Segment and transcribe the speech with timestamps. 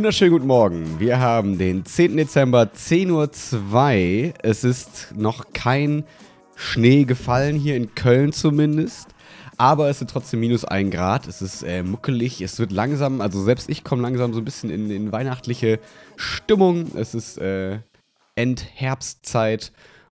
[0.00, 0.98] Wunderschönen guten Morgen.
[0.98, 2.16] Wir haben den 10.
[2.16, 4.34] Dezember, 10.02 Uhr.
[4.42, 6.04] Es ist noch kein
[6.56, 9.10] Schnee gefallen, hier in Köln zumindest.
[9.58, 11.28] Aber es sind trotzdem minus 1 Grad.
[11.28, 12.40] Es ist äh, muckelig.
[12.40, 15.80] Es wird langsam, also selbst ich komme langsam so ein bisschen in, in weihnachtliche
[16.16, 16.96] Stimmung.
[16.96, 17.80] Es ist äh,
[18.36, 19.70] Endherbstzeit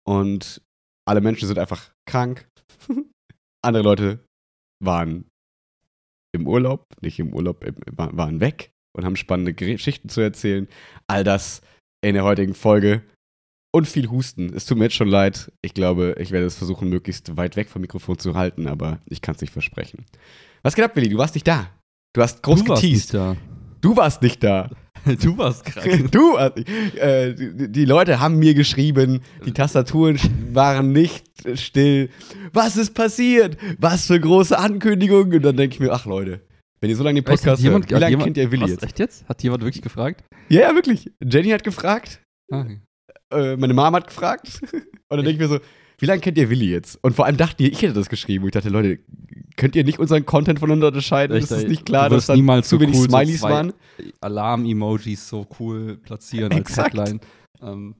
[0.05, 0.61] und
[1.03, 2.47] alle Menschen sind einfach krank.
[3.61, 4.19] Andere Leute
[4.79, 5.25] waren
[6.31, 7.65] im Urlaub, nicht im Urlaub,
[7.97, 10.67] waren weg und haben spannende Geschichten zu erzählen.
[11.07, 11.61] All das
[12.01, 13.01] in der heutigen Folge.
[13.75, 14.53] Und viel Husten.
[14.53, 15.51] Es tut mir jetzt schon leid.
[15.63, 19.21] Ich glaube, ich werde es versuchen, möglichst weit weg vom Mikrofon zu halten, aber ich
[19.21, 20.05] kann es nicht versprechen.
[20.61, 21.09] Was geht ab, Willi?
[21.09, 21.71] Du warst nicht da.
[22.13, 23.13] Du hast groß du warst geteased.
[23.13, 23.35] Nicht da.
[23.81, 24.69] Du warst nicht da.
[25.21, 26.07] Du warst krank.
[26.11, 30.17] Du, äh, die, die, Leute haben mir geschrieben, die Tastaturen
[30.53, 32.09] waren nicht still.
[32.53, 33.57] Was ist passiert?
[33.79, 35.33] Was für große Ankündigungen?
[35.33, 36.39] Und dann denke ich mir, ach Leute,
[36.83, 38.71] wenn ihr so lange den Podcast jemand, hört, wie lange jemand, kennt ihr Willi was,
[38.71, 38.83] jetzt?
[38.83, 39.29] Echt jetzt?
[39.29, 40.25] Hat jemand wirklich gefragt?
[40.49, 41.09] Ja, ja, wirklich.
[41.23, 42.21] Jenny hat gefragt.
[42.51, 42.65] Ah.
[43.31, 44.59] Äh, meine Mama hat gefragt.
[44.73, 45.59] Und dann denke ich mir so,
[45.99, 47.01] wie lange kennt ihr Willi jetzt?
[47.01, 48.43] Und vor allem dachte ich, ich hätte das geschrieben.
[48.43, 48.99] Und ich dachte, Leute,
[49.55, 51.37] könnt ihr nicht unseren Content voneinander unterscheiden?
[51.37, 53.71] Echt, ist es nicht klar, dass da niemals zu so wenig cool, Smileys so waren?
[54.19, 56.97] Alarm-Emojis so cool platzieren als Exakt.
[56.97, 57.21] Headline.
[57.61, 57.95] Ähm,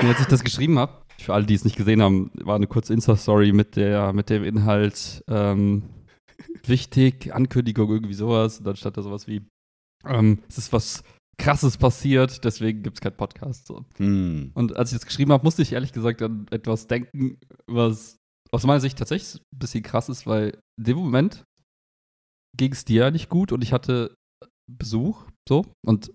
[0.00, 2.66] und als ich das geschrieben habe, für alle, die es nicht gesehen haben, war eine
[2.66, 5.84] kurze Insta-Story mit, der, mit dem Inhalt ähm,
[6.68, 8.58] wichtig, Ankündigung, irgendwie sowas.
[8.58, 9.42] Und dann stand da sowas wie,
[10.06, 11.02] ähm, es ist was
[11.38, 13.66] krasses passiert, deswegen gibt es keinen Podcast.
[13.66, 13.84] So.
[13.96, 14.52] Hm.
[14.54, 18.18] Und als ich das geschrieben habe, musste ich ehrlich gesagt an etwas denken, was
[18.52, 21.44] aus meiner Sicht tatsächlich ein bisschen krass ist, weil in dem Moment
[22.56, 24.14] ging es dir ja nicht gut und ich hatte
[24.70, 25.66] Besuch, so.
[25.84, 26.12] Und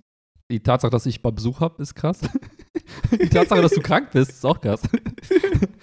[0.52, 2.22] die Tatsache, dass ich mal Besuch habe, ist krass.
[3.12, 4.82] die Tatsache, dass du krank bist, ist auch krass.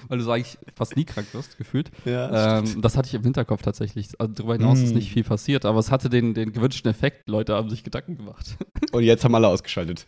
[0.08, 1.90] Weil du so eigentlich fast nie krank wirst, gefühlt.
[2.04, 4.08] Ja, Ähm, das hatte ich im Hinterkopf tatsächlich.
[4.18, 4.96] Also darüber hinaus ist Mm.
[4.96, 7.28] nicht viel passiert, aber es hatte den, den gewünschten Effekt.
[7.28, 8.56] Leute haben sich Gedanken gemacht.
[8.92, 10.06] Und jetzt haben alle ausgeschaltet.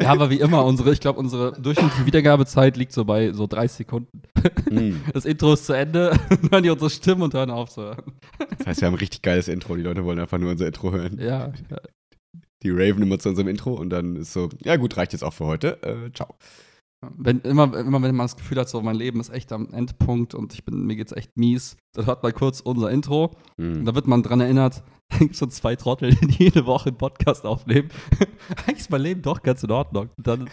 [0.00, 3.76] Ja, aber wie immer, unsere, ich glaube, unsere durchschnittliche Wiedergabezeit liegt so bei so 30
[3.78, 4.22] Sekunden.
[4.68, 5.00] Hm.
[5.12, 8.02] Das Intro ist zu Ende, dann hören die unsere Stimmen und hören auf zu hören.
[8.58, 9.76] Das heißt, wir haben ein richtig geiles Intro.
[9.76, 11.18] Die Leute wollen einfach nur unser Intro hören.
[11.20, 11.52] Ja,
[12.62, 15.32] Die raven immer zu unserem Intro und dann ist so, ja gut, reicht jetzt auch
[15.32, 15.82] für heute.
[15.82, 16.34] Äh, ciao.
[17.16, 20.34] Wenn, immer, immer wenn man das Gefühl hat, so mein Leben ist echt am Endpunkt
[20.34, 23.84] und ich bin, mir geht's echt mies, dann hört mal kurz unser Intro und Hm.
[23.84, 24.82] da wird man dran erinnert,
[25.32, 27.88] so zwei Trottel, die jede Woche einen Podcast aufnehmen.
[28.66, 30.10] Eigentlich ist mein Leben doch ganz in Ordnung.
[30.16, 30.50] Und dann,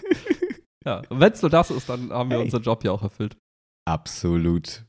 [0.85, 2.45] ja, wenn es nur das ist, dann haben wir Hey.
[2.45, 3.38] unseren Job ja auch erfüllt.
[3.88, 4.85] Absolut.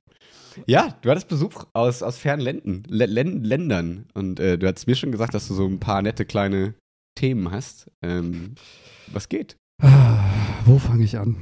[0.67, 4.07] Ja, du hattest Besuch aus, aus fernen Länden, Lä- Län- Ländern.
[4.15, 6.75] Und äh, du hattest mir schon gesagt, dass du so ein paar nette kleine
[7.17, 7.89] Themen hast.
[8.03, 8.57] Ähm,
[9.13, 9.57] was geht?
[10.65, 11.37] Wo fange ich an?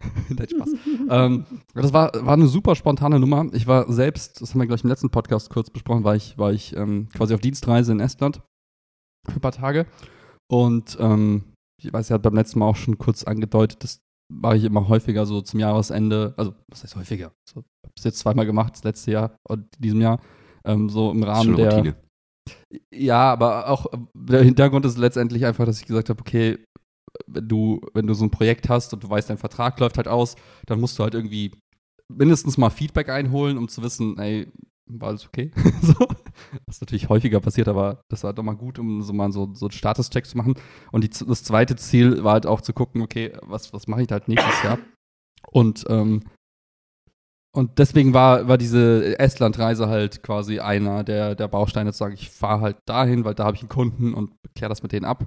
[0.28, 0.68] Nein, Spaß.
[1.10, 3.46] ähm, das war, war eine super spontane Nummer.
[3.52, 6.52] Ich war selbst, das haben wir gleich im letzten Podcast kurz besprochen, war ich, war
[6.52, 8.42] ich ähm, quasi auf Dienstreise in Estland
[9.28, 9.86] für ein paar Tage.
[10.50, 11.44] Und ähm,
[11.82, 14.00] ich weiß, ihr habt beim letzten Mal auch schon kurz angedeutet, das
[14.32, 17.32] war ich immer häufiger so zum Jahresende, also was heißt häufiger?
[17.48, 20.20] So, hab es jetzt zweimal gemacht, das letzte Jahr und in diesem Jahr,
[20.64, 21.72] ähm, so im Rahmen der.
[21.72, 21.96] Routine.
[22.92, 26.58] Ja, aber auch äh, der Hintergrund ist letztendlich einfach, dass ich gesagt habe, okay,
[27.26, 30.08] wenn du, wenn du so ein Projekt hast und du weißt, dein Vertrag läuft halt
[30.08, 31.52] aus, dann musst du halt irgendwie
[32.08, 34.50] mindestens mal Feedback einholen, um zu wissen, ey,
[34.86, 35.50] war alles okay?
[35.82, 35.94] so.
[36.66, 39.66] Was natürlich häufiger passiert, aber das war doch mal gut, um so mal so, so
[39.66, 40.54] einen Statuscheck zu machen.
[40.92, 44.08] Und die, das zweite Ziel war halt auch zu gucken, okay, was, was mache ich
[44.10, 44.78] halt nächstes Jahr?
[45.50, 46.24] Und, ähm,
[47.52, 52.30] und deswegen war, war diese Estland-Reise halt quasi einer der, der Bausteine, zu sagen, ich
[52.30, 55.26] fahre halt dahin, weil da habe ich einen Kunden und kläre das mit denen ab.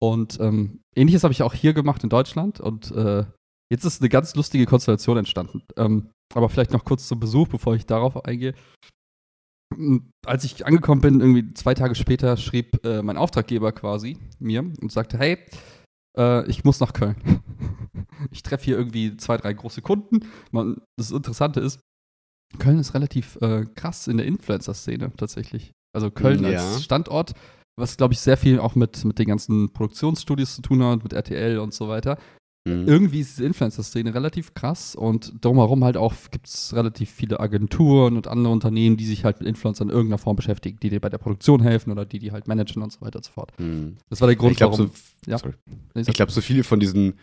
[0.00, 2.60] Und ähm, ähnliches habe ich auch hier gemacht in Deutschland.
[2.60, 3.24] Und äh,
[3.72, 5.62] jetzt ist eine ganz lustige Konstellation entstanden.
[5.76, 8.54] Ähm, aber vielleicht noch kurz zum Besuch, bevor ich darauf eingehe.
[9.74, 14.60] M, Als ich angekommen bin, irgendwie zwei Tage später, schrieb äh, mein Auftraggeber quasi mir
[14.60, 15.38] und sagte, hey,
[16.16, 17.16] äh, ich muss nach Köln.
[18.30, 20.20] ich treffe hier irgendwie zwei, drei große Kunden.
[20.50, 21.80] Man, das Interessante ist,
[22.58, 25.72] Köln ist relativ äh, krass in der Influencer-Szene tatsächlich.
[25.94, 26.58] Also Köln Ja.
[26.58, 27.34] als Standort,
[27.78, 31.12] was glaube ich sehr viel auch mit, mit den ganzen Produktionsstudios zu tun hat, mit
[31.12, 32.18] RTL und so weiter.
[32.64, 32.86] Mhm.
[32.88, 38.16] Irgendwie ist diese Influencer-Szene relativ krass und drumherum halt auch gibt es relativ viele Agenturen
[38.16, 41.08] und andere Unternehmen, die sich halt mit Influencern in irgendeiner Form beschäftigen, die dir bei
[41.08, 43.52] der Produktion helfen oder die die halt managen und so weiter und so fort.
[43.58, 43.96] Mhm.
[44.10, 44.94] Das war der Grund, Ich glaube, so, warum.
[45.26, 45.38] ja.
[45.38, 45.54] sorry.
[45.94, 47.14] Nee, ich glaube, so viele von diesen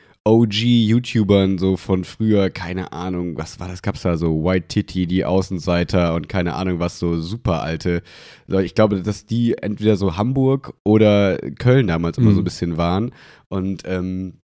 [0.59, 3.81] OG-YouTubern so von früher, keine Ahnung, was war das?
[3.81, 8.01] Gab's da so White Titty, die Außenseiter und keine Ahnung, was so super alte.
[8.47, 12.35] So, Ich glaube, dass die entweder so Hamburg oder Köln damals immer Mhm.
[12.35, 13.11] so ein bisschen waren.
[13.49, 14.39] Und ähm,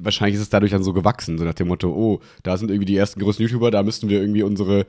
[0.00, 2.86] wahrscheinlich ist es dadurch dann so gewachsen, so nach dem Motto, oh, da sind irgendwie
[2.86, 4.86] die ersten größten YouTuber, da müssten wir irgendwie unsere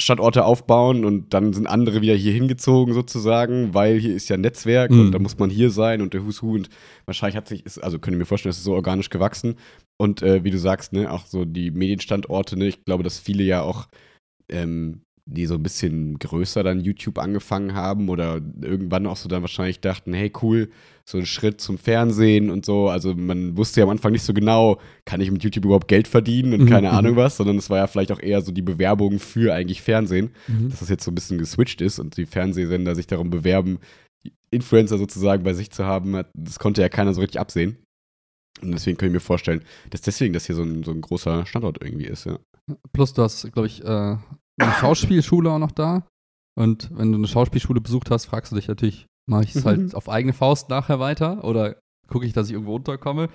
[0.00, 4.90] Standorte aufbauen und dann sind andere wieder hier hingezogen sozusagen, weil hier ist ja Netzwerk
[4.92, 5.00] Mhm.
[5.00, 6.68] und da muss man hier sein und der Who's Who und
[7.06, 9.56] wahrscheinlich hat sich, ist, also können ich mir vorstellen, es ist so organisch gewachsen
[9.96, 13.42] und äh, wie du sagst, ne, auch so die Medienstandorte, ne, ich glaube, dass viele
[13.42, 13.88] ja auch
[14.48, 19.42] ähm, die so ein bisschen größer dann YouTube angefangen haben oder irgendwann auch so dann
[19.42, 20.70] wahrscheinlich dachten, hey cool,
[21.04, 22.88] so ein Schritt zum Fernsehen und so.
[22.88, 26.08] Also man wusste ja am Anfang nicht so genau, kann ich mit YouTube überhaupt Geld
[26.08, 26.94] verdienen und Mhm, keine mhm.
[26.94, 30.30] Ahnung was, sondern es war ja vielleicht auch eher so die Bewerbung für eigentlich Fernsehen,
[30.48, 30.70] Mhm.
[30.70, 33.78] dass das jetzt so ein bisschen geswitcht ist und die Fernsehsender sich darum bewerben,
[34.50, 37.76] Influencer sozusagen bei sich zu haben, das konnte ja keiner so richtig absehen.
[38.62, 41.44] Und deswegen kann ich mir vorstellen, dass deswegen das hier so ein, so ein großer
[41.46, 42.38] Standort irgendwie ist, ja.
[42.92, 44.16] Plus, du hast, glaube ich, äh,
[44.58, 46.06] eine Schauspielschule auch noch da.
[46.58, 49.68] Und wenn du eine Schauspielschule besucht hast, fragst du dich natürlich, mache ich es Mhm.
[49.68, 51.76] halt auf eigene Faust nachher weiter oder
[52.08, 53.28] gucke ich, dass ich irgendwo unterkomme?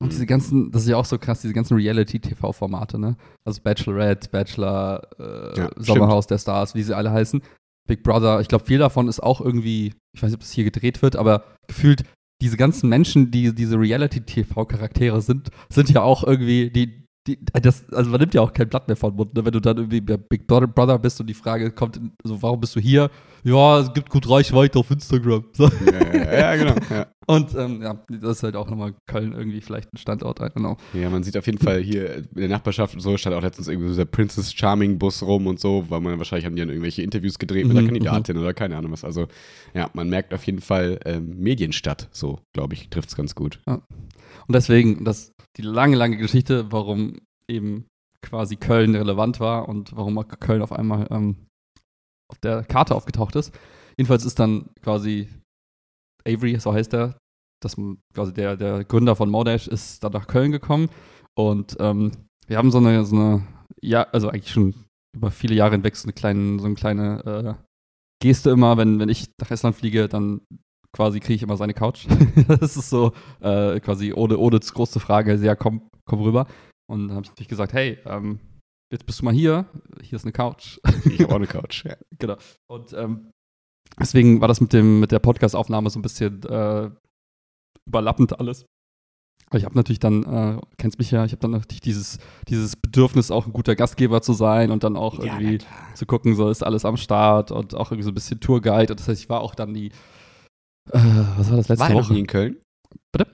[0.00, 0.10] Und Mhm.
[0.10, 3.16] diese ganzen, das ist ja auch so krass, diese ganzen Reality-TV-Formate, ne?
[3.44, 7.42] Also Bachelorette, Bachelor, äh, Ja, Sommerhaus der Stars, wie sie alle heißen.
[7.88, 10.64] Big Brother, ich glaube, viel davon ist auch irgendwie, ich weiß nicht, ob das hier
[10.64, 12.04] gedreht wird, aber gefühlt
[12.40, 18.10] diese ganzen Menschen, die diese Reality-TV-Charaktere sind, sind ja auch irgendwie, die, die, das, also
[18.10, 19.44] man nimmt ja auch kein Blatt mehr von Mund, ne?
[19.44, 22.74] wenn du dann irgendwie bei Big Brother bist und die Frage kommt, so, warum bist
[22.74, 23.10] du hier?
[23.44, 25.44] Ja, es gibt gut Reichweite auf Instagram.
[25.52, 25.70] So.
[25.86, 26.74] Ja, ja, ja, genau.
[26.90, 27.06] Ja.
[27.28, 30.78] Und ähm, ja, das ist halt auch nochmal Köln irgendwie vielleicht ein Standort, I don't.
[30.94, 33.68] Ja, man sieht auf jeden Fall hier in der Nachbarschaft und so stand auch letztens
[33.68, 36.70] irgendwie so der Princess Charming Bus rum und so, weil man wahrscheinlich haben die dann
[36.70, 39.04] irgendwelche Interviews gedreht mit der Mhm, Kandidatin oder keine Ahnung was.
[39.04, 39.28] Also
[39.74, 43.60] ja, man merkt auf jeden Fall ähm, Medienstadt, so glaube ich, trifft es ganz gut.
[44.48, 47.86] Und deswegen, das die lange, lange Geschichte, warum eben
[48.22, 51.46] quasi Köln relevant war und warum Köln auf einmal ähm,
[52.30, 53.54] auf der Karte aufgetaucht ist.
[53.96, 55.28] Jedenfalls ist dann quasi
[56.26, 57.18] Avery, so heißt er,
[57.62, 57.76] das
[58.14, 60.88] quasi der, der Gründer von Modash, ist dann nach Köln gekommen
[61.34, 62.12] und ähm,
[62.46, 63.46] wir haben so eine, so eine,
[63.80, 64.74] ja, also eigentlich schon
[65.14, 67.64] über viele Jahre hinweg so eine kleine, so eine kleine äh,
[68.20, 70.40] Geste immer, wenn, wenn ich nach Estland fliege, dann
[70.94, 72.06] quasi kriege ich immer seine Couch.
[72.48, 76.46] das ist so äh, quasi ohne, ohne große Frage, sehr komm, komm rüber.
[76.90, 78.40] Und dann habe ich natürlich gesagt, hey, ähm,
[78.92, 79.66] jetzt bist du mal hier,
[80.02, 80.78] hier ist eine Couch.
[81.04, 81.84] Ich habe auch eine Couch.
[81.88, 81.96] Ja.
[82.18, 82.36] genau.
[82.70, 83.30] Und ähm,
[84.00, 86.90] deswegen war das mit, dem, mit der Podcast-Aufnahme so ein bisschen äh,
[87.86, 88.64] überlappend alles.
[89.50, 92.18] Aber ich habe natürlich dann, äh, kennst mich ja, ich habe dann natürlich dieses,
[92.48, 95.94] dieses Bedürfnis, auch ein guter Gastgeber zu sein und dann auch Ja, irgendwie klar.
[95.94, 98.92] zu gucken, so ist alles am Start und auch irgendwie so ein bisschen Tourguide.
[98.92, 99.90] Und das heißt, ich war auch dann die,
[100.92, 100.98] äh,
[101.36, 102.12] was war das letzte War er noch Woche?
[102.14, 102.56] nie in Köln?
[103.12, 103.30] Bitte?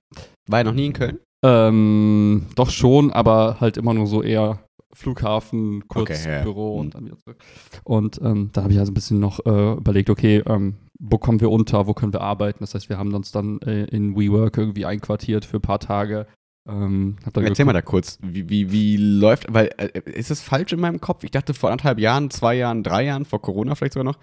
[0.49, 1.19] War er noch nie in Köln?
[1.45, 4.61] Ähm, doch schon, aber halt immer nur so eher
[4.95, 6.43] Flughafen, kurz Okay, ja.
[6.43, 7.43] Büro und dann wieder zurück.
[7.85, 11.41] Und ähm, da habe ich also ein bisschen noch äh, überlegt, okay, ähm, wo kommen
[11.41, 12.59] wir unter, wo können wir arbeiten?
[12.61, 16.27] Das heißt, wir haben uns dann äh, in WeWork irgendwie einquartiert für ein paar Tage.
[16.67, 20.73] Ähm, Erzähl mal geguckt- da kurz, wie, wie, wie läuft, weil äh, ist es falsch
[20.73, 21.25] in meinem Kopf?
[21.25, 24.19] Ich dachte vor anderthalb Jahren, zwei Jahren, drei Jahren, vor Corona vielleicht sogar noch,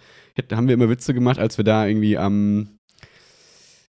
[0.51, 2.77] haben wir immer Witze gemacht, als wir da irgendwie am,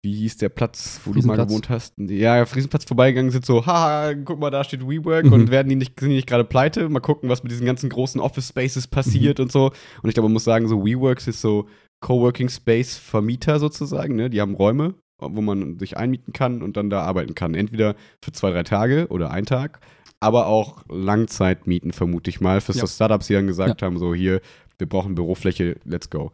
[0.07, 1.95] wie hieß der Platz, wo du mal gewohnt hast?
[1.99, 5.33] Ja, Friesenplatz vorbeigegangen sind so, haha, guck mal, da steht WeWork Mhm.
[5.33, 6.89] und werden die nicht, sind die nicht gerade pleite?
[6.89, 9.73] Mal gucken, was mit diesen ganzen großen Office Spaces passiert und so.
[10.03, 11.67] Und ich glaube, man muss sagen, so WeWorks ist so
[12.01, 14.31] Coworking Space Vermieter sozusagen, ne?
[14.31, 17.55] Die haben Räume, wo man sich einmieten kann und dann da arbeiten kann.
[17.55, 19.81] Entweder für zwei, drei Tage oder einen Tag,
[20.21, 22.83] aber auch Langzeitmieten, vermute ich mal, für Ja.
[22.83, 24.41] so Startups, die dann gesagt haben, so hier,
[24.79, 26.31] wir brauchen Bürofläche, let's go.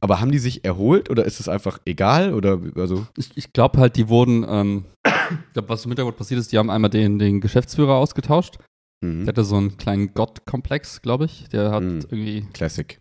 [0.00, 2.34] Aber haben die sich erholt oder ist es einfach egal?
[2.34, 3.06] Oder also.
[3.16, 6.58] Ich, ich glaube halt, die wurden, ähm, ich glaube, was im Hintergrund passiert ist, die
[6.58, 8.58] haben einmal den, den Geschäftsführer ausgetauscht.
[9.04, 9.20] Mhm.
[9.20, 11.48] Der hatte so einen kleinen Gottkomplex, glaube ich.
[11.48, 12.00] Der hat Mhm.
[12.10, 13.00] irgendwie Classic.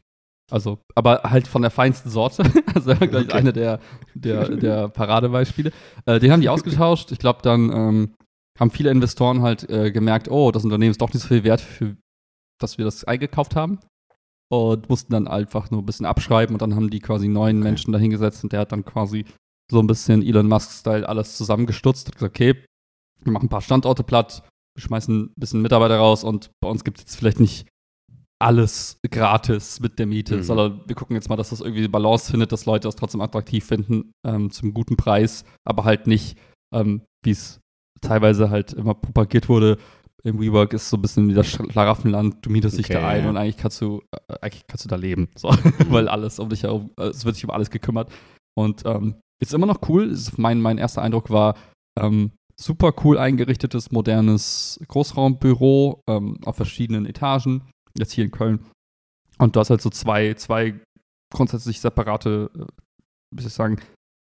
[0.50, 2.44] Also, aber halt von der feinsten Sorte.
[2.74, 3.32] Also gleich Okay.
[3.34, 3.80] eine der,
[4.14, 5.72] der, der Paradebeispiele.
[6.06, 7.12] Äh, den haben die ausgetauscht.
[7.12, 8.14] Ich glaube, dann ähm,
[8.60, 11.60] haben viele Investoren halt äh, gemerkt, oh, das Unternehmen ist doch nicht so viel wert,
[11.62, 11.96] für
[12.60, 13.80] dass wir das eingekauft haben.
[14.50, 17.64] Und mussten dann einfach nur ein bisschen abschreiben und dann haben die quasi neuen Okay.
[17.70, 19.26] Menschen dahingesetzt und der hat dann quasi
[19.70, 22.64] so ein bisschen Elon Musk-Style alles zusammengestutzt und gesagt, okay,
[23.24, 24.44] wir machen ein paar Standorte platt,
[24.76, 27.68] wir schmeißen ein bisschen Mitarbeiter raus und bei uns gibt es jetzt vielleicht nicht
[28.40, 30.44] alles gratis mit der Miete, Mhm.
[30.44, 33.20] sondern wir gucken jetzt mal, dass das irgendwie eine Balance findet, dass Leute das trotzdem
[33.22, 36.38] attraktiv finden, ähm, zum guten Preis, aber halt nicht,
[36.74, 37.60] ähm, wie es
[38.00, 39.78] teilweise halt immer propagiert wurde,
[40.24, 43.24] im WeWork ist so ein bisschen wie das Schlaraffenland, du mietest dich Okay, da ein
[43.24, 43.30] ja.
[43.30, 45.50] und eigentlich kannst du, äh, eigentlich kannst du da leben, so,
[45.90, 48.12] weil alles um dich herum, äh, es wird sich um alles gekümmert
[48.58, 51.56] und ähm, ist immer noch cool, ist mein, mein erster Eindruck war,
[52.00, 58.66] ähm, super cool eingerichtetes, modernes Großraumbüro ähm, auf verschiedenen Etagen, jetzt hier in Köln.
[59.38, 60.80] Und du hast halt so zwei, zwei
[61.32, 62.66] grundsätzlich separate, äh,
[63.36, 63.78] wie soll ich sagen,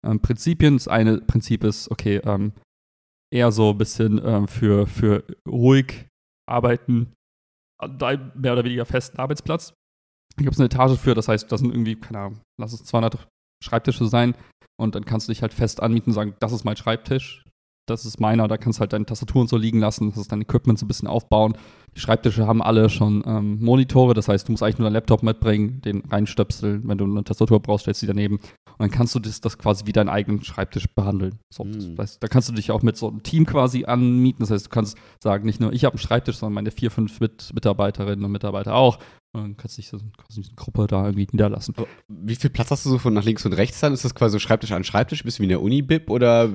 [0.06, 0.76] ähm, Prinzipien.
[0.76, 2.54] Das eine Prinzip ist, okay, ähm,
[3.34, 6.08] eher so ein bisschen ähm, für, für ruhig
[6.48, 7.14] arbeiten
[7.82, 9.74] mehr oder weniger festen Arbeitsplatz.
[10.38, 12.86] Da gibt es eine Etage für, das heißt, das sind irgendwie, keine Ahnung, lass es
[12.86, 13.28] 200
[13.64, 14.36] Schreibtische sein
[14.80, 17.44] und dann kannst du dich halt fest anmieten und sagen, das ist mein Schreibtisch,
[17.86, 20.42] das ist meiner, da kannst du halt deine Tastaturen so liegen lassen, das ist dein
[20.42, 21.58] Equipment so ein bisschen aufbauen.
[21.96, 25.22] Die Schreibtische haben alle schon ähm, Monitore, das heißt, du musst eigentlich nur deinen Laptop
[25.22, 29.14] mitbringen, den reinstöpseln, wenn du eine Tastatur brauchst, stellst du die daneben und dann kannst
[29.16, 31.40] du das, das quasi wie deinen eigenen Schreibtisch behandeln.
[31.54, 31.96] So, Hm.
[31.96, 34.66] das heißt, da kannst du dich auch mit so einem Team quasi anmieten, das heißt,
[34.68, 38.24] du kannst sagen, nicht nur ich habe einen Schreibtisch, sondern meine vier, fünf mit Mitarbeiterinnen
[38.26, 38.98] und Mitarbeiter auch.
[39.36, 41.74] Dann kannst du dich so dich eine Gruppe da irgendwie niederlassen.
[42.08, 43.92] Wie viel Platz hast du so von nach links und rechts dann?
[43.92, 46.50] Ist das quasi so Schreibtisch an Schreibtisch, bist du wie in der Uni-Bib oder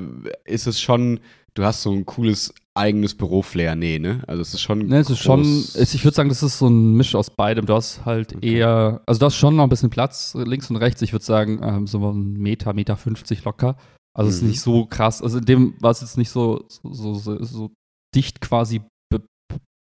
[0.44, 1.18] ist es schon,
[1.54, 3.74] du hast so ein cooles eigenes Büro-Flair?
[3.74, 4.22] Nee, ne?
[4.28, 4.86] Also es ist schon.
[4.86, 7.66] Ne, es ist schon, ich würde sagen, das ist so ein Misch aus beidem.
[7.66, 8.58] Du hast halt Okay.
[8.58, 11.02] eher, also du hast schon noch ein bisschen Platz links und rechts.
[11.02, 13.76] Ich würde sagen, ähm, so ein Meter, Meter 50 locker.
[14.16, 14.48] Also es ist Mhm.
[14.50, 15.20] nicht so krass.
[15.20, 17.72] Also in dem war es jetzt nicht so, so, so, so,
[18.14, 18.82] dicht quasi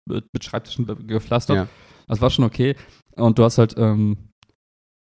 [0.09, 1.57] mit Schreibtischen gepflastert.
[1.57, 1.69] Ja.
[2.09, 2.75] Das war schon okay.
[3.17, 4.31] Und du hast halt ähm,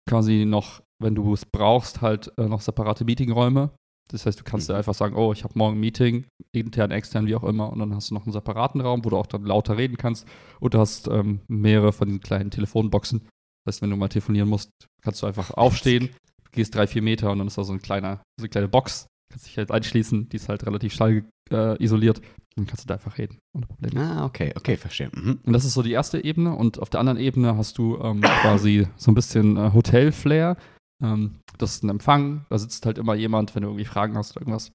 [0.08, 3.70] quasi noch, wenn du es brauchst, halt äh, noch separate Meetingräume.
[4.10, 4.78] Das heißt, du kannst dir Mhm.
[4.78, 7.94] einfach sagen, oh, ich habe morgen ein Meeting, intern, extern, wie auch immer, und dann
[7.94, 10.26] hast du noch einen separaten Raum, wo du auch dann lauter reden kannst.
[10.60, 13.20] Und du hast ähm, mehrere von diesen kleinen Telefonboxen.
[13.64, 14.70] Das heißt, wenn du mal telefonieren musst,
[15.02, 16.10] kannst du einfach aufstehen,
[16.52, 19.06] gehst drei, vier Meter und dann ist da so ein kleiner, so eine kleine Box.
[19.28, 22.20] Kannst dich halt einschließen, die ist halt relativ schall äh, isoliert.
[22.56, 24.00] Dann kannst du da einfach reden, ohne Probleme.
[24.00, 25.10] Ah, okay, okay, verstehe.
[25.12, 25.40] Mhm.
[25.44, 26.54] Und das ist so die erste Ebene.
[26.54, 30.56] Und auf der anderen Ebene hast du ähm, quasi so ein bisschen äh, Hotel-Flair.
[31.04, 32.46] Ähm, das ist ein Empfang.
[32.48, 34.72] Da sitzt halt immer jemand, wenn du irgendwie Fragen hast oder irgendwas.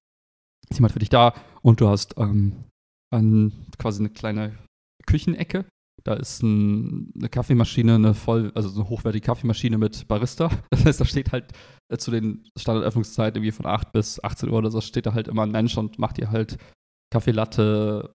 [0.70, 1.34] Ist jemand für dich da.
[1.62, 2.64] Und du hast ähm,
[3.12, 4.56] ein, quasi eine kleine
[5.06, 5.64] Küchenecke.
[6.04, 10.50] Da ist ein, eine Kaffeemaschine, eine voll, also so eine hochwertige Kaffeemaschine mit Barista.
[10.70, 11.52] Das heißt, da steht halt
[11.88, 15.28] äh, zu den Standardöffnungszeiten irgendwie von 8 bis 18 Uhr oder so, steht da halt
[15.28, 16.58] immer ein Mensch und macht dir halt
[17.12, 18.14] Kaffee Latte,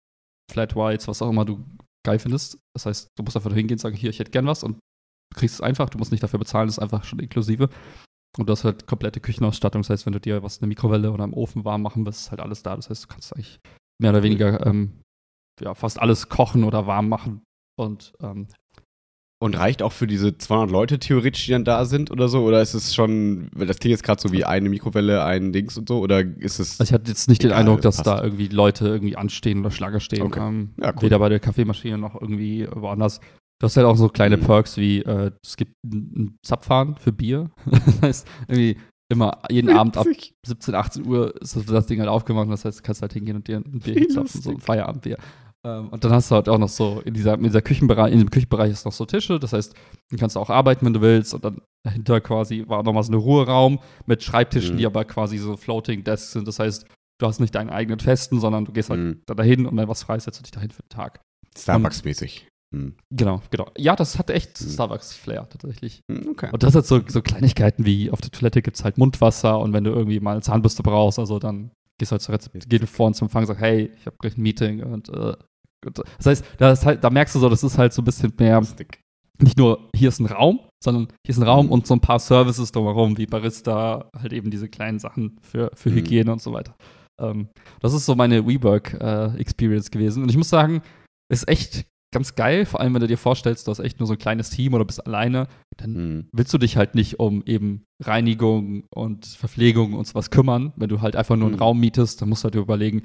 [0.51, 1.65] Flat Whites, was auch immer du
[2.05, 2.59] geil findest.
[2.75, 4.77] Das heißt, du musst einfach nur hingehen und sagen, hier, ich hätte gern was und
[4.77, 7.69] du kriegst es einfach, du musst nicht dafür bezahlen, das ist einfach schon inklusive.
[8.39, 9.83] Und du hast halt komplette Küchenausstattung.
[9.83, 12.21] Das heißt, wenn du dir was in der Mikrowelle oder im Ofen warm machen willst,
[12.21, 12.77] ist halt alles da.
[12.77, 13.61] Das heißt, du kannst eigentlich
[14.01, 15.03] mehr oder weniger ähm,
[15.61, 17.43] ja, fast alles kochen oder warm machen.
[17.79, 18.49] Und ähm,
[19.39, 22.43] Und reicht auch für diese 200 Leute theoretisch, die dann da sind oder so?
[22.43, 25.77] Oder ist es schon, weil das klingt jetzt gerade so wie eine Mikrowelle, ein Dings
[25.77, 25.99] und so?
[26.01, 26.81] Oder ist es.
[26.81, 28.07] also ich hatte jetzt nicht den Egal, Eindruck, dass passt.
[28.07, 30.23] da irgendwie Leute irgendwie anstehen oder Schlange stehen.
[30.23, 30.41] Okay.
[30.41, 31.03] Ähm, Ja, cool.
[31.03, 33.21] Weder bei der Kaffeemaschine noch irgendwie woanders.
[33.59, 34.43] Du hast halt auch so kleine Mhm.
[34.43, 37.51] Perks wie, äh, es gibt ein Zapfahren für Bier.
[37.67, 38.79] das heißt, irgendwie
[39.11, 40.35] immer jeden Abend ab Witzig.
[40.47, 42.51] 17, 18 Uhr ist das, Ding halt aufgemacht.
[42.51, 44.61] Das heißt, du kannst halt hingehen und dir ein Bier zapfen, so ein.
[44.61, 45.19] Feierabendbier.
[45.67, 48.19] Ähm, und dann hast du halt auch noch so, in, dieser, in, dieser Küchenbereich, in
[48.21, 49.41] dem Küchenbereich ist noch so Tische.
[49.41, 49.75] Das heißt,
[50.11, 51.35] du kannst auch arbeiten, wenn du willst.
[51.35, 54.79] Und dann dahinter quasi war nochmal so ein Ruheraum mit Schreibtischen, Mhm.
[54.79, 56.47] die aber quasi so Floating Desks sind.
[56.47, 56.87] Das heißt,
[57.19, 59.23] du hast nicht deinen eigenen festen, sondern du gehst halt Mhm.
[59.27, 61.21] da dahin und wenn was frei ist, setzt du dich dahin für den Tag.
[61.57, 62.47] Starbucks-mäßig.
[62.75, 62.97] Hm.
[63.11, 63.71] Genau, genau.
[63.79, 64.69] Ja, das hat echt Mhm.
[64.71, 66.01] Starbucks-Flair tatsächlich.
[66.11, 66.51] Hm, Okay.
[66.53, 69.73] Und das hat so, so Kleinigkeiten wie auf der Toilette gibt es halt Mundwasser und
[69.73, 72.83] wenn du irgendwie mal eine Zahnbürste brauchst, also dann gehst du halt zur Rezept, gehst
[72.83, 75.37] du vor zum Empfang und sagst, hey, ich habe gleich ein Meeting und, äh, und
[75.83, 78.33] das heißt, da, ist halt, da merkst du so, das ist halt so ein bisschen
[78.39, 78.63] mehr,
[79.41, 81.73] nicht nur hier ist ein Raum, sondern hier ist ein Raum Mhm.
[81.73, 85.91] und so ein paar Services drumherum, wie Barista, halt eben diese kleinen Sachen für, für
[85.91, 85.95] Mhm.
[85.97, 86.75] Hygiene und so weiter.
[87.21, 87.49] Ähm,
[87.81, 90.23] das ist so meine WeWork-Experience gewesen.
[90.23, 90.83] Und ich muss sagen,
[91.31, 94.15] ist echt ganz geil, vor allem wenn du dir vorstellst, du hast echt nur so
[94.15, 96.29] ein kleines Team oder bist alleine, dann Hm.
[96.33, 100.73] willst du dich halt nicht um eben Reinigung und Verpflegung und sowas kümmern.
[100.77, 101.59] Wenn du halt einfach nur einen Mhm.
[101.59, 103.03] Glaube mietest, dann musst du halt dir überlegen,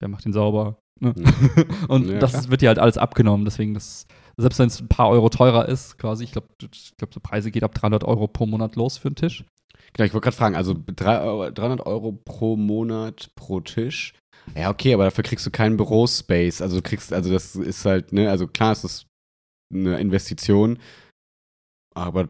[0.00, 0.78] wer macht den sauber.
[1.00, 1.12] Ne?
[1.16, 1.86] Mhm.
[1.88, 2.48] und Ja, das klar.
[2.50, 3.44] wird dir halt alles abgenommen.
[3.44, 7.12] Deswegen, das, selbst wenn es ein paar Euro teurer ist, quasi, ich glaube, ich glaub,
[7.12, 9.44] so Preise geht ab 300 Euro pro Monat los für einen Tisch.
[9.92, 14.14] Genau, ich wollte gerade fragen, also drei Euro- 300 Euro pro Monat pro Tisch.
[14.56, 16.60] Ja, okay, aber dafür kriegst du keinen Bürospace.
[16.62, 19.06] Also du kriegst, also das ist halt, ne, also klar ist das
[19.72, 20.78] eine Investition,
[21.94, 22.28] aber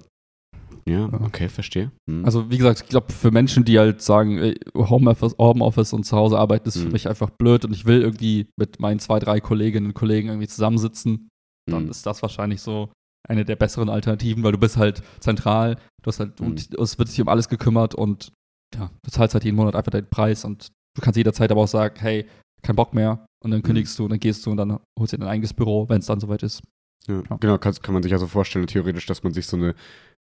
[0.87, 1.91] ja, okay, verstehe.
[2.09, 2.25] Hm.
[2.25, 6.17] Also, wie gesagt, ich glaube, für Menschen, die halt sagen, ey, Homeoffice, Homeoffice und zu
[6.17, 6.93] Hause arbeiten, ist für Mhm.
[6.93, 10.49] mich einfach blöd und ich will irgendwie mit meinen zwei, drei Kolleginnen und Kollegen irgendwie
[10.49, 11.29] zusammensitzen,
[11.71, 11.91] dann Hm.
[11.91, 12.91] ist das wahrscheinlich so
[13.29, 16.47] eine der besseren Alternativen, weil du bist halt zentral, du hast halt, Mhm.
[16.49, 18.33] und es wird sich um alles gekümmert und
[18.75, 21.69] ja, du zahlst halt jeden Monat einfach deinen Preis und du kannst jederzeit aber auch
[21.69, 22.27] sagen, hey,
[22.63, 25.17] kein Bock mehr und dann kündigst du und dann gehst du und dann holst du
[25.17, 26.63] dir dein eigenes Büro, wenn es dann soweit ist.
[27.07, 27.37] Ja, Ja.
[27.39, 29.75] Genau, kann, kann man sich also vorstellen, theoretisch, dass man sich so eine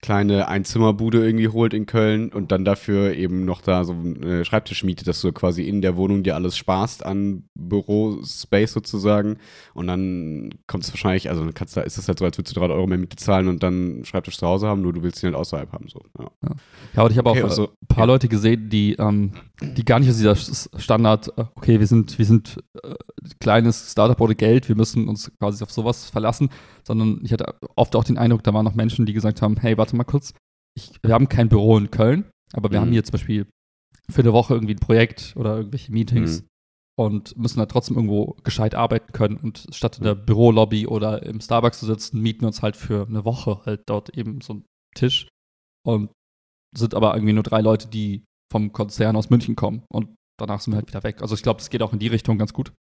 [0.03, 4.83] kleine Einzimmerbude irgendwie holt in Köln und dann dafür eben noch da so eine Schreibtisch
[4.83, 9.37] mietet, dass du quasi in der Wohnung dir alles sparst an Bürospace sozusagen
[9.75, 12.57] und dann kommt es wahrscheinlich, also dann kannst du, ist es halt so, als würdest
[12.57, 15.03] du 300 Euro mehr Miete zahlen und dann einen Schreibtisch zu Hause haben, nur du
[15.03, 15.87] willst ihn halt außerhalb haben.
[15.89, 16.01] So.
[16.19, 16.31] Ja.
[16.97, 18.05] Ja, und ich habe Okay, auch also- ein paar ja.
[18.05, 22.25] Leute gesehen, die, ähm, die gar nicht aus dieser Standard, äh, okay, wir sind, wir
[22.25, 22.95] sind äh,
[23.41, 26.51] kleines Startup ohne Geld, wir müssen uns quasi auf sowas verlassen,
[26.87, 29.77] sondern ich hatte oft auch den Eindruck, da waren noch Menschen, die gesagt haben, hey,
[29.77, 30.33] warte mal kurz,
[30.77, 32.85] ich, wir haben kein Büro in Köln, aber wir Mhm.
[32.87, 33.47] haben hier zum Beispiel
[34.11, 36.47] für eine Woche irgendwie ein Projekt oder irgendwelche Meetings Mhm.
[36.99, 41.41] und müssen da trotzdem irgendwo gescheit arbeiten können und statt in der Bürolobby oder im
[41.41, 44.65] Starbucks zu sitzen, mieten wir uns halt für eine Woche halt dort eben so einen
[44.97, 45.29] Tisch
[45.87, 46.11] und
[46.77, 50.73] sind aber irgendwie nur drei Leute, die vom Konzern aus München kommen und danach sind
[50.73, 51.23] wir halt wieder weg.
[51.23, 52.73] Also ich glaube, das geht auch in die Richtung ganz gut.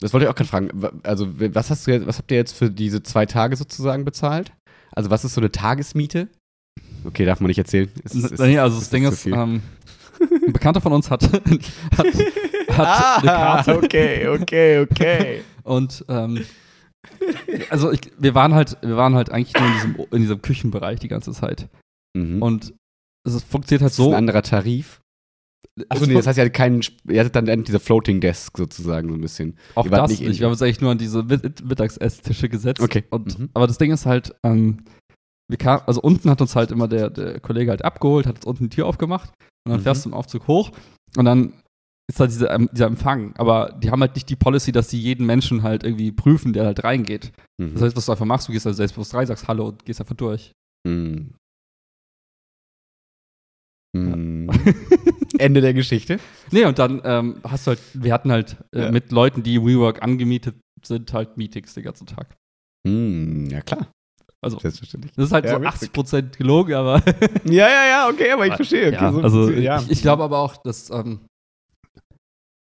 [0.00, 1.00] Das wollte ich auch gerade fragen.
[1.02, 4.52] Also, was hast du jetzt, was habt ihr jetzt für diese zwei Tage sozusagen bezahlt?
[4.92, 6.28] Also, was ist so eine Tagesmiete?
[7.04, 7.90] Okay, darf man nicht erzählen.
[8.04, 9.60] Es ist- es nee, ist- also es das Ding zu ist, ähm,
[10.46, 11.42] ein Bekannter von uns hat, hat,
[11.96, 12.24] hat eine
[12.68, 15.42] Karte Ah, okay, okay, okay.
[15.64, 16.44] und ähm,
[17.70, 21.00] also ich, wir waren halt, wir waren halt eigentlich nur in diesem, in diesem Küchenbereich
[21.00, 21.68] die ganze Zeit.
[22.16, 22.40] mhm.
[22.42, 22.74] Und
[23.26, 24.10] es ist- funktioniert halt ist das so.
[24.12, 25.00] ein anderer Tarif?
[25.88, 29.14] Achso, nee, das heißt, ihr hattet keinen, ihr hattet dann diese Floating Desk sozusagen so
[29.14, 29.56] ein bisschen.
[29.74, 30.40] auch ihr das nicht nicht.
[30.40, 32.80] Wir haben uns eigentlich nur an diese Mit Mittagsesstische gesetzt.
[32.80, 33.04] Okay.
[33.10, 33.48] Und, Mhm.
[33.54, 34.84] Aber das Ding ist halt, ähm,
[35.50, 38.44] wir kam, also unten hat uns halt immer der, der Kollege halt abgeholt, hat uns
[38.46, 39.30] unten die Tür aufgemacht
[39.66, 39.84] und dann Mhm.
[39.84, 40.70] fährst du im Aufzug hoch
[41.16, 41.54] und dann
[42.10, 43.34] ist halt diese, ähm, dieser Empfang.
[43.36, 46.64] Aber die haben halt nicht die Policy, dass sie jeden Menschen halt irgendwie prüfen, der
[46.66, 47.32] halt reingeht.
[47.60, 47.74] Mhm.
[47.74, 50.00] Das heißt, was du einfach machst, du gehst halt selbstbewusst rein, sagst Hallo und gehst
[50.00, 50.52] einfach durch.
[50.86, 51.34] Mhm.
[53.94, 54.50] Mhm.
[55.38, 56.18] Ende der Geschichte.
[56.50, 58.90] Nee, und dann ähm, hast du halt, wir hatten halt äh, Ja.
[58.90, 62.36] mit Leuten, die WeWork angemietet sind, halt Meetings den ganzen Tag.
[62.86, 63.88] Mhm, ja, klar.
[64.40, 65.12] Also, Selbstverständlich.
[65.16, 65.90] das ist halt Ja, so witzig.
[65.90, 67.02] 80% gelogen, aber.
[67.44, 68.88] Ja, ja, ja, okay, aber ich verstehe.
[68.88, 69.80] Okay, ja, so, also ja.
[69.82, 71.20] ich, ich glaube aber auch, dass ähm,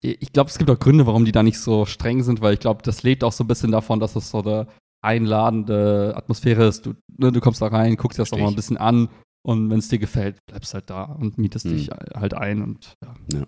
[0.04, 2.60] ich glaube, es gibt auch Gründe, warum die da nicht so streng sind, weil ich
[2.60, 4.66] glaube, das lebt auch so ein bisschen davon, dass es so eine
[5.04, 6.86] einladende Atmosphäre ist.
[6.88, 9.10] Du, ne, du kommst da rein, guckst dir das auch mal ein bisschen an
[9.44, 11.72] und wenn es dir gefällt, bleibst halt da und mietest Hm.
[11.78, 12.94] dich halt ein und
[13.34, 13.46] ja.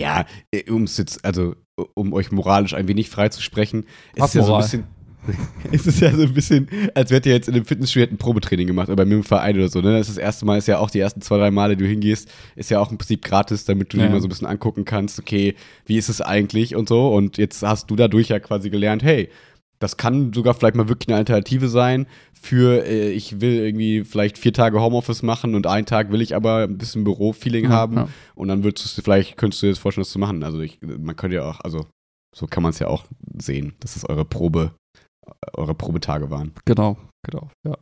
[0.00, 0.24] Ja,
[0.70, 1.56] um es jetzt, also
[1.94, 4.84] um euch moralisch ein wenig freizusprechen, ist ja so ein bisschen.
[5.72, 8.18] es ist ja so ein bisschen, als wärt ihr jetzt in einem Fitnessstudio hätten ein
[8.18, 9.80] Probetraining gemacht oder bei mir im Verein oder so.
[9.80, 9.98] Ne?
[9.98, 11.90] Das ist das erste Mal, ist ja auch die ersten zwei, drei Male, die du
[11.90, 14.04] hingehst, ist ja auch im Prinzip gratis, damit du Ja.
[14.06, 17.12] dir mal so ein bisschen angucken kannst, okay, wie ist es eigentlich und so.
[17.12, 19.28] Und jetzt hast du dadurch ja quasi gelernt, hey,
[19.80, 22.06] das kann sogar vielleicht mal wirklich eine Alternative sein
[22.42, 26.34] für, äh, ich will irgendwie vielleicht vier Tage Homeoffice machen und einen Tag will ich
[26.34, 27.96] aber ein bisschen Büro-Feeling Ja, haben.
[27.96, 28.08] ja.
[28.34, 30.42] Und dann würdest du vielleicht, könntest du dir das vorstellen, das zu machen.
[30.42, 31.86] Also ich, man könnte ja auch, also
[32.34, 33.04] so kann man es ja auch
[33.40, 34.72] sehen, dass es eure Probe,
[35.54, 36.52] eure Probetage waren.
[36.64, 37.76] Genau, genau, ja.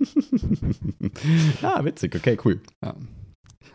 [1.62, 2.60] ah, witzig, okay, cool.
[2.84, 2.94] ja.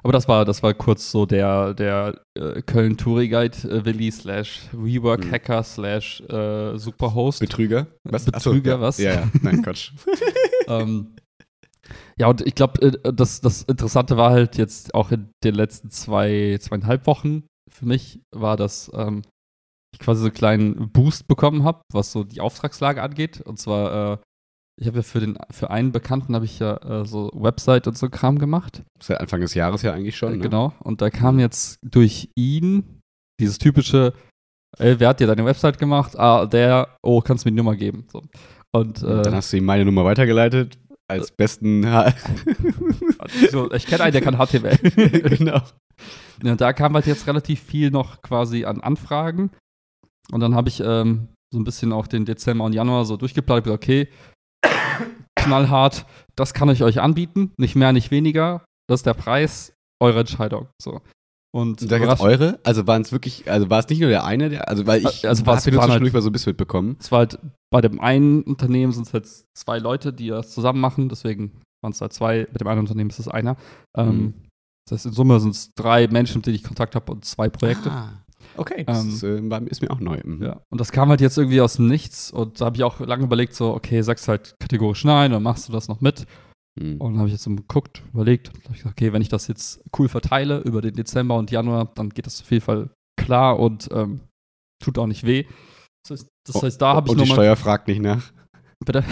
[0.06, 4.12] Aber das war, das war kurz so der, der äh, Köln Touri Guide äh, Willi
[4.12, 5.32] slash WeWork Mhm.
[5.32, 7.40] Hacker slash äh, Superhost.
[7.40, 7.88] Betrüger?
[8.04, 8.26] Was?
[8.26, 8.82] Betrüger, ja.
[8.82, 9.00] was?
[9.00, 9.94] Ja, ja, nein, Quatsch.
[10.68, 11.16] ähm,
[12.20, 15.90] ja, und ich glaube, äh, das, das Interessante war halt jetzt auch in den letzten
[15.90, 19.24] zwei, zweieinhalb Wochen für mich, war, dass ähm,
[19.92, 23.42] ich quasi so einen kleinen Boost bekommen habe, was so die Auftragslage angeht.
[23.42, 24.18] Und zwar, äh,
[24.78, 27.98] ich habe ja für, den, für einen Bekannten habe ich ja äh, so Website und
[27.98, 28.84] so Kram gemacht.
[29.02, 30.34] Seit Anfang des Jahres ja eigentlich schon.
[30.34, 30.44] Äh, Ne?
[30.44, 30.74] Genau.
[30.80, 33.02] Und da kam jetzt durch ihn
[33.40, 34.14] dieses typische,
[34.78, 36.18] ey, wer hat dir deine Website gemacht?
[36.18, 38.06] Ah, der, oh, kannst du mir die Nummer geben.
[38.12, 38.22] So.
[38.74, 40.78] Und, Und dann äh, hast du ihm meine Nummer weitergeleitet.
[41.08, 41.84] Als besten.
[43.52, 44.76] so, ich kenne einen, der kann HTML.
[45.38, 45.62] genau.
[46.44, 49.52] Ja, da kam halt jetzt relativ viel noch quasi an Anfragen.
[50.32, 53.68] Und dann habe ich ähm, so ein bisschen auch den Dezember und Januar so durchgeplant.
[53.68, 54.10] Okay,
[55.46, 56.06] knallhart,
[56.36, 57.52] das kann ich euch anbieten.
[57.58, 58.64] Nicht mehr, nicht weniger.
[58.90, 60.68] Das ist der Preis, eure Entscheidung.
[60.82, 61.02] So.
[61.54, 62.60] Und da überrasch- eure?
[62.64, 65.28] Also waren es wirklich, also war es nicht nur der eine, der, also weil ich
[65.28, 66.98] Also war es- nur zwischendurch halt- mal so ein bisschen mitbekommen.
[67.00, 67.40] es war halt
[67.72, 69.28] bei dem einen Unternehmen sind es halt
[69.58, 71.08] zwei Leute, die das zusammen machen.
[71.10, 72.48] Deswegen waren es halt zwei.
[72.52, 73.56] Mit dem einen Unternehmen ist es einer.
[73.98, 74.34] Ähm, Mhm.
[74.88, 77.50] Das heißt, in Summe sind es drei Menschen, mit denen ich Kontakt habe und zwei
[77.50, 77.90] Projekte.
[77.90, 78.10] Ah,
[78.58, 80.20] okay, das Ähm, ist, äh, ist mir auch neu.
[80.24, 80.42] Mhm.
[80.44, 83.00] Ja, und das kam halt jetzt irgendwie aus dem Nichts und da habe ich auch
[83.00, 86.26] lange überlegt, so, okay, sagst du halt kategorisch nein oder machst du das noch mit?
[86.80, 86.98] Mhm.
[87.02, 89.48] Und dann habe ich jetzt so geguckt, überlegt und ich gesagt, okay, wenn ich das
[89.48, 93.60] jetzt cool verteile über den Dezember und Januar, dann geht das auf jeden Fall klar
[93.60, 94.22] und ähm,
[94.84, 95.46] tut auch nicht weh.
[96.08, 97.46] Das heißt, das heißt da habe ich Und die nochmal.
[97.46, 98.32] Steuer fragt nicht nach.
[98.86, 99.04] Bitte?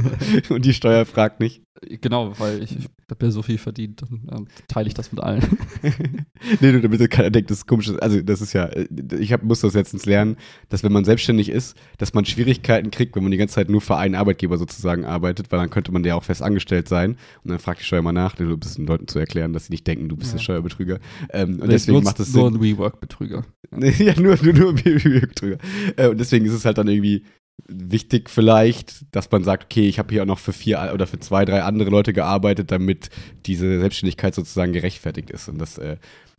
[0.50, 1.62] Und die Steuer fragt nicht.
[2.00, 5.22] genau, weil ich, ich habe ja so viel verdient, dann ähm, teile ich das mit
[5.22, 5.42] allen.
[6.60, 7.90] nee, nur damit keiner denkt, das ist komisch.
[8.00, 8.86] Also, das ist ja, äh,
[9.18, 10.36] ich hab, muss das letztens lernen,
[10.68, 13.80] dass wenn man selbstständig ist, dass man Schwierigkeiten kriegt, wenn man die ganze Zeit nur
[13.80, 17.16] für einen Arbeitgeber sozusagen arbeitet, weil dann könnte man ja auch fest angestellt sein.
[17.42, 19.72] Und dann fragt die Steuer mal nach, du bist den Leuten zu erklären, dass sie
[19.72, 20.36] nicht denken, du bist Ja.
[20.38, 20.98] der Steuerbetrüger.
[21.30, 22.60] Ähm, und deswegen nur- macht es Nur Sinn.
[22.60, 23.44] ein WeWork-Betrüger.
[23.98, 25.58] ja, nur, nur, nur Betrüger.
[25.96, 27.24] Äh, und deswegen ist es halt dann irgendwie
[27.68, 31.20] wichtig vielleicht, dass man sagt, okay, ich habe hier auch noch für vier oder für
[31.20, 33.10] zwei, drei andere Leute gearbeitet, damit
[33.46, 35.48] diese Selbstständigkeit sozusagen gerechtfertigt ist.
[35.48, 35.96] Und das äh,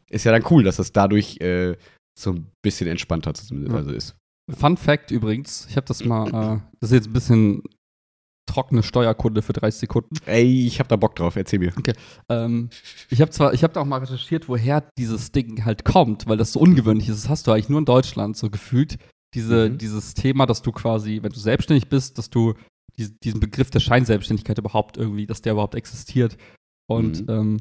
[0.09, 1.75] ist ja dann cool, dass das dadurch äh,
[2.17, 3.77] so ein bisschen entspannter zumindest Ja.
[3.79, 4.15] also ist.
[4.51, 7.63] Fun Fact übrigens, ich habe das mal, äh, das ist jetzt ein bisschen
[8.45, 10.15] trockene Steuerkunde für 30 Sekunden.
[10.25, 11.73] Ey, ich hab da Bock drauf, erzähl mir.
[12.29, 12.69] Ähm,
[13.09, 16.37] ich habe zwar, ich habe da auch mal recherchiert, woher dieses Ding halt kommt, weil
[16.37, 17.23] das so ungewöhnlich ist.
[17.23, 18.97] Das hast du eigentlich nur in Deutschland so gefühlt.
[19.33, 19.77] Diese, Mhm.
[19.77, 22.53] Dieses Thema, dass du quasi, wenn du selbstständig bist, dass du
[22.97, 26.37] dies- diesen Begriff der Scheinselbstständigkeit überhaupt irgendwie, dass der überhaupt existiert.
[26.87, 27.29] Und Mhm.
[27.29, 27.57] ähm,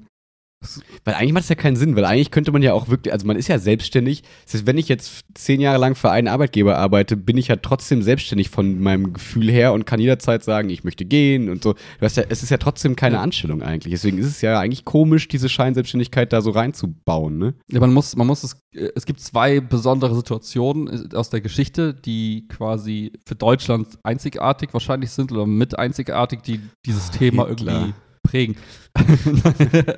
[1.04, 3.26] Weil eigentlich macht es ja keinen Sinn, weil eigentlich könnte man ja auch wirklich, also
[3.26, 4.22] man ist ja selbstständig.
[4.44, 7.56] Das heißt, wenn ich jetzt zehn Jahre lang für einen Arbeitgeber arbeite, bin ich ja
[7.56, 11.72] trotzdem selbstständig von meinem Gefühl her und kann jederzeit sagen, ich möchte gehen und so.
[11.72, 13.22] Du hast ja, es ist ja trotzdem keine.
[13.22, 13.92] Anstellung eigentlich.
[13.92, 17.54] Deswegen ist es ja eigentlich komisch, diese Scheinselbstständigkeit da so reinzubauen, ne?
[17.70, 21.40] Ja, man muss, man muss es, äh, es gibt zwei besondere Situationen äh, aus der
[21.40, 27.72] Geschichte, die quasi für Deutschland einzigartig wahrscheinlich sind oder mit einzigartig, die dieses Thema Hitler.
[27.72, 27.94] irgendwie
[28.32, 28.56] prägen.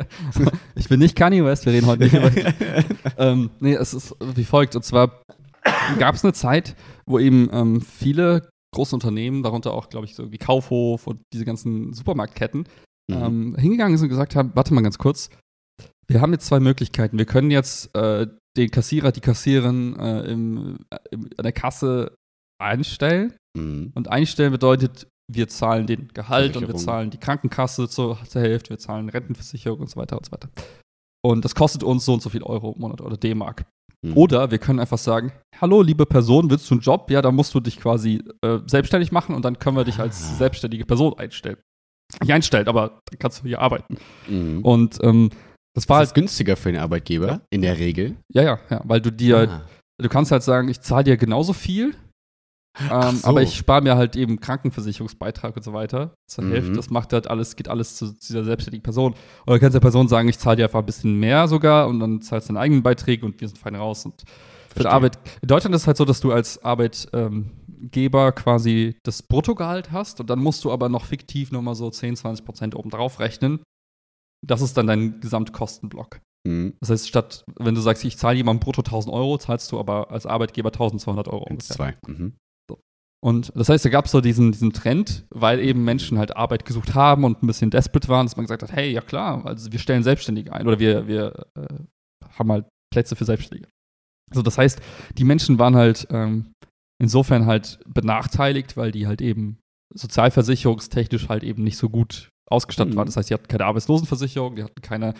[0.74, 2.30] ich bin nicht Kanye West, wir reden heute nicht über.
[3.18, 4.76] ähm, nee, es ist wie folgt.
[4.76, 5.22] Und zwar
[5.98, 10.32] gab es eine Zeit, wo eben ähm, viele große Unternehmen, darunter auch, glaube ich, so
[10.32, 12.66] wie Kaufhof und diese ganzen Supermarktketten,
[13.10, 13.16] Mhm.
[13.16, 15.28] ähm, hingegangen sind und gesagt haben, warte mal ganz kurz,
[16.06, 17.18] wir haben jetzt zwei Möglichkeiten.
[17.18, 22.14] Wir können jetzt äh, den Kassierer, die Kassiererin äh, im, äh, im, an der Kasse
[22.58, 23.34] einstellen.
[23.56, 23.92] Mhm.
[23.94, 28.70] Und einstellen bedeutet, wir zahlen den Gehalt und wir zahlen die Krankenkasse zur, zur Hälfte,
[28.70, 30.48] wir zahlen Rentenversicherung und so weiter und so weiter.
[31.24, 33.64] Und das kostet uns so und so viel Euro im Monat oder D-Mark.
[34.02, 34.16] Mhm.
[34.18, 37.10] Oder wir können einfach sagen, hallo liebe Person, willst du einen Job?
[37.10, 40.22] Ja, dann musst du dich quasi äh, selbstständig machen und dann können wir dich als
[40.32, 40.34] Ah.
[40.36, 41.56] selbstständige Person einstellen.
[42.20, 43.96] Nicht einstellen, aber dann kannst du hier arbeiten.
[44.28, 44.60] Mhm.
[44.62, 45.30] Und ähm,
[45.74, 48.16] das war das halt, ist günstiger für den Arbeitgeber, in der Regel.
[48.28, 49.62] ja, ja, ja, weil du dir, Ah.
[50.02, 51.94] du kannst halt sagen, ich zahle dir genauso viel,
[52.90, 53.28] ähm, so.
[53.28, 56.52] aber ich spare mir halt eben Krankenversicherungsbeitrag und so weiter zur Mhm.
[56.52, 56.72] Hälfte.
[56.72, 59.14] Das macht halt alles, geht alles zu, zu dieser selbstständigen Person.
[59.46, 62.00] Oder du kannst der Person sagen, ich zahle dir einfach ein bisschen mehr sogar und
[62.00, 64.04] dann zahlst du deine eigenen Beiträge und wir sind fein raus.
[64.04, 64.24] Und
[64.74, 69.22] für die Arbeit, in Deutschland ist es halt so, dass du als Arbeitgeber quasi das
[69.22, 72.90] Bruttogehalt hast und dann musst du aber noch fiktiv nochmal so 10, 20 Prozent oben
[72.90, 73.60] drauf rechnen.
[74.44, 76.20] Das ist dann dein Gesamtkostenblock.
[76.46, 76.74] Mhm.
[76.80, 80.10] Das heißt, statt, wenn du sagst, ich zahle jemandem brutto 1000 Euro, zahlst du aber
[80.10, 81.76] als Arbeitgeber 1200 Euro ungefähr.
[81.76, 81.94] zwei.
[82.06, 82.34] Mhm.
[83.24, 86.66] Und das heißt, da gab es so diesen, diesen Trend, weil eben Menschen halt Arbeit
[86.66, 89.72] gesucht haben und ein bisschen desperate waren, dass man gesagt hat, hey, ja klar, also
[89.72, 91.66] wir stellen Selbstständige ein oder wir, wir äh,
[92.38, 93.70] haben halt Plätze für Selbstständige.
[94.30, 94.78] Also das heißt,
[95.16, 96.52] die Menschen waren halt ähm,
[97.00, 99.58] insofern halt benachteiligt, weil die halt eben
[99.94, 102.98] sozialversicherungstechnisch halt eben nicht so gut ausgestattet Mhm.
[102.98, 103.06] waren.
[103.06, 105.14] Das heißt, die hatten keine Arbeitslosenversicherung, die hatten keine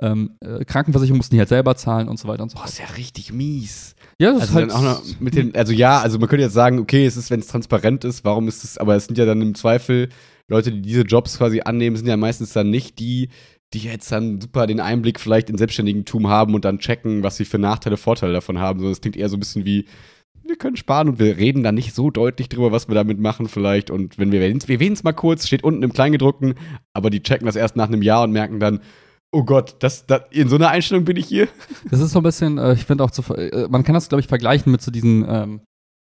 [0.00, 2.70] ähm, äh, Krankenversicherung, mussten die halt selber zahlen und so weiter und so Boah, fort.
[2.70, 3.94] ist ja richtig mies.
[4.18, 7.04] Ja, das Also auch noch mit den, also ja, also man könnte jetzt sagen, okay,
[7.06, 9.54] es ist, wenn es transparent ist, warum ist es, aber es sind ja dann im
[9.54, 10.08] Zweifel
[10.48, 13.28] Leute, die diese Jobs quasi annehmen, sind ja meistens dann nicht die,
[13.72, 17.44] die jetzt dann super den Einblick vielleicht in Selbstständigentum haben und dann checken, was sie
[17.44, 18.80] für Nachteile, Vorteile davon haben.
[18.80, 19.86] Sondern es klingt eher so ein bisschen wie,
[20.44, 23.48] wir können sparen und wir reden da nicht so deutlich drüber, was wir damit machen
[23.48, 23.90] vielleicht.
[23.90, 26.54] Und wenn wir, wir erwähnen es mal kurz, steht unten im Kleingedruckten,
[26.92, 28.80] aber die checken das erst nach einem Jahr und merken dann,
[29.32, 31.48] oh Gott, das, das, in so einer Einstellung bin ich hier.
[31.90, 34.20] Das ist so ein bisschen, äh, ich finde auch, zu, äh, man kann das, glaube
[34.20, 35.60] ich, vergleichen mit so diesen ähm,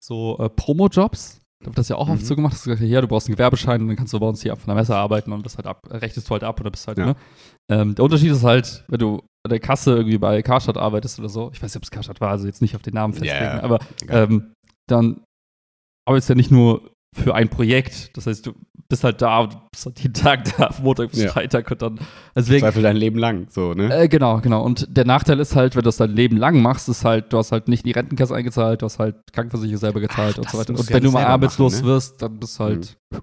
[0.03, 1.41] so äh, Promo-Jobs.
[1.61, 2.27] Da wird das ja auch oft Mhm.
[2.27, 4.27] so gemacht, dass du sagst, ja, du brauchst einen Gewerbeschein und dann kannst du bei
[4.27, 6.71] uns hier von der Messe arbeiten und das halt ab, rechnest du halt ab oder
[6.71, 7.07] bist halt, Ja.
[7.07, 7.17] ne?
[7.71, 11.31] Ähm, der Unterschied ist halt, wenn du an der Kasse irgendwie bei Karstadt arbeitest oder
[11.31, 13.35] so, ich weiß nicht, ob es Karstadt war, also jetzt nicht auf den Namen festlegen,
[13.45, 13.63] ja.
[13.63, 14.53] aber ähm,
[14.87, 15.23] dann
[16.07, 18.53] arbeitest du ja nicht nur für ein Projekt, das heißt, du
[18.89, 21.31] bist halt da, du bist halt jeden Tag da, Montag bis Ja.
[21.31, 22.01] Freitag und dann,
[22.35, 23.95] deswegen, Zweifel dein Leben lang, so, ne?
[23.95, 24.63] äh, genau, genau.
[24.63, 27.39] Und der Nachteil ist halt, wenn du das dein Leben lang machst, ist halt, du
[27.39, 30.51] hast halt nicht in die Rentenkasse eingezahlt, du hast halt Krankenversicherung selber gezahlt Ach, und
[30.51, 30.71] so weiter.
[30.73, 31.93] Und wenn du mal arbeitslos machen, ne?
[31.93, 32.99] wirst, dann bist du halt.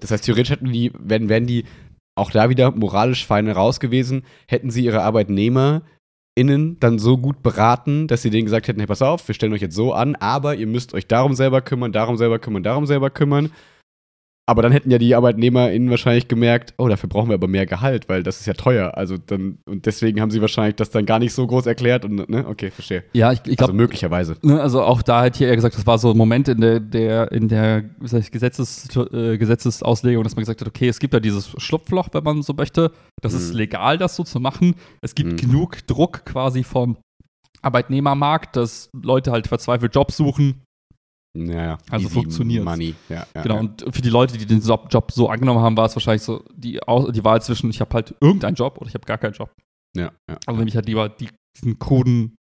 [0.00, 1.64] Das heißt, theoretisch hätten die, werden, wären die
[2.16, 5.02] auch da wieder moralisch feine raus gewesen, hätten sie ihre
[6.36, 9.52] ArbeitnehmerInnen dann so gut beraten, dass sie denen gesagt hätten, hey, pass auf, wir stellen
[9.52, 12.86] euch jetzt so an, aber ihr müsst euch darum selber kümmern, darum selber kümmern, darum
[12.86, 13.52] selber kümmern.
[14.44, 18.08] Aber dann hätten ja die ArbeitnehmerInnen wahrscheinlich gemerkt, oh, dafür brauchen wir aber mehr Gehalt,
[18.08, 18.96] weil das ist ja teuer.
[18.96, 22.28] Also dann, und deswegen haben sie wahrscheinlich das dann gar nicht so groß erklärt und,
[22.28, 23.04] ne, okay, verstehe.
[23.12, 24.36] Ja, ich, ich glaube, also möglicherweise.
[24.42, 26.80] ne, also auch da hätte ich eher gesagt, das war so ein Moment in der,
[26.80, 31.20] der, in der ich, Gesetzes, äh, Gesetzesauslegung, dass man gesagt hat, okay, es gibt ja
[31.20, 32.90] dieses Schlupfloch, wenn man so möchte.
[33.22, 33.58] Das ist Mhm.
[33.58, 34.74] legal, das so zu machen.
[35.02, 35.36] Es gibt Mhm.
[35.36, 36.96] genug Druck quasi vom
[37.62, 40.62] Arbeitnehmermarkt, dass Leute halt verzweifelt Jobs suchen
[41.34, 41.78] Ja, ja.
[41.90, 42.64] Also Easy funktioniert's.
[42.64, 43.26] Money, ja.
[43.34, 43.60] ja Genau, ja.
[43.60, 46.78] und für die Leute, die den Job, so angenommen haben, war es wahrscheinlich so die,
[47.10, 49.50] die Wahl zwischen, ich habe halt irgendeinen Job oder ich habe gar keinen Job.
[49.96, 50.38] ja, ja.
[50.46, 52.36] Also nehme ich halt lieber die, diesen kruden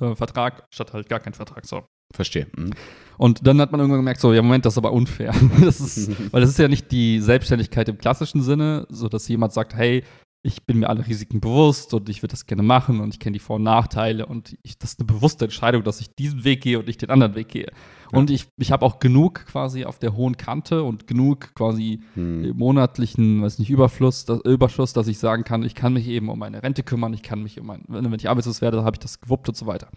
[0.00, 1.66] äh, Vertrag statt halt gar keinen Vertrag.
[1.66, 1.84] So.
[2.14, 2.46] Verstehe.
[2.56, 2.72] Mhm.
[3.18, 5.34] Und dann hat man irgendwann gemerkt, so, ja, Moment, das ist aber unfair.
[5.60, 9.52] das ist, weil das ist ja nicht die Selbstständigkeit im klassischen Sinne, so dass jemand
[9.52, 10.04] sagt, hey,
[10.42, 13.34] ich bin mir alle Risiken bewusst und ich würde das gerne machen und ich kenne
[13.34, 16.62] die Vor- und Nachteile und ich, das ist eine bewusste Entscheidung, dass ich diesen Weg
[16.62, 17.70] gehe und nicht den anderen Weg gehe.
[18.12, 22.56] Und ich, ich habe auch genug quasi auf der hohen Kante und genug quasi Hm.
[22.56, 26.38] monatlichen, weiß nicht, Überfluss, das, Überschuss, dass ich sagen kann, ich kann mich eben um
[26.38, 29.00] meine Rente kümmern, ich kann mich um mein, wenn wenn ich arbeitslos werde, habe ich
[29.00, 29.88] das gewuppt und so weiter.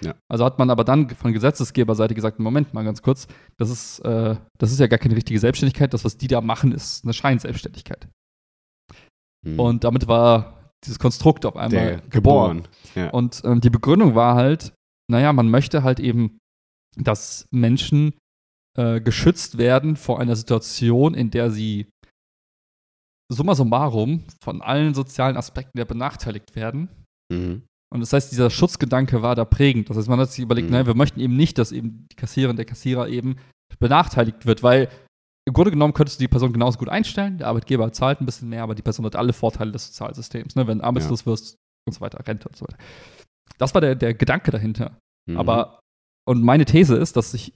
[0.00, 0.14] Ja.
[0.28, 4.36] Also hat man aber dann von Gesetzesgeberseite gesagt, Moment mal ganz kurz, das ist, äh,
[4.58, 8.08] das ist ja gar keine richtige Selbstständigkeit, das, was die da machen, ist eine Scheinselbstständigkeit.
[9.46, 9.58] Hm.
[9.58, 12.62] Und damit war dieses Konstrukt auf einmal der geboren.
[12.62, 12.68] geboren.
[12.94, 13.10] Ja.
[13.10, 14.72] Und ähm, die Begründung war halt,
[15.10, 16.38] naja, man möchte halt eben,
[16.96, 18.14] dass Menschen
[18.76, 21.86] äh, geschützt werden vor einer Situation, in der sie
[23.30, 26.88] summa summarum von allen sozialen Aspekten ja benachteiligt werden.
[27.32, 27.62] Mhm.
[27.92, 29.88] Und das heißt, dieser Schutzgedanke war da prägend.
[29.88, 30.74] Das heißt, man hat sich überlegt, Mhm.
[30.74, 33.36] nein, wir möchten eben nicht, dass eben die Kassiererin, der Kassierer eben
[33.78, 34.88] benachteiligt wird, weil
[35.48, 38.48] im Grunde genommen könntest du die Person genauso gut einstellen, der Arbeitgeber zahlt ein bisschen
[38.48, 40.66] mehr, aber die Person hat alle Vorteile des Sozialsystems, ne?
[40.66, 41.56] wenn du arbeitslos wirst
[41.88, 42.78] und so weiter, Rente und so weiter.
[43.58, 44.98] Das war der, der Gedanke dahinter.
[45.28, 45.36] Mhm.
[45.38, 45.80] Aber,
[46.28, 47.52] und meine These ist, dass sich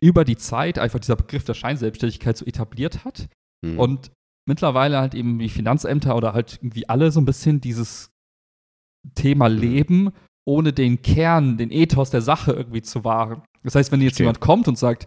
[0.00, 3.28] über die Zeit einfach dieser Begriff der Scheinselbstständigkeit so etabliert hat
[3.64, 3.78] Mhm.
[3.78, 4.10] und
[4.48, 8.10] mittlerweile halt eben die Finanzämter oder halt irgendwie alle so ein bisschen dieses
[9.14, 9.58] Thema Mhm.
[9.58, 10.10] leben,
[10.46, 13.42] ohne den Kern, den Ethos der Sache irgendwie zu wahren.
[13.64, 14.24] Das heißt, wenn jetzt Verstehe.
[14.26, 15.06] jemand kommt und sagt,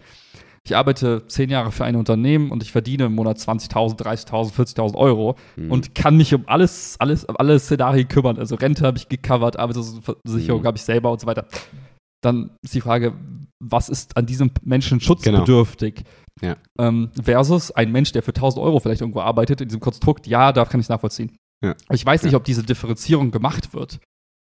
[0.63, 4.95] ich arbeite zehn Jahre für ein Unternehmen und ich verdiene im Monat 20.000, 30.000, 40.000
[4.95, 5.71] Euro Mhm.
[5.71, 8.37] und kann mich um alles, alles, um alle Szenarien kümmern.
[8.37, 10.65] Also Rente habe ich gecovert, Arbeitslosenversicherung Mhm.
[10.67, 11.47] habe ich selber und so weiter.
[12.23, 13.13] Dann ist die Frage,
[13.59, 16.03] was ist an diesem Menschen schutzbedürftig?
[16.41, 16.55] Ja.
[16.79, 20.51] Ähm, versus ein Mensch, der für 1000 Euro vielleicht irgendwo arbeitet, in diesem Konstrukt, ja,
[20.51, 21.35] da kann ich es nachvollziehen.
[21.63, 21.75] Ja.
[21.91, 23.99] Ich weiß nicht, ob diese Differenzierung gemacht wird.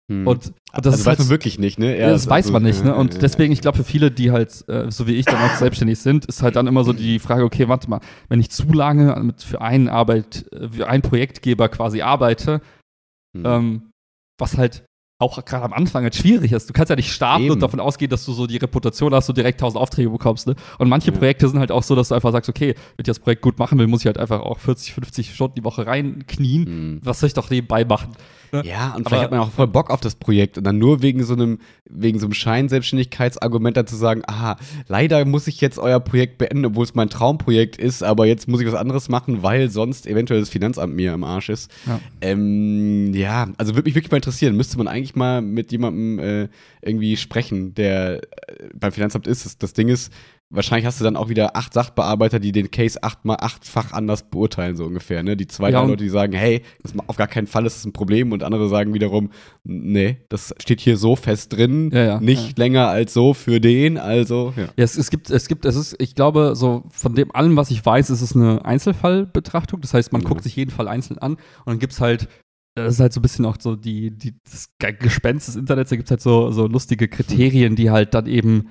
[0.08, 0.28] Mhm.
[0.28, 1.98] Und, und das also weiß halt, man wirklich nicht, ne?
[2.00, 2.94] ja, das ist weiß also- man nicht, ne?
[2.96, 5.98] Und deswegen, ich glaube, für viele, die halt, äh, so wie ich dann auch selbstständig
[6.00, 9.16] sind, ist halt dann immer so die Frage, okay, warte mal, wenn ich zu lange
[9.24, 12.62] mit, für einen Arbeit, äh, für einen Projektgeber quasi arbeite,
[13.36, 13.46] Mhm.
[13.46, 13.82] ähm,
[14.40, 14.86] was halt
[15.18, 16.70] auch gerade am Anfang halt schwierig ist.
[16.70, 17.54] Du kannst ja nicht starten Eben.
[17.54, 20.46] und davon ausgehen, dass du so die Reputation hast, du direkt 1000 Aufträge bekommst.
[20.46, 20.56] Ne?
[20.78, 21.18] Und manche Ja.
[21.18, 23.58] Projekte sind halt auch so, dass du einfach sagst, okay, wenn ich das Projekt gut
[23.58, 26.64] machen will, muss ich halt einfach auch 40, 50 Stunden die Woche reinknien.
[26.96, 27.00] Mhm.
[27.04, 28.10] Was soll ich doch nebenbei machen?
[28.52, 28.64] Ne?
[28.66, 31.02] Ja, und Aber- vielleicht hat man auch voll Bock auf das Projekt und dann nur
[31.02, 36.00] wegen so einem, wegen so einem Scheinselbstständigkeitsargument dazu sagen, aha, leider muss ich jetzt euer
[36.00, 39.70] Projekt beenden, obwohl es mein Traumprojekt ist, aber jetzt muss ich was anderes machen, weil
[39.70, 41.72] sonst eventuell das Finanzamt mir im Arsch ist.
[41.86, 42.00] Ja.
[42.22, 46.48] Ähm, ja, also würde mich wirklich mal interessieren, müsste man eigentlich mal mit jemandem äh,
[46.82, 49.46] irgendwie sprechen, der äh, beim Finanzamt ist.
[49.46, 50.12] Das, das Ding ist,
[50.56, 54.76] wahrscheinlich hast du dann auch wieder acht Sachbearbeiter, die den Case achtmal, achtfach anders beurteilen,
[54.76, 55.22] so ungefähr.
[55.24, 55.36] Ne?
[55.38, 56.62] Die zwei, Ja, Leute, die sagen, hey,
[57.08, 59.30] auf gar keinen Fall ist das ein Problem und andere sagen wiederum,
[59.64, 63.98] nee, das steht hier so fest drin, Ja, ja, nicht länger als so für den,
[63.98, 64.64] also ja.
[64.64, 67.72] Ja, es, es gibt, es gibt, es ist, ich glaube, so von dem allem, was
[67.72, 69.82] ich weiß, ist es eine Einzelfallbetrachtung.
[69.82, 70.26] Das heißt, man Mhm.
[70.26, 72.28] guckt sich jeden Fall einzeln an und dann gibt es halt,
[72.76, 75.90] das ist halt so ein bisschen auch so die, die, das Ge- Gespenst des Internets,
[75.92, 78.70] da gibt es halt so, so lustige Kriterien, die halt dann eben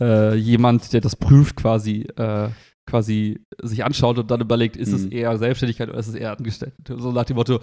[0.00, 2.48] äh, jemand, der das prüft, quasi, äh,
[2.86, 5.12] quasi sich anschaut und dann überlegt, ist es Mhm.
[5.12, 6.74] eher Selbstständigkeit oder ist es eher angestellt?
[6.86, 7.60] So nach dem Motto,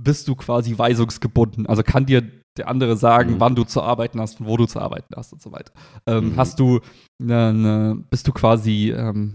[0.00, 1.66] bist du quasi weisungsgebunden?
[1.66, 2.22] Also kann dir
[2.56, 3.40] der andere sagen, Mhm.
[3.40, 5.72] wann du zu arbeiten hast und wo du zu arbeiten hast und so weiter.
[6.06, 6.36] Ähm, Mhm.
[6.36, 6.80] Hast du
[7.20, 9.34] eine, eine, bist du quasi, ähm,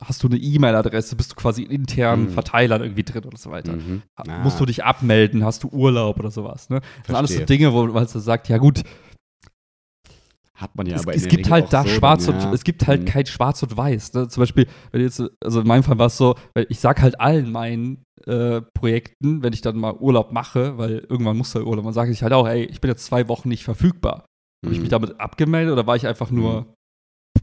[0.00, 2.28] hast du eine E-Mail-Adresse, bist du quasi in internen Mhm.
[2.30, 3.72] Verteilern irgendwie drin oder so weiter.
[3.74, 4.02] Mhm.
[4.18, 6.80] Ha- Musst du dich abmelden, hast du Urlaub oder sowas, ne?
[6.98, 7.44] Das sind alles so.
[7.44, 8.82] Dinge, wo man so sagt, ja gut,
[10.56, 12.42] Hat man ja es, aber in es der gibt halt da so schwarz dann, und
[12.42, 12.52] ja.
[12.52, 13.04] es gibt halt Mhm.
[13.06, 14.14] kein schwarz und weiß.
[14.14, 14.28] Ne?
[14.28, 16.34] Zum Beispiel, wenn jetzt, also in meinem Fall war es so,
[16.68, 21.36] ich sag halt allen meinen äh, Projekten, wenn ich dann mal Urlaub mache, weil irgendwann
[21.36, 23.64] muss der Urlaub, dann sage ich halt auch, ey, ich bin jetzt zwei Wochen nicht
[23.64, 24.24] verfügbar.
[24.64, 24.82] Habe ich Mhm.
[24.84, 26.74] mich damit abgemeldet oder war ich einfach nur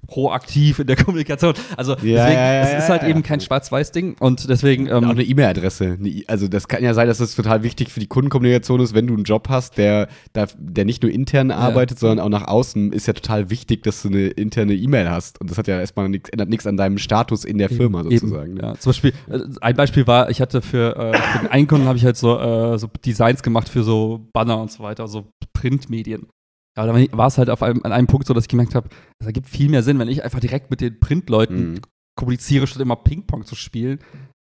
[0.08, 1.54] proaktiv in der Kommunikation?
[1.78, 3.10] Also deswegen, ja, ja, es ist halt ja.
[3.10, 5.98] eben kein Schwarz-Weiß-Ding und deswegen, Und auch ähm, eine E-Mail-Adresse.
[6.28, 9.14] Also das kann ja sein, dass das total wichtig für die Kundenkommunikation ist, wenn du
[9.14, 13.14] einen Job hast, der, der, nicht nur intern arbeitet, sondern auch nach außen, ist ja
[13.14, 15.40] total wichtig, dass du eine interne E-Mail hast.
[15.40, 18.12] Und das hat ja erstmal nichts, ändert nichts an deinem Status in der Firma Eben,
[18.12, 18.54] sozusagen.
[18.56, 18.62] ne?
[18.62, 21.88] Ja, zum Beispiel, äh, ein Beispiel war, ich hatte für, äh, für den einen Kunden
[21.88, 25.26] habe ich halt so, äh, so Designs gemacht für so Banner und so weiter, so
[25.54, 26.28] Printmedien.
[26.78, 28.90] Ja, da war es halt auf einem, an einem Punkt so, dass ich gemerkt habe,
[29.20, 31.82] es ergibt viel mehr Sinn, wenn ich einfach direkt mit den Printleuten Mhm.
[32.16, 34.00] kommuniziere, statt immer Ping-Pong zu spielen.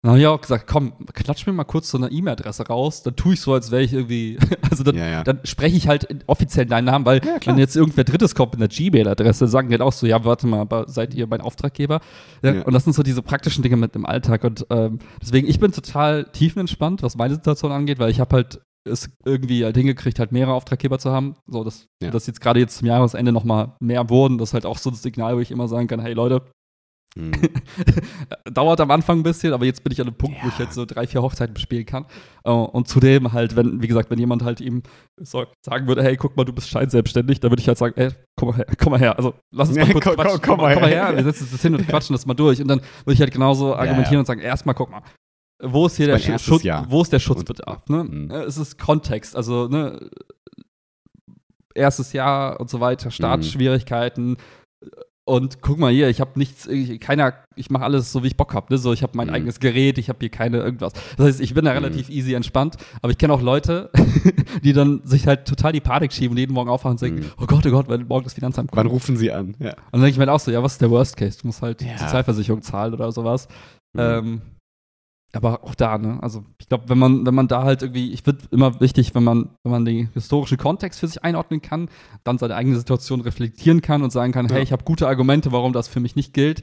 [0.02, 3.16] Dann habe ich auch gesagt, komm, klatsch mir mal kurz so eine E-Mail-Adresse raus, dann
[3.16, 4.38] tue ich so, als wäre ich irgendwie,
[4.70, 5.24] also dann, Ja, ja.
[5.24, 8.60] dann spreche ich halt offiziell deinen Namen, weil Ja, wenn jetzt irgendwer Drittes kommt mit
[8.60, 12.00] einer Gmail-Adresse, sagen die halt auch so, ja, warte mal, aber seid ihr mein Auftraggeber?
[12.42, 15.72] Und das sind so diese praktischen Dinge mit im Alltag und ähm, deswegen, ich bin
[15.72, 20.32] total tiefenentspannt, was meine Situation angeht, weil ich habe halt es irgendwie halt hingekriegt, halt
[20.32, 22.10] mehrere Auftraggeber zu haben, so dass, Ja.
[22.10, 24.90] dass jetzt gerade jetzt zum Jahresende noch mal mehr wurden, das ist halt auch so
[24.90, 26.42] das Signal, wo ich immer sagen kann, hey Leute,
[27.18, 27.32] Mhm.
[28.52, 30.64] Dauert am Anfang ein bisschen, aber jetzt bin ich an einem Punkt, wo ich Ja.
[30.64, 32.04] jetzt so drei, vier Hochzeiten bespielen kann.
[32.44, 34.82] Äh, und zudem halt, wenn, wie gesagt, wenn jemand halt ihm
[35.22, 38.50] sagen würde, hey, guck mal, du bist scheinselbstständig, dann würde ich halt sagen, ey, komm
[38.50, 39.16] mal her, komm mal her.
[39.16, 40.40] Also lass uns mal Ja, kurz komm- quatschen.
[40.42, 41.06] komm- komm mal komm mal her.
[41.08, 42.60] her, wir setzen uns das hin und quatschen das mal durch.
[42.60, 44.18] Und dann würde ich halt genauso argumentieren ja.
[44.20, 45.00] und sagen, erstmal guck mal,
[45.60, 47.88] wo ist hier der ist erstes Schutz, wo ist der Schutzbedarf?
[47.88, 48.04] Ne?
[48.04, 48.30] Mhm.
[48.30, 50.10] Es ist Kontext, also ne,
[51.74, 54.36] erstes Jahr und so weiter, Startschwierigkeiten.
[55.28, 58.36] Und guck mal hier, ich habe nichts, ich, keiner, ich mache alles so, wie ich
[58.36, 58.72] Bock habe.
[58.72, 58.78] Ne?
[58.78, 59.34] So, ich habe mein Mhm.
[59.34, 60.92] eigenes Gerät, ich habe hier keine irgendwas.
[61.16, 61.78] Das heißt, ich bin da Mhm.
[61.78, 63.90] relativ easy entspannt, aber ich kenne auch Leute,
[64.62, 67.32] die dann sich halt total die Panik schieben und jeden Morgen aufwachen und denken, Mhm.
[67.42, 68.78] oh Gott, oh Gott, wenn morgen das Finanzamt kommt.
[68.78, 69.56] Wann rufen sie an?
[69.58, 69.70] Ja.
[69.70, 71.38] Und dann denke ich mir halt auch so, ja, was ist der Worst Case?
[71.40, 71.98] Du musst halt Ja.
[71.98, 73.48] Sozialversicherung zahlen oder sowas.
[73.94, 74.00] Mhm.
[74.00, 74.42] Ähm,
[75.32, 76.18] aber auch da, ne?
[76.22, 79.24] Also ich glaube, wenn man, wenn man da halt irgendwie, ich finde immer wichtig, wenn
[79.24, 81.88] man, wenn man den historischen Kontext für sich einordnen kann,
[82.24, 84.54] dann seine eigene Situation reflektieren kann und sagen kann, Ja.
[84.54, 86.62] hey, ich habe gute Argumente, warum das für mich nicht gilt,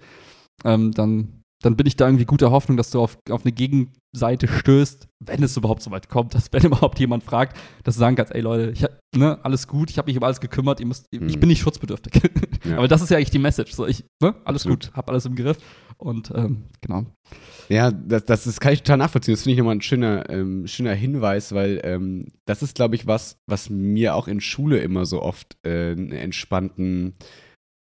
[0.66, 4.48] ähm, dann, dann bin ich da irgendwie guter Hoffnung, dass du auf, auf eine Gegenseite
[4.48, 8.16] stößt, wenn es überhaupt so weit kommt, dass wenn überhaupt jemand fragt, dass du sagen
[8.16, 10.88] kannst, ey Leute, ich, hab- ne, alles gut, ich habe mich um alles gekümmert, ihr
[10.88, 11.40] müsst, ich Mhm.
[11.40, 12.14] bin nicht schutzbedürftig.
[12.66, 12.78] Ja.
[12.78, 13.74] Aber das ist ja eigentlich die Message.
[13.74, 14.86] So, ich, ne, alles Absolut.
[14.86, 15.58] gut, hab alles im Griff.
[15.98, 17.06] Und ähm, genau.
[17.70, 19.34] Ja, das, das ist, kann ich total nachvollziehen.
[19.34, 23.08] Das finde ich nochmal ein schöner, ähm, schöner Hinweis, weil ähm, das ist, glaube ich,
[23.08, 27.16] was, was mir auch in Schule immer so oft äh, einen entspannten,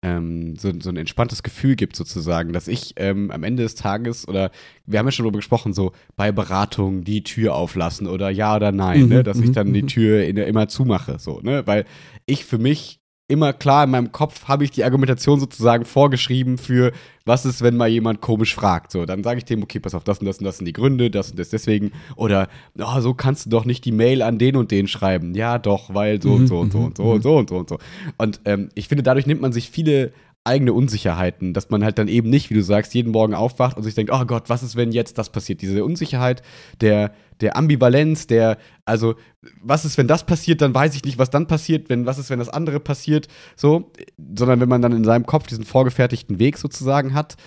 [0.04, 4.28] ähm, so, so ein entspanntes Gefühl gibt, sozusagen, dass ich ähm, am Ende des Tages
[4.28, 4.52] oder
[4.86, 8.71] wir haben ja schon darüber gesprochen, so bei Beratungen die Tür auflassen oder ja oder
[8.71, 9.88] nein, Mhm, ne, dass ich mhm, dann die mhm.
[9.88, 11.86] Tür in, immer zumache, so, ne, weil
[12.26, 13.03] ich für mich
[13.34, 16.91] immer klar in meinem Kopf habe ich die Argumentation sozusagen vorgeschrieben für
[17.26, 18.91] was ist, wenn mal jemand komisch fragt.
[18.91, 20.74] So, dann sage ich dem, okay, pass auf, das und das und das sind die
[20.74, 21.91] Gründe, das und das deswegen.
[22.15, 25.34] Oder, oh, so kannst du doch nicht die Mail an den und den schreiben.
[25.34, 27.69] Ja, doch, weil so und so und so und so und so und so und
[27.69, 27.78] so.
[28.17, 30.12] Und ähm, ich finde, dadurch nimmt man sich viele
[30.46, 33.84] eigene Unsicherheiten, dass man halt dann eben nicht, wie du sagst, jeden Morgen aufwacht und
[33.84, 35.62] sich denkt, oh Gott, was ist, wenn jetzt das passiert?
[35.62, 36.42] Diese Unsicherheit,
[36.82, 39.16] der, der Ambivalenz, der, also,
[39.62, 42.30] was ist, wenn das passiert, dann weiß ich nicht, was dann passiert, wenn, was ist,
[42.30, 43.92] wenn das andere passiert, so,
[44.36, 47.38] sondern wenn man dann in seinem Kopf diesen vorgefertigten Weg sozusagen hat,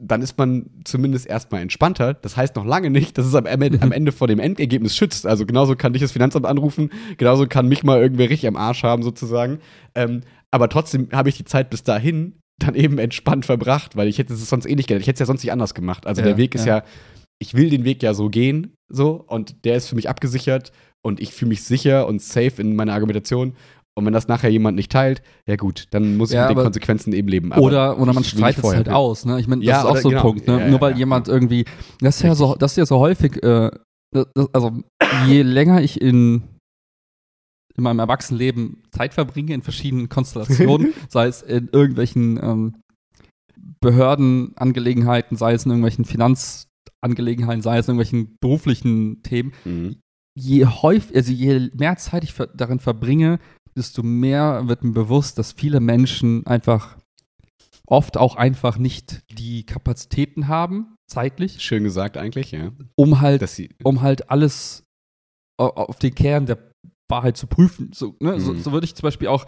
[0.00, 2.14] dann ist man zumindest erstmal entspannter.
[2.14, 5.26] Das heißt noch lange nicht, dass es am, am am Ende vor dem Endergebnis schützt.
[5.26, 8.84] Also genauso kann dich das Finanzamt anrufen, genauso kann mich mal irgendwer richtig am Arsch
[8.84, 9.58] haben sozusagen.
[9.96, 14.18] Ähm, aber trotzdem habe ich die Zeit bis dahin dann eben entspannt verbracht, weil ich
[14.18, 15.02] hätte es sonst eh nicht gedacht.
[15.02, 16.06] Ich hätte es ja sonst nicht anders gemacht.
[16.06, 16.78] Also Ja, der Weg ist ja.
[16.78, 16.84] ja,
[17.40, 20.72] ich will den Weg ja so gehen, so, und der ist für mich abgesichert
[21.04, 23.54] und ich fühle mich sicher und safe in meiner Argumentation.
[23.96, 26.62] Und wenn das nachher jemand nicht teilt, ja gut, dann muss ich Ja, mit den
[26.62, 27.52] Konsequenzen eben leben.
[27.52, 29.40] Aber oder, oder man streitet es halt aus, ne?
[29.40, 30.22] Ich meine, das Ja, ist auch oder- so ein genau.
[30.22, 30.60] Punkt, ne?
[30.60, 31.64] Ja, Nur weil jemand irgendwie,
[32.00, 33.70] das ist ja so, das ist ja so häufig, äh,
[34.12, 34.72] das- also
[35.26, 36.42] je länger ich in,
[37.78, 42.74] in meinem Erwachsenenleben Zeit verbringe in verschiedenen Konstellationen, sei es in irgendwelchen ähm,
[43.80, 49.96] Behördenangelegenheiten, sei es in irgendwelchen Finanzangelegenheiten, sei es in irgendwelchen beruflichen Themen, Mhm.
[50.38, 53.38] je häufig, also je mehr Zeit ich darin verbringe,
[53.76, 56.98] desto mehr wird mir bewusst, dass viele Menschen einfach
[57.86, 62.72] oft auch einfach nicht die Kapazitäten haben, zeitlich, Schön gesagt eigentlich, ja.
[62.96, 63.42] um halt,
[63.84, 64.82] um halt alles
[65.58, 66.58] au- auf den Kern der
[67.10, 67.90] Wahrheit zu prüfen.
[67.92, 68.38] So, ne?
[68.40, 68.60] so, Mhm.
[68.60, 69.46] so würde ich zum Beispiel auch,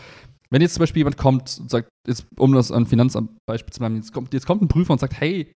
[0.50, 3.80] wenn jetzt zum Beispiel jemand kommt und sagt, jetzt, um das an Finanzamt Beispiel zu
[3.80, 5.52] bleiben, jetzt kommt, jetzt kommt ein Prüfer und sagt, hey,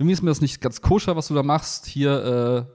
[0.00, 2.66] irgendwie ist mir das nicht ganz koscher, was du da machst, hier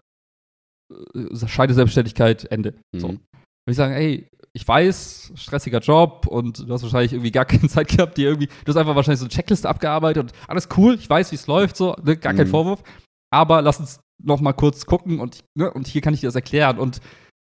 [0.93, 2.76] äh, äh, Scheide Selbstständigkeit, Ende.
[2.95, 3.10] So.
[3.10, 3.12] Mhm.
[3.12, 7.67] Würde ich sagen, ey, ich weiß, stressiger Job und du hast wahrscheinlich irgendwie gar keine
[7.69, 10.95] Zeit gehabt, dir irgendwie, du hast einfach wahrscheinlich so eine Checkliste abgearbeitet und alles cool,
[10.95, 12.52] ich weiß, wie es läuft, so, ne, gar kein Mhm.
[12.52, 12.84] Vorwurf.
[13.32, 16.36] Aber lass uns noch mal kurz gucken und, ne, und hier kann ich dir das
[16.36, 16.80] erklären.
[16.80, 17.00] Und,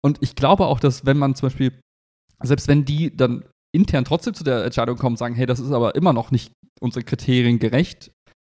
[0.05, 1.81] und ich glaube auch, dass wenn man zum Beispiel,
[2.43, 5.73] selbst wenn die dann intern trotzdem zu der Entscheidung kommen und sagen, hey, das ist
[5.73, 8.13] aber immer noch nicht unsere Kriterien gerecht,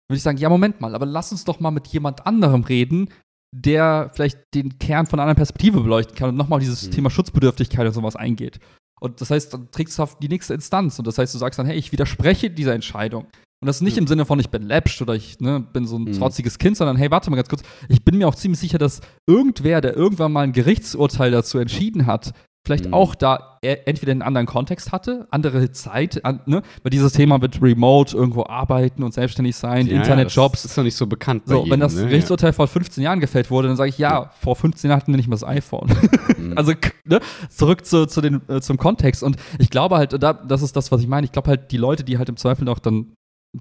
[0.07, 3.09] würde ich sagen, ja, Moment mal, aber lass uns doch mal mit jemand anderem reden,
[3.55, 6.91] der vielleicht den Kern von einer anderen Perspektive beleuchten kann und nochmal dieses Mhm.
[6.91, 8.59] Thema Schutzbedürftigkeit und sowas eingeht.
[9.01, 10.99] Und das heißt, dann trägst du auf die nächste Instanz.
[10.99, 13.27] Und das heißt, du sagst dann, hey, ich widerspreche dieser Entscheidung.
[13.61, 14.01] Und das nicht Ja.
[14.01, 16.13] im Sinne von, ich bin läppsch oder ich ne, bin so ein Mhm.
[16.13, 17.61] trotziges Kind, sondern hey, warte mal ganz kurz.
[17.89, 22.05] Ich bin mir auch ziemlich sicher, dass irgendwer, der irgendwann mal ein Gerichtsurteil dazu entschieden
[22.05, 22.31] hat,
[22.65, 22.93] vielleicht Mhm.
[22.93, 26.61] auch da e- entweder einen anderen Kontext hatte, andere Zeit, an, ne?
[26.83, 30.85] Weil dieses Thema mit Remote irgendwo arbeiten und selbstständig sein, Ja, Internetjobs, Das ist noch
[30.85, 32.03] nicht so bekannt so, jedem, wenn das ne?
[32.07, 35.17] Gerichtsurteil vor 15 Jahren gefällt wurde, dann sage ich, ja, vor 15 Jahren hatten wir
[35.17, 35.89] nicht mal das iPhone.
[35.89, 35.95] Ja.
[36.37, 36.53] Mhm.
[36.57, 36.71] also,
[37.03, 39.21] ne, zurück zu, zu den, äh, zum Kontext.
[39.23, 41.25] Und ich glaube halt, da, das ist das, was ich meine.
[41.25, 43.13] Ich glaube halt, die Leute, die halt im Zweifel auch dann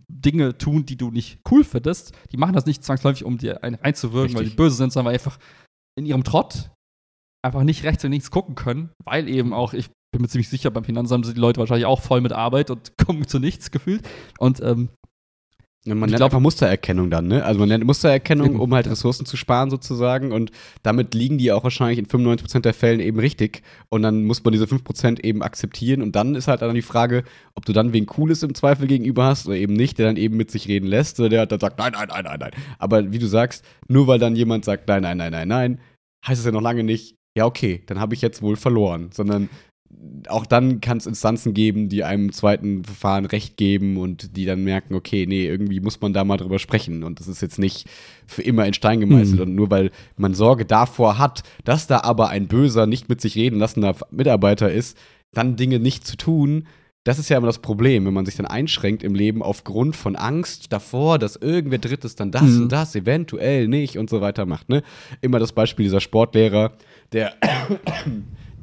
[0.09, 3.77] Dinge tun, die du nicht cool findest, die machen das nicht zwangsläufig, um dir ein,
[3.77, 4.57] einzuwirken, weil die Richtig.
[4.57, 5.39] böse sind, sondern weil einfach
[5.99, 6.71] in ihrem Trott
[7.45, 10.71] einfach nicht rechts und links gucken können, weil eben auch, ich bin mir ziemlich sicher,
[10.71, 14.07] beim Finanzamt sind die Leute wahrscheinlich auch voll mit Arbeit und kommen zu nichts gefühlt.
[14.39, 14.91] Und ähm,
[15.87, 17.45] Man Ich nennt glaub- einfach Mustererkennung dann, ne?
[17.45, 18.89] Also man nennt Mustererkennung, um halt.
[18.89, 20.51] Ressourcen zu sparen sozusagen und
[20.83, 24.53] damit liegen die auch wahrscheinlich in 95% der Fällen eben richtig und dann muss man
[24.53, 27.23] diese 5% eben akzeptieren und dann ist halt dann die Frage,
[27.55, 30.37] ob du dann wen Cooles im Zweifel gegenüber hast oder eben nicht, der dann eben
[30.37, 32.51] mit sich reden lässt oder der dann sagt, nein, nein, nein, nein, nein.
[32.79, 35.81] Aber wie du sagst, nur weil dann jemand sagt, nein, nein, nein, nein, nein,
[36.27, 39.49] heißt es ja noch lange nicht, ja okay, dann habe ich jetzt wohl verloren, sondern
[40.29, 44.63] auch dann kann es Instanzen geben, die einem zweiten Verfahren Recht geben und die dann
[44.63, 47.87] merken, okay, nee, irgendwie muss man da mal drüber sprechen und das ist jetzt nicht
[48.27, 49.43] für immer in Stein gemeißelt Mhm.
[49.43, 53.35] und nur weil man Sorge davor hat, dass da aber ein böser, nicht mit sich
[53.37, 54.97] reden lassender Mitarbeiter ist,
[55.33, 56.67] dann Dinge nicht zu tun,
[57.05, 60.15] das ist ja immer das Problem, wenn man sich dann einschränkt im Leben aufgrund von
[60.17, 62.63] Angst davor, dass irgendwer Drittes dann das Mhm.
[62.65, 64.69] und das eventuell nicht und so weiter macht.
[64.69, 64.83] Ne?
[65.23, 66.73] Immer das Beispiel dieser Sportlehrer,
[67.13, 67.33] der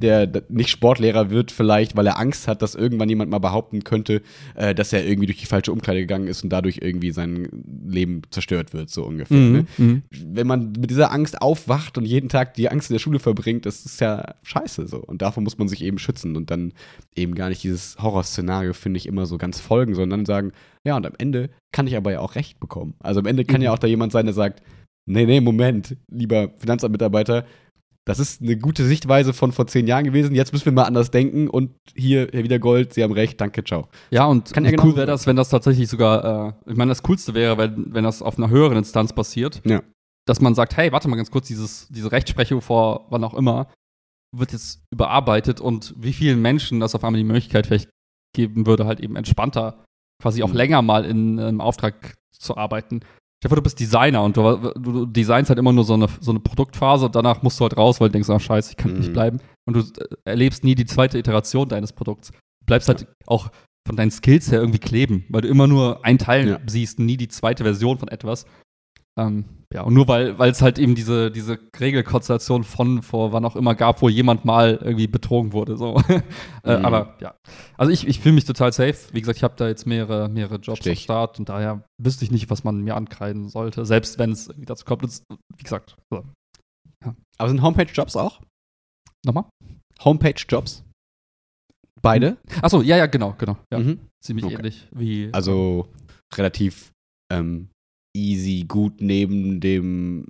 [0.02, 4.22] der nicht Sportlehrer wird vielleicht, weil er Angst hat, dass irgendwann jemand mal behaupten könnte,
[4.54, 7.48] äh, dass er irgendwie durch die falsche Umkleide gegangen ist und dadurch irgendwie sein
[7.86, 9.36] Leben zerstört wird, so ungefähr.
[9.36, 9.66] Ne?
[9.78, 10.02] Mhm.
[10.10, 13.66] Wenn man mit dieser Angst aufwacht und jeden Tag die Angst in der Schule verbringt,
[13.66, 14.98] das ist ja scheiße so.
[14.98, 16.72] Und davor muss man sich eben schützen und dann
[17.14, 20.52] eben gar nicht dieses Horrorszenario, finde ich, immer so ganz folgen, sondern sagen,
[20.84, 22.94] ja, und am Ende kann ich aber ja auch Recht bekommen.
[23.00, 23.64] Also am Ende kann Mhm.
[23.64, 24.62] ja auch da jemand sein, der sagt,
[25.08, 27.46] nee, nee, Moment, lieber Finanzamtmitarbeiter,
[28.06, 30.34] das ist eine gute Sichtweise von vor zehn Jahren gewesen.
[30.34, 33.88] Jetzt müssen wir mal anders denken und hier, Herr Wiedergold, Sie haben recht, danke, ciao.
[34.10, 37.02] Ja, und Kann ja cool wäre das, wenn das tatsächlich sogar, äh, ich meine, das
[37.02, 39.82] Coolste wäre, wenn, wenn das auf einer höheren Instanz passiert, Ja.
[40.24, 43.68] dass man sagt, hey, warte mal ganz kurz, dieses, diese Rechtsprechung vor wann auch immer
[44.36, 47.88] wird jetzt überarbeitet und wie vielen Menschen das auf einmal die Möglichkeit vielleicht
[48.34, 49.84] geben würde, halt eben entspannter,
[50.22, 50.56] quasi auch Mhm.
[50.56, 53.00] länger mal in einem Auftrag zu arbeiten.
[53.48, 56.40] Stell du bist Designer und du, du, designst halt immer nur so eine, so eine
[56.40, 58.98] Produktphase und danach musst du halt raus, weil du denkst, ah, scheiße, ich kann Mhm.
[58.98, 59.40] nicht bleiben.
[59.66, 62.30] Und du äh, erlebst nie die zweite Iteration deines Produkts.
[62.30, 63.50] Du bleibst halt auch
[63.86, 66.60] von deinen Skills her irgendwie kleben, weil du immer nur ein Teil Ja.
[66.66, 68.46] siehst, nie die zweite Version von etwas.
[69.18, 73.56] Ähm, ja, und nur weil es halt eben diese, diese Regelkonstellation von vor wann auch
[73.56, 75.76] immer gab, wo jemand mal irgendwie betrogen wurde.
[75.76, 75.96] So.
[76.64, 76.84] äh, Mhm.
[76.84, 77.34] Aber ja.
[77.76, 78.96] Also ich, ich fühle mich total safe.
[79.12, 80.98] Wie gesagt, ich habe da jetzt mehrere, mehrere Jobs Stich.
[81.00, 84.50] am Start und daher wüsste ich nicht, was man mir ankreiden sollte, selbst wenn es
[84.58, 85.02] dazu kommt.
[85.02, 85.22] Und
[85.56, 86.22] wie gesagt, so.
[87.38, 88.40] Aber sind Homepage-Jobs auch?
[89.24, 89.44] nochmal?
[90.04, 90.84] Homepage-Jobs?
[92.02, 92.36] Beide?
[92.62, 93.56] Achso, ja, ja, genau, genau.
[93.72, 94.00] Ja, Mhm.
[94.22, 94.54] ziemlich Okay.
[94.54, 95.30] ähnlich wie.
[95.32, 95.88] Also
[96.34, 96.92] relativ
[97.32, 97.68] ähm,
[98.16, 100.26] easy, gut neben dem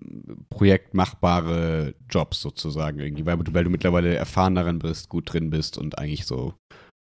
[0.51, 5.51] Projekt machbare Jobs sozusagen irgendwie, weil du, weil du mittlerweile erfahren darin bist, gut drin
[5.51, 6.55] bist und eigentlich so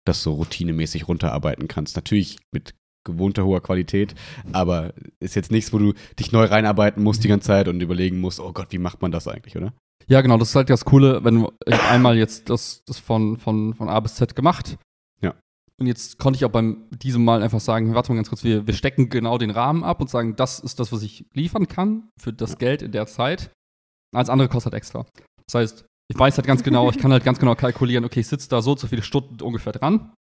[0.06, 1.96] das so routinemäßig runterarbeiten kannst.
[1.96, 2.76] Natürlich mit
[3.06, 4.16] gewohnter hoher Qualität,
[4.52, 8.20] aber ist jetzt nichts, wo du dich neu reinarbeiten musst die ganze Zeit und überlegen
[8.20, 9.74] musst, oh Gott, wie macht man das eigentlich, oder?
[10.08, 13.74] Ja, genau, das ist halt das Coole, wenn ich einmal jetzt das, das von, von,
[13.74, 14.78] von A bis Z gemacht.
[15.80, 18.68] Und jetzt konnte ich auch beim diesem Mal einfach sagen, warte mal ganz kurz, wir,
[18.68, 22.10] wir stecken genau den Rahmen ab und sagen, das ist das, was ich liefern kann
[22.20, 22.58] für das Ja.
[22.58, 23.52] Geld in der Zeit.
[24.16, 25.06] Alles andere kostet halt extra.
[25.48, 28.28] Das heißt, ich weiß halt ganz genau, ich kann halt ganz genau kalkulieren, okay, ich
[28.28, 30.14] sitze da so so viele Stunden ungefähr dran.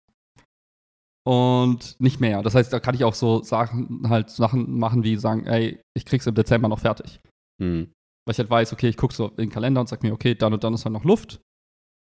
[1.25, 2.43] Und nicht mehr.
[2.43, 6.05] Das heißt, da kann ich auch so Sachen halt Sachen machen, wie sagen, ey, ich
[6.05, 7.21] krieg's im Dezember noch fertig
[7.61, 7.93] Hm.
[8.27, 10.35] weil ich halt weiß, okay, ich gucke so in den Kalender und sag mir, okay,
[10.35, 11.41] dann und dann ist halt noch Luft.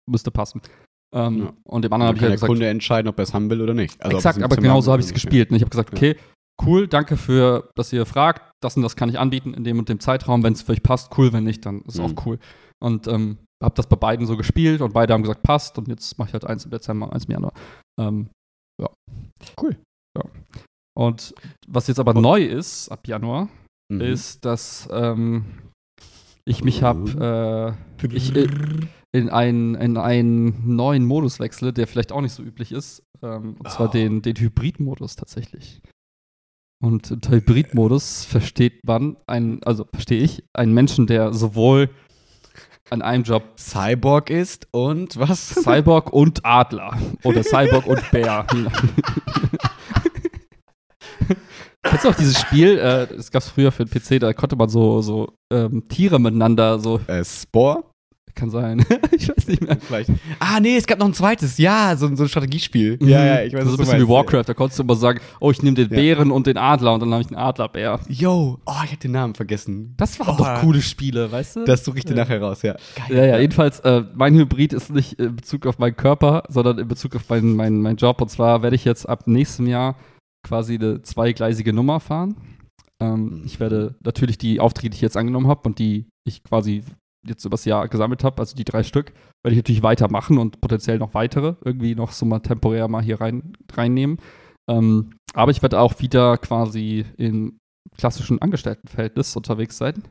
[0.09, 0.63] Müsste passen.
[1.15, 1.53] Ähm, Ja.
[1.65, 3.51] Und dem anderen habe ich kann halt der gesagt, Kunde entscheiden, ob er es haben
[3.51, 4.03] will oder nicht.
[4.03, 5.51] Also, exakt, aber genau so habe ich es gespielt.
[5.51, 5.97] Und ich habe gesagt, Ja.
[5.97, 6.17] okay,
[6.65, 8.51] cool, danke für, dass ihr fragt.
[8.63, 10.43] Das und das kann ich anbieten in dem und dem Zeitraum.
[10.43, 11.33] Wenn es für euch passt, cool.
[11.33, 12.05] Wenn nicht, dann ist Mhm.
[12.05, 12.39] auch cool.
[12.83, 15.79] Und ähm, habe das bei beiden so gespielt und beide haben gesagt, passt.
[15.79, 17.53] Und jetzt mache ich halt eins im Dezember, eins im Januar.
[18.01, 18.29] Ähm,
[18.81, 18.89] ja.
[19.61, 19.77] Cool.
[20.17, 20.25] Ja.
[20.97, 21.35] Und
[21.69, 23.49] was jetzt aber neu ist ab Januar,
[23.91, 24.01] Mhm.
[24.01, 25.45] ist, dass ähm,
[26.47, 28.49] ich mich habe äh, ich, äh,
[29.13, 33.03] in, einen, in einen neuen Modus wechsle, der vielleicht auch nicht so üblich ist.
[33.23, 33.93] Ähm, und zwar Oh.
[33.93, 35.83] den, den Hybrid-Modus tatsächlich.
[36.83, 41.91] Und unter Hybrid-Modus versteht man einen, also verstehe ich, einen Menschen, der sowohl
[42.91, 45.51] an einem Job Cyborg ist und was?
[45.51, 48.47] Cyborg und Adler oder Cyborg und Bär.
[51.85, 52.79] Kennst du auch dieses Spiel?
[52.79, 56.19] Äh, das gab es früher für den PC, da konnte man so, so ähm, Tiere
[56.21, 57.85] miteinander, so, Äh, Spore?
[58.35, 58.85] Kann sein.
[59.13, 59.77] ich weiß nicht mehr.
[59.81, 60.11] Vielleicht.
[60.39, 61.59] Ah, nee, es gab noch ein zweites.
[61.59, 62.99] Ja, so, so ein Strategiespiel.
[63.03, 64.09] Ja, ja, ich weiß, so ein bisschen wie.
[64.09, 65.97] Warcraft, da konntest du immer sagen, oh, ich nehme den Ja.
[65.97, 68.01] Bären und den Adler und dann habe ich den Adlerbär.
[68.09, 69.95] Yo, oh, ich hab den Namen vergessen.
[69.97, 70.39] Das waren Oh.
[70.39, 71.65] doch coole Spiele, weißt du?
[71.65, 72.25] Das suche ich dir Ja.
[72.25, 72.75] nachher raus, ja.
[72.97, 73.17] Geil.
[73.17, 76.89] Ja, ja, jedenfalls, äh, mein Hybrid ist nicht in Bezug auf meinen Körper, sondern in
[76.89, 78.21] Bezug auf meinen, meinen, meinen Job.
[78.21, 79.97] Und zwar werde ich jetzt ab nächstem Jahr
[80.45, 82.37] quasi eine zweigleisige Nummer fahren.
[83.01, 83.43] Ähm, Mhm.
[83.47, 86.83] Ich werde natürlich die Aufträge, die ich jetzt angenommen habe und die ich quasi
[87.27, 89.13] jetzt übers Jahr gesammelt habe, also die drei Stück,
[89.43, 93.21] werde ich natürlich weitermachen und potenziell noch weitere irgendwie noch so mal temporär mal hier
[93.21, 94.19] rein, reinnehmen.
[94.69, 97.59] Ähm, aber ich werde auch wieder quasi im
[97.97, 100.03] klassischen Angestelltenverhältnis unterwegs sein.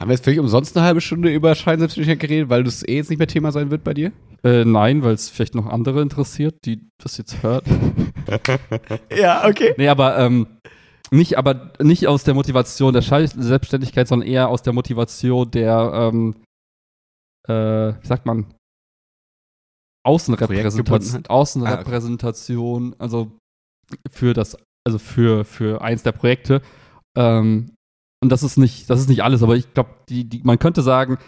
[0.00, 3.10] Haben wir jetzt völlig umsonst eine halbe Stunde über Scheinselbstständigkeit geredet, weil das eh jetzt
[3.10, 4.10] nicht mehr Thema sein wird bei dir?
[4.42, 7.64] Äh, nein, weil es vielleicht noch andere interessiert, die das jetzt hört.
[9.16, 9.74] ja, okay.
[9.76, 10.48] Nee, aber ähm,
[11.12, 16.36] nicht, aber nicht aus der Motivation der Selbstständigkeit, sondern eher aus der Motivation der, ähm,
[17.46, 18.54] äh, wie sagt man,
[20.04, 23.30] Außenrepräsentation, Außenrepräsentation, also
[24.10, 26.62] für das, also für, für eins der Projekte.
[27.16, 27.74] Ähm,
[28.22, 30.82] und das ist nicht, das ist nicht alles, aber ich glaube, die, die, man könnte
[30.82, 31.18] sagen,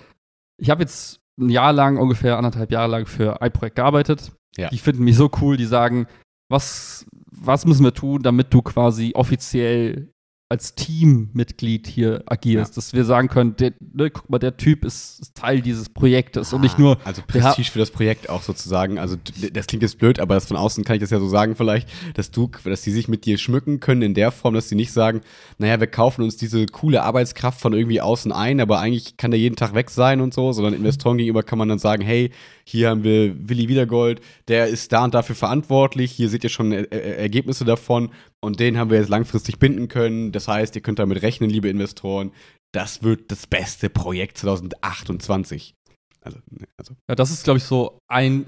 [0.60, 4.32] ich habe jetzt ein Jahr lang, ungefähr anderthalb Jahre lang für ein Projekt gearbeitet.
[4.56, 4.70] Ja.
[4.70, 6.06] Die finden mich so cool, die sagen,
[6.48, 7.06] was,
[7.40, 10.13] was müssen wir tun, damit du quasi offiziell
[10.50, 12.74] als Teammitglied hier agierst, ja.
[12.76, 16.52] dass wir sagen können, der, ne, guck mal, der Typ ist, ist Teil dieses Projektes
[16.52, 16.98] ah, und nicht nur.
[17.04, 18.98] Also Prestige für das Projekt auch sozusagen.
[18.98, 19.16] Also
[19.52, 22.30] das klingt jetzt blöd, aber von außen kann ich das ja so sagen vielleicht, dass
[22.30, 25.22] du, dass die sich mit dir schmücken können in der Form, dass sie nicht sagen,
[25.56, 29.40] naja, wir kaufen uns diese coole Arbeitskraft von irgendwie außen ein, aber eigentlich kann der
[29.40, 32.30] jeden Tag weg sein und so, sondern Investoren gegenüber kann man dann sagen, hey,
[32.64, 36.72] hier haben wir Willi Wiedergold, der ist da und dafür verantwortlich, hier seht ihr schon
[36.72, 38.10] er er Ergebnisse davon
[38.44, 40.32] und den haben wir jetzt langfristig binden können.
[40.32, 42.32] Das heißt, ihr könnt damit rechnen, liebe Investoren,
[42.72, 45.74] das wird das beste Projekt 2028.
[46.20, 46.94] Also, ne, also.
[47.08, 48.46] Ja, das ist, glaube ich, so ein,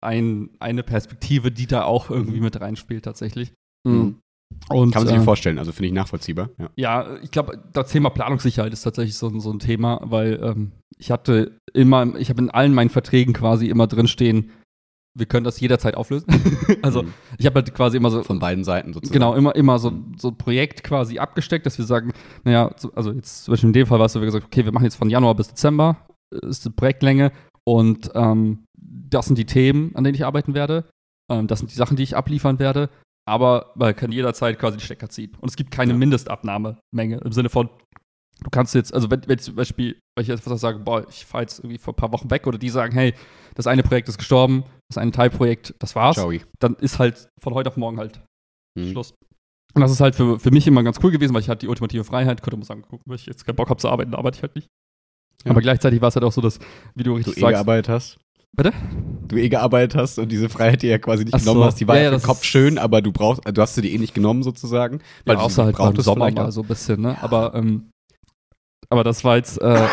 [0.00, 2.44] ein, eine Perspektive, die da auch irgendwie mhm.
[2.44, 3.52] mit reinspielt, tatsächlich.
[3.86, 4.20] Mhm.
[4.68, 6.50] Und, Kann man sich äh, vorstellen, also finde ich nachvollziehbar.
[6.58, 10.72] Ja, ja ich glaube, das Thema Planungssicherheit ist tatsächlich so, so ein Thema, weil ähm,
[10.98, 14.52] ich hatte immer, ich habe in allen meinen Verträgen quasi immer drinstehen,
[15.16, 16.26] wir können das jederzeit auflösen.
[16.82, 17.14] also mhm.
[17.38, 18.22] ich habe halt quasi immer so.
[18.22, 19.12] Von beiden Seiten sozusagen.
[19.12, 22.12] Genau, immer, immer so, so ein Projekt quasi abgesteckt, dass wir sagen,
[22.44, 24.64] naja, so, also jetzt zum Beispiel in dem Fall war es so, wir gesagt, okay,
[24.64, 25.96] wir machen jetzt von Januar bis Dezember,
[26.34, 27.32] äh, ist die Projektlänge
[27.64, 30.84] und ähm, das sind die Themen, an denen ich arbeiten werde.
[31.30, 32.90] Ähm, das sind die Sachen, die ich abliefern werde
[33.26, 35.36] aber man kann jederzeit quasi den Stecker ziehen.
[35.40, 35.98] Und es gibt keine ja.
[35.98, 37.68] Mindestabnahmemenge im Sinne von,
[38.40, 41.26] du kannst jetzt, also wenn, wenn zum Beispiel, wenn ich jetzt was sage, boah, ich
[41.26, 43.14] fahre jetzt irgendwie vor ein paar Wochen weg oder die sagen, hey,
[43.54, 46.32] das eine Projekt ist gestorben, das eine Teilprojekt, das war's, Ciao.
[46.58, 48.22] dann ist halt von heute auf morgen halt
[48.78, 48.90] mhm.
[48.90, 49.14] Schluss.
[49.74, 51.68] Und das ist halt für, für mich immer ganz cool gewesen, weil ich hatte die
[51.68, 54.36] ultimative Freiheit, könnte man sagen, guck, wenn ich jetzt keinen Bock habe zu arbeiten, arbeite
[54.36, 54.68] ich halt nicht.
[55.44, 55.50] Ja.
[55.50, 56.58] Aber gleichzeitig war es halt auch so, dass,
[56.94, 57.52] wie du richtig du sagst.
[57.52, 58.18] Gearbeitet hast.
[58.56, 58.72] Bitte?
[59.28, 61.66] Du eh gearbeitet hast und diese Freiheit, die ja quasi nicht Ach genommen so.
[61.66, 63.90] hast, die war ja, ja den Kopf schön, aber du brauchst, du hast sie dir
[63.90, 65.00] eh nicht genommen sozusagen.
[65.26, 67.10] Weil ja, außer halt beim Sommer mal so ein bisschen, ne?
[67.10, 67.22] Ja.
[67.22, 67.90] Aber, ähm,
[68.88, 69.88] aber das war jetzt, äh,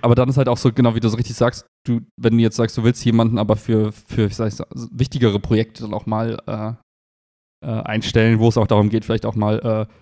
[0.00, 2.42] aber dann ist halt auch so, genau wie du so richtig sagst, du, wenn du
[2.42, 6.38] jetzt sagst, du willst jemanden aber für, für ich sag, wichtigere Projekte dann auch mal
[6.46, 9.94] äh, äh, einstellen, wo es auch darum geht, vielleicht auch mal äh,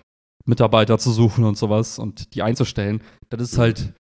[0.45, 3.93] Mitarbeiter zu suchen und sowas und die einzustellen, das ist halt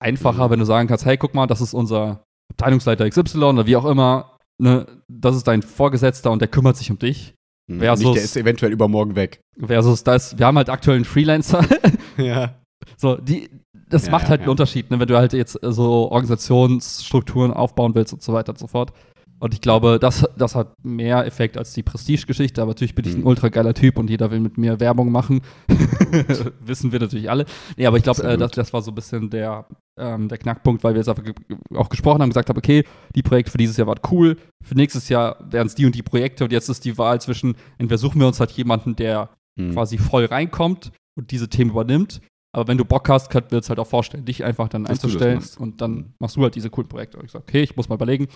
[0.00, 3.76] einfacher, wenn du sagen kannst, hey, guck mal, das ist unser Abteilungsleiter XY oder wie
[3.76, 7.34] auch immer, ne, das ist dein Vorgesetzter und der kümmert sich um dich.
[7.70, 9.40] Versus, Nicht, der ist eventuell übermorgen weg.
[9.58, 11.62] Versus das, wir haben halt aktuell einen Freelancer.
[12.16, 12.54] ja.
[12.96, 13.50] So, die,
[13.88, 17.94] das ja, macht halt ja, einen Unterschied, ne, wenn du halt jetzt so Organisationsstrukturen aufbauen
[17.94, 18.92] willst und so weiter und so fort.
[19.40, 22.60] Und ich glaube, das, das hat mehr Effekt als die Prestige-Geschichte.
[22.60, 23.26] Aber natürlich bin ich ein mhm.
[23.26, 25.42] ultra geiler Typ und jeder will mit mir Werbung machen.
[26.60, 27.46] Wissen wir natürlich alle.
[27.76, 29.66] Nee, aber ich glaube, äh, das, das war so ein bisschen der,
[29.96, 33.58] ähm, der Knackpunkt, weil wir jetzt auch gesprochen haben, gesagt haben, okay, die Projekte für
[33.58, 34.36] dieses Jahr waren cool.
[34.64, 36.44] Für nächstes Jahr wären es die und die Projekte.
[36.44, 39.72] Und jetzt ist die Wahl zwischen, entweder suchen wir uns halt jemanden, der mhm.
[39.72, 42.20] quasi voll reinkommt und diese Themen übernimmt.
[42.54, 44.92] Aber wenn du Bock hast, kannst du dir halt auch vorstellen, dich einfach dann Dass
[44.92, 46.14] einzustellen und dann mhm.
[46.18, 47.18] machst du halt diese coolen Projekte.
[47.18, 48.28] Und ich sage, okay, ich muss mal überlegen,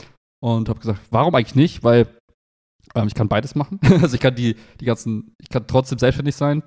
[0.43, 1.85] und habe gesagt, warum eigentlich nicht?
[1.85, 2.09] Weil
[2.95, 3.79] ähm, ich kann beides machen.
[4.03, 6.63] also ich kann die, die ganzen, ich kann trotzdem selbstständig sein.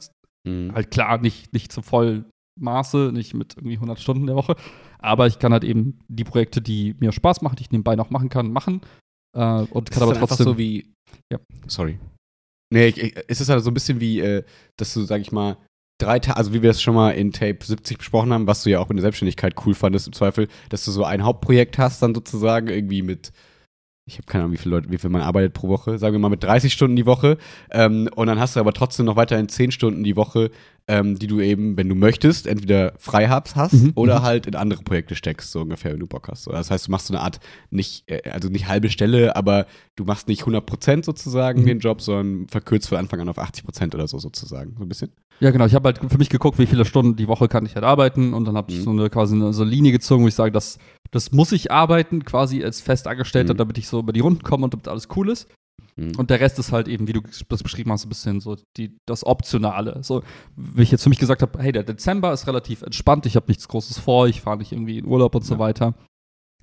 [0.47, 0.73] Mhm.
[0.73, 2.25] Halt klar, nicht, nicht zum vollen
[2.59, 4.55] Maße, nicht mit irgendwie 100 Stunden der Woche.
[4.99, 8.09] Aber ich kann halt eben die Projekte, die mir Spaß machen, die ich nebenbei noch
[8.09, 8.81] machen kann, machen.
[9.37, 10.45] Äh, und kann aber trotzdem.
[10.45, 10.93] so wie.
[11.31, 11.39] Ja.
[11.67, 11.99] Sorry.
[12.73, 14.43] Nee, ich, ich, es ist halt so ein bisschen wie, äh,
[14.77, 15.57] dass du, sag ich mal,
[15.97, 18.69] drei Tage, also wie wir es schon mal in Tape 70 besprochen haben, was du
[18.69, 22.01] ja auch in der Selbstständigkeit cool fandest im Zweifel, dass du so ein Hauptprojekt hast,
[22.01, 23.31] dann sozusagen irgendwie mit
[24.07, 26.19] ich habe keine Ahnung, wie viele Leute, wie viel man arbeitet pro Woche, sagen wir
[26.19, 27.37] mal mit 30 Stunden die Woche.
[27.71, 30.51] Ähm, und dann hast du aber trotzdem noch weiterhin 10 Stunden die Woche,
[30.87, 33.91] ähm, die du eben, wenn du möchtest, entweder frei hast, hast mhm.
[33.95, 34.23] oder mhm.
[34.23, 36.47] halt in andere Projekte steckst, so ungefähr, wenn du Bock hast.
[36.47, 37.39] Das heißt, du machst so eine Art,
[37.71, 39.65] nicht, äh, also nicht halbe Stelle, aber
[39.95, 41.65] du machst nicht 100% sozusagen mhm.
[41.65, 45.11] den Job, sondern verkürzt von Anfang an auf 80% oder so sozusagen, so ein bisschen.
[45.39, 45.65] Ja, genau.
[45.65, 48.33] Ich habe halt für mich geguckt, wie viele Stunden die Woche kann ich halt arbeiten
[48.33, 48.83] und dann habe ich mhm.
[48.83, 50.77] so eine quasi eine, so eine Linie gezogen, wo ich sage, das,
[51.11, 53.57] das muss ich arbeiten, quasi als Festangestellter, mhm.
[53.57, 55.47] damit ich so über die Runden komme und damit alles cool ist.
[55.95, 56.15] Mhm.
[56.17, 58.97] Und der Rest ist halt eben, wie du das beschrieben hast, ein bisschen so die,
[59.05, 59.99] das Optionale.
[60.03, 60.23] So,
[60.55, 63.47] wie ich jetzt für mich gesagt habe, hey, der Dezember ist relativ entspannt, ich habe
[63.47, 65.47] nichts Großes vor, ich fahre nicht irgendwie in Urlaub und ja.
[65.47, 65.93] so weiter.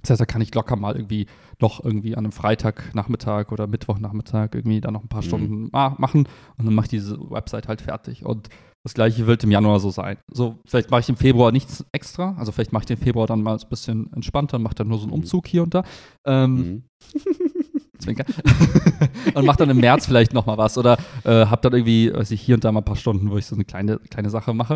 [0.03, 1.27] Das heißt, da kann ich locker mal irgendwie
[1.61, 5.27] noch irgendwie an einem Freitagnachmittag oder Mittwochnachmittag irgendwie da noch ein paar Mhm.
[5.27, 8.27] Stunden ma machen und dann mache ich diese Website halt fertig.
[8.27, 8.49] Und
[8.85, 10.19] das gleiche wird im Januar so sein.
[10.31, 12.35] So, vielleicht mache ich im Februar nichts extra.
[12.39, 15.05] Also vielleicht mache ich den Februar dann mal ein bisschen entspannter, mache dann nur so
[15.05, 15.19] einen Mhm.
[15.21, 15.85] Umzug hier und da.
[16.27, 16.83] Ähm, Mhm.
[17.99, 18.25] Zwinker.
[19.35, 22.33] und mach dann im März vielleicht noch mal was oder äh, hab dann irgendwie, weiß
[22.33, 24.53] ich, hier und da mal ein paar Stunden, wo ich so eine kleine, kleine Sache
[24.55, 24.75] mache.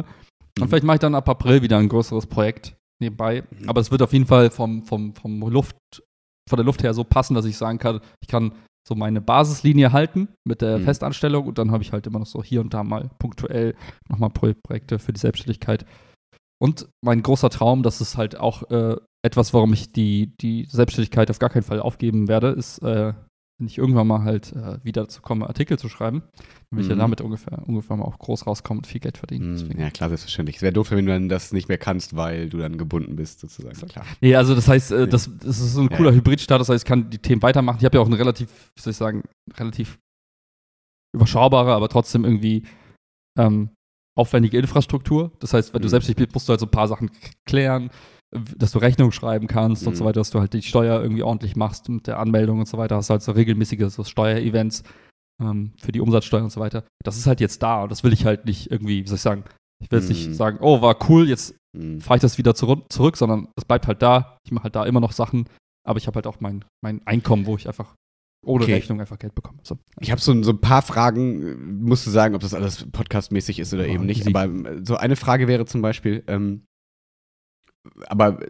[0.58, 0.68] Und Mhm.
[0.68, 3.42] vielleicht mache ich dann ab April wieder ein größeres Projekt nebenbei.
[3.50, 3.68] Mhm.
[3.68, 5.76] Aber es wird auf jeden Fall vom, vom, vom Luft,
[6.48, 8.52] von der Luft her so passen, dass ich sagen kann, ich kann
[8.86, 10.84] so meine Basislinie halten mit der Mhm.
[10.84, 13.74] Festanstellung und dann habe ich halt immer noch so hier und da mal punktuell
[14.08, 15.84] nochmal Pro Projekte für die Selbstständigkeit.
[16.58, 21.30] Und mein großer Traum, das ist halt auch äh, etwas, warum ich die, die Selbstständigkeit
[21.30, 23.12] auf gar keinen Fall aufgeben werde, ist, äh,
[23.58, 26.22] wenn ich irgendwann mal halt äh, wieder dazu komme, Artikel zu schreiben,
[26.72, 26.98] will ich ja Mhm.
[27.00, 29.54] damit ungefähr, ungefähr mal auch groß rauskommen und viel Geld verdienen.
[29.68, 29.80] Mhm.
[29.80, 30.56] Ja, klar, selbstverständlich.
[30.56, 33.40] Es wäre doof, wenn du dann das nicht mehr kannst, weil du dann gebunden bist,
[33.40, 33.76] sozusagen.
[33.88, 34.04] Klar.
[34.20, 36.16] Nee, also das heißt, äh, das, das ist so ein Ja, cooler ja.
[36.16, 37.78] Hybridstart, das heißt, ich kann die Themen weitermachen.
[37.78, 39.22] Ich habe ja auch eine relativ, wie soll ich sagen,
[39.56, 39.98] relativ
[41.14, 42.64] überschaubare, aber trotzdem irgendwie
[43.38, 43.70] ähm,
[44.18, 45.32] aufwendige Infrastruktur.
[45.40, 45.90] Das heißt, wenn du Mhm.
[45.90, 47.10] selbstständig bist, musst du halt so ein paar Sachen
[47.46, 47.90] klären,
[48.56, 49.96] dass du Rechnung schreiben kannst und Mhm.
[49.98, 52.76] so weiter, dass du halt die Steuer irgendwie ordentlich machst mit der Anmeldung und so
[52.78, 52.96] weiter.
[52.96, 54.82] Hast halt so regelmäßige so Steuerevents
[55.42, 56.84] ähm, für die Umsatzsteuer und so weiter.
[57.04, 59.22] Das ist halt jetzt da und das will ich halt nicht irgendwie, wie soll ich
[59.22, 59.44] sagen,
[59.82, 60.14] ich will jetzt Mhm.
[60.16, 62.00] nicht sagen, oh, war cool, jetzt Mhm.
[62.00, 64.38] fahre ich das wieder zurück, zurück sondern es bleibt halt da.
[64.46, 65.46] Ich mache halt da immer noch Sachen,
[65.86, 67.94] aber ich habe halt auch mein, mein Einkommen, wo ich einfach
[68.46, 68.74] ohne Okay.
[68.74, 69.58] Rechnung einfach Geld bekomme.
[69.62, 69.76] So.
[70.00, 73.58] Ich habe so, so ein paar Fragen, äh, musst du sagen, ob das alles podcastmäßig
[73.58, 74.20] ist oder Ja, eben nicht.
[74.20, 74.30] easy.
[74.34, 76.62] Aber äh, so eine Frage wäre zum Beispiel, ähm,
[78.06, 78.48] aber äh,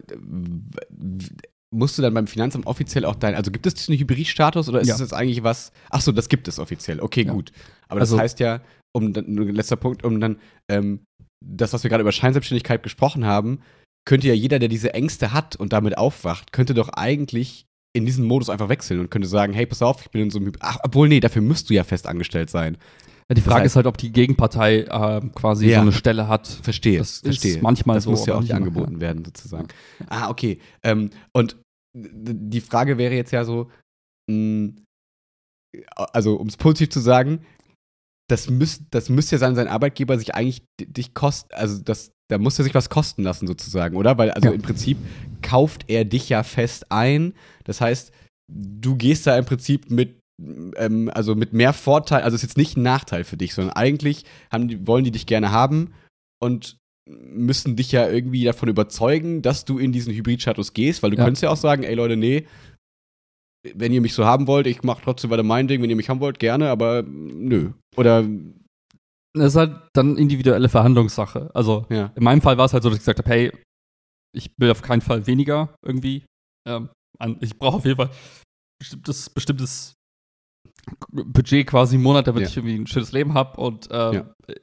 [1.75, 4.89] musst du dann beim Finanzamt offiziell auch dein, also gibt es diesen Hybridstatus oder ist
[4.89, 4.95] Ja.
[4.95, 5.73] es jetzt eigentlich was?
[5.91, 7.01] Ach so, das gibt es offiziell.
[7.01, 7.33] Okay, Ja.
[7.33, 7.51] gut.
[7.89, 8.61] Aber das Also- heißt ja,
[8.95, 10.39] um dann, letzter Punkt, um dann
[10.71, 11.01] ähm,
[11.45, 13.61] das, was wir gerade über Scheinselbstständigkeit gesprochen haben,
[14.09, 18.25] könnte ja jeder, der diese Ängste hat und damit aufwacht, könnte doch eigentlich in diesen
[18.27, 20.63] Modus einfach wechseln und könnte sagen, hey, pass auf, ich bin in so einem Hybrid.
[20.63, 22.77] Ach, obwohl, nee, dafür müsst du ja fest angestellt sein.
[23.29, 25.77] Ja, die Frage heißt- ist halt, ob die Gegenpartei ähm, quasi Ja.
[25.79, 26.47] so eine Stelle hat.
[26.47, 27.59] Verstehe, Das ist verstehe.
[27.61, 29.69] manchmal das so, muss ja auch nicht angeboten werden, sozusagen.
[30.09, 30.61] Ah, okay.
[30.85, 31.57] Ähm, und
[31.97, 33.71] die Frage wäre jetzt ja so,
[34.31, 34.75] mh,
[35.97, 37.45] also um es positiv zu sagen,
[38.29, 42.11] das, müsst, das müsste ja sein, sein Arbeitgeber sich eigentlich di- dich kosten, also das,
[42.29, 44.19] da muss er sich was kosten lassen, sozusagen, oder?
[44.19, 44.55] Weil, also Ja.
[44.55, 44.99] im Prinzip
[45.43, 47.35] kauft er dich ja fest ein.
[47.65, 48.13] Das heißt,
[48.53, 52.57] du gehst da im Prinzip mit, ähm, also mit mehr Vorteil, also es ist jetzt
[52.59, 54.25] nicht ein Nachteil für dich, sondern eigentlich
[54.55, 55.93] die, wollen die dich gerne haben
[56.43, 56.77] und
[57.09, 61.25] müssen dich ja irgendwie davon überzeugen, dass du in diesen Hybrid-Status gehst, weil du Ja.
[61.25, 62.47] könntest ja auch sagen, ey Leute, nee,
[63.75, 66.09] wenn ihr mich so haben wollt, ich mache trotzdem weiter mein Ding, wenn ihr mich
[66.09, 67.73] haben wollt, gerne, aber nö.
[67.97, 68.25] Oder,
[69.35, 71.51] Das ist halt dann individuelle Verhandlungssache.
[71.55, 72.11] Also ja.
[72.15, 73.53] in meinem Fall war es halt so, dass ich gesagt habe, hey,
[74.35, 76.25] ich will auf keinen Fall weniger irgendwie.
[76.69, 76.89] Ähm,
[77.41, 78.11] ich brauche auf jeden Fall
[78.81, 79.95] bestimmtes, bestimmtes
[81.11, 82.49] Budget quasi im Monat, damit Ja.
[82.49, 83.61] ich irgendwie ein schönes Leben habe.
[83.61, 84.35] Und ähm, Ja.
[84.49, 84.55] äh,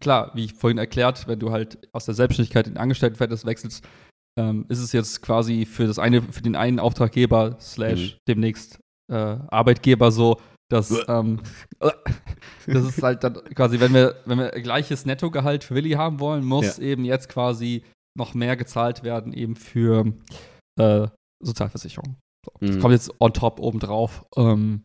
[0.00, 3.84] klar, wie ich vorhin erklärt, wenn du halt aus der Selbstständigkeit in Angestelltenverhältnis wechselst,
[4.38, 8.18] ähm, ist es jetzt quasi für das eine, für den einen Auftraggeber slash Mhm.
[8.28, 8.78] demnächst
[9.10, 9.14] äh,
[9.48, 11.40] Arbeitgeber so, dass ähm,
[12.66, 16.44] das ist halt dann quasi, wenn wir, wenn wir gleiches Nettogehalt für Willi haben wollen,
[16.44, 17.84] muss eben jetzt quasi
[18.16, 20.12] noch mehr gezahlt werden, eben für
[20.78, 21.08] äh,
[21.42, 22.16] Sozialversicherung.
[22.44, 22.80] So, Das Mhm.
[22.80, 24.24] kommt jetzt on top obendrauf.
[24.36, 24.84] Ähm,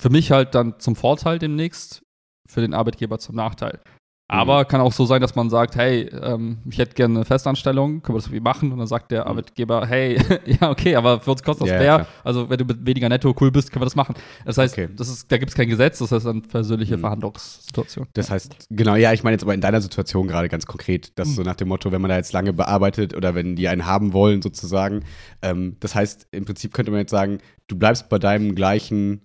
[0.00, 2.02] für mich halt dann zum Vorteil demnächst,
[2.48, 3.80] für den Arbeitgeber zum Nachteil.
[4.28, 8.00] Aber kann auch so sein, dass man sagt, hey, ähm, ich hätte gerne eine Festanstellung,
[8.00, 8.72] können wir das irgendwie machen?
[8.72, 9.28] Und dann sagt der Mhm.
[9.30, 10.16] Arbeitgeber, hey,
[10.46, 11.94] ja, okay, aber für uns kostet das ja, mehr.
[11.96, 12.06] klar.
[12.24, 14.14] also wenn du mit weniger netto cool bist, können wir das machen.
[14.46, 14.88] Das heißt, Okay.
[14.96, 17.00] das ist, da gibt es kein Gesetz, das heißt eine persönliche Mhm.
[17.00, 18.06] Verhandlungssituation.
[18.14, 21.28] Das heißt, genau, ja, ich meine jetzt aber in deiner Situation gerade ganz konkret, dass
[21.28, 21.32] Mhm.
[21.34, 24.14] so nach dem Motto, wenn man da jetzt lange bearbeitet oder wenn die einen haben
[24.14, 25.04] wollen, sozusagen.
[25.42, 27.36] Ähm, das heißt, im Prinzip könnte man jetzt sagen,
[27.68, 29.20] du bleibst bei deinem gleichen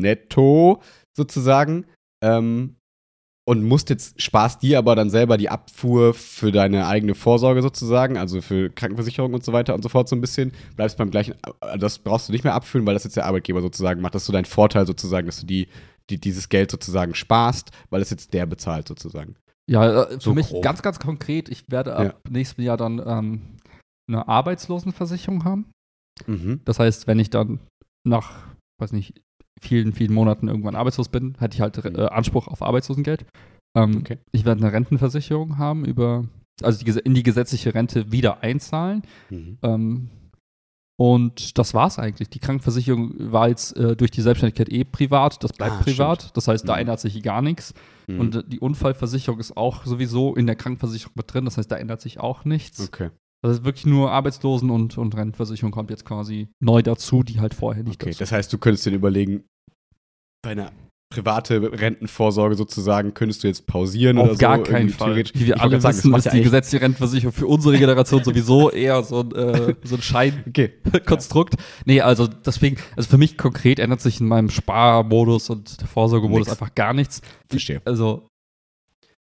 [0.00, 0.82] Netto,
[1.16, 1.86] sozusagen.
[2.22, 2.76] Ähm,
[3.48, 8.16] und musst jetzt, sparst dir aber dann selber die Abfuhr für deine eigene Vorsorge sozusagen,
[8.16, 11.34] also für Krankenversicherung und so weiter und so fort so ein bisschen, bleibst beim gleichen,
[11.62, 14.14] äh, das brauchst du nicht mehr abführen, weil das jetzt der Arbeitgeber sozusagen macht.
[14.14, 15.66] Das ist so dein Vorteil sozusagen, dass du die,
[16.10, 19.34] die dieses Geld sozusagen sparst, weil es jetzt der bezahlt sozusagen.
[19.68, 20.62] Ja, äh, für So mich grob.
[20.62, 23.56] ganz, ganz konkret, ich werde ab nächstem Jahr dann ähm,
[24.08, 25.66] eine Arbeitslosenversicherung haben.
[26.26, 26.60] Mhm.
[26.64, 27.58] Das heißt, wenn ich dann
[28.06, 28.46] nach,
[28.78, 29.20] weiß nicht,
[29.60, 33.24] vielen, vielen Monaten irgendwann arbeitslos bin, hätte ich halt äh, Anspruch auf Arbeitslosengeld.
[33.76, 34.18] Ähm, Okay.
[34.32, 36.24] Ich werde eine Rentenversicherung haben über,
[36.62, 39.02] also die, in die gesetzliche Rente wieder einzahlen.
[39.30, 39.58] Mhm.
[39.62, 40.10] Ähm,
[40.98, 42.28] und das war's eigentlich.
[42.28, 46.36] Die Krankenversicherung war jetzt äh, durch die Selbstständigkeit eh privat, das bleibt Ah, privat.
[46.36, 46.80] Das heißt, da Mhm.
[46.80, 47.72] ändert sich gar nichts.
[48.06, 48.20] Mhm.
[48.20, 51.76] Und äh, die Unfallversicherung ist auch sowieso in der Krankenversicherung mit drin, das heißt, da
[51.76, 52.80] ändert sich auch nichts.
[52.80, 53.10] okay.
[53.42, 57.54] Das ist wirklich nur Arbeitslosen- und, und Rentenversicherung kommt jetzt quasi neu dazu, die halt
[57.54, 58.18] vorher nicht Okay, dazu.
[58.18, 59.44] das heißt, du könntest dir überlegen,
[60.42, 60.70] deine
[61.12, 64.38] private Rentenvorsorge sozusagen, könntest du jetzt pausieren Auf oder so?
[64.38, 65.16] gar irgendwie keinen Fall.
[65.16, 68.70] Wie wir Ich alle sagen, wissen, ist ja die gesetzliche Rentenversicherung für unsere Generation sowieso
[68.70, 71.54] eher so ein, äh, so ein Scheinkonstrukt.
[71.60, 71.64] Okay.
[71.84, 76.46] Nee, also deswegen, also für mich konkret ändert sich in meinem Sparmodus und der Vorsorgemodus
[76.46, 76.60] Nix.
[76.60, 77.22] einfach gar nichts.
[77.48, 77.82] Verstehe.
[77.84, 78.28] Also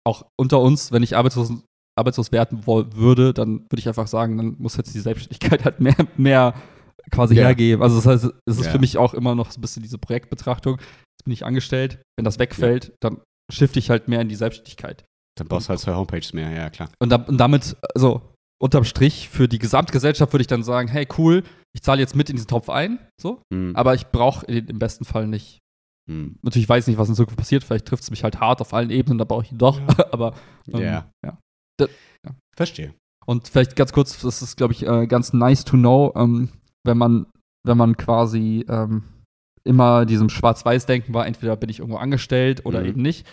[0.04, 1.52] auch unter uns, wenn ich arbeitslos,
[1.96, 5.96] arbeitslos werden würde, dann würde ich einfach sagen, dann muss jetzt die Selbstständigkeit halt mehr,
[6.16, 6.54] mehr
[7.10, 7.44] quasi Ja.
[7.44, 7.82] hergeben.
[7.82, 8.72] Also das heißt, es ist Ja.
[8.72, 10.76] für mich auch immer noch so ein bisschen diese Projektbetrachtung.
[10.78, 13.20] Jetzt bin ich angestellt, wenn das wegfällt, dann
[13.52, 15.04] shifte ich halt mehr in die Selbstständigkeit.
[15.38, 16.88] Dann brauchst du halt zwei Homepages mehr, ja klar.
[17.00, 18.22] Und, da, und damit, also
[18.62, 21.42] unterm Strich, für die Gesamtgesellschaft würde ich dann sagen, hey, cool,
[21.74, 23.74] ich zahle jetzt mit in diesen Topf ein, so, Hm.
[23.74, 25.58] aber ich brauche im besten Fall nicht.
[26.08, 26.38] Hm.
[26.42, 28.72] Natürlich weiß ich nicht, was in Zukunft passiert, vielleicht trifft es mich halt hart auf
[28.72, 29.78] allen Ebenen, da brauche ich ihn doch,
[30.12, 30.34] aber
[30.72, 31.10] ähm, Ja.
[31.24, 31.38] ja.
[32.56, 32.94] Verstehe.
[33.26, 36.50] Und vielleicht ganz kurz, das ist, glaube ich, äh, ganz nice to know, ähm,
[36.84, 37.26] wenn man,
[37.66, 39.04] wenn man quasi ähm,
[39.64, 42.86] immer diesem Schwarz-Weiß-Denken war, entweder bin ich irgendwo angestellt oder Mhm.
[42.86, 43.26] eben nicht.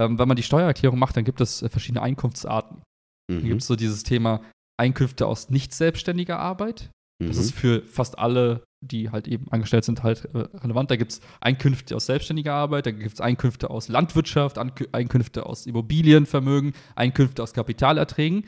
[0.00, 2.82] Ähm, wenn man die Steuererklärung macht, dann gibt es äh, verschiedene Einkunftsarten.
[3.30, 3.48] Dann Mhm.
[3.48, 4.40] gibt es so dieses Thema
[4.80, 6.90] Einkünfte aus nicht selbstständiger Arbeit.
[7.22, 7.42] Das Mhm.
[7.42, 10.90] ist für fast alle, die halt eben angestellt sind, halt äh, relevant.
[10.90, 15.46] Da gibt es Einkünfte aus selbstständiger Arbeit, da gibt es Einkünfte aus Landwirtschaft, Ankü- Einkünfte
[15.46, 18.44] aus Immobilienvermögen, Einkünfte aus Kapitalerträgen.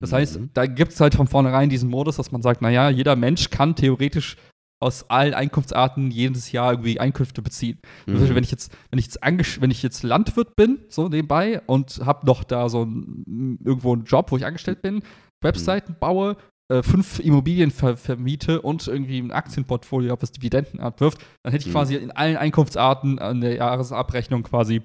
[0.00, 0.50] Das heißt, Mhm.
[0.54, 3.74] da gibt es halt von vornherein diesen Modus, dass man sagt, naja, jeder Mensch kann
[3.74, 4.36] theoretisch
[4.78, 7.78] aus allen Einkunftsarten jedes Jahr irgendwie Einkünfte beziehen.
[8.06, 8.34] Mhm.
[8.34, 12.26] Wenn ich jetzt, wenn ich jetzt, wenn ich jetzt Landwirt bin, so nebenbei, und habe
[12.26, 15.02] noch da so ein, irgendwo einen Job, wo ich angestellt bin,
[15.42, 16.36] Webseiten baue,
[16.70, 21.62] äh, fünf Immobilien ver vermiete und irgendwie ein Aktienportfolio habe, was Dividenden abwirft, dann hätte
[21.62, 21.72] ich Mhm.
[21.72, 24.82] quasi in allen Einkunftsarten an der Jahresabrechnung quasi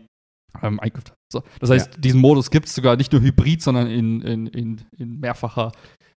[0.61, 1.13] ähm, Einkünfte.
[1.31, 1.43] So.
[1.59, 5.19] Das heißt, diesen Modus gibt es sogar nicht nur hybrid, sondern in, in, in, in
[5.19, 5.71] mehrfacher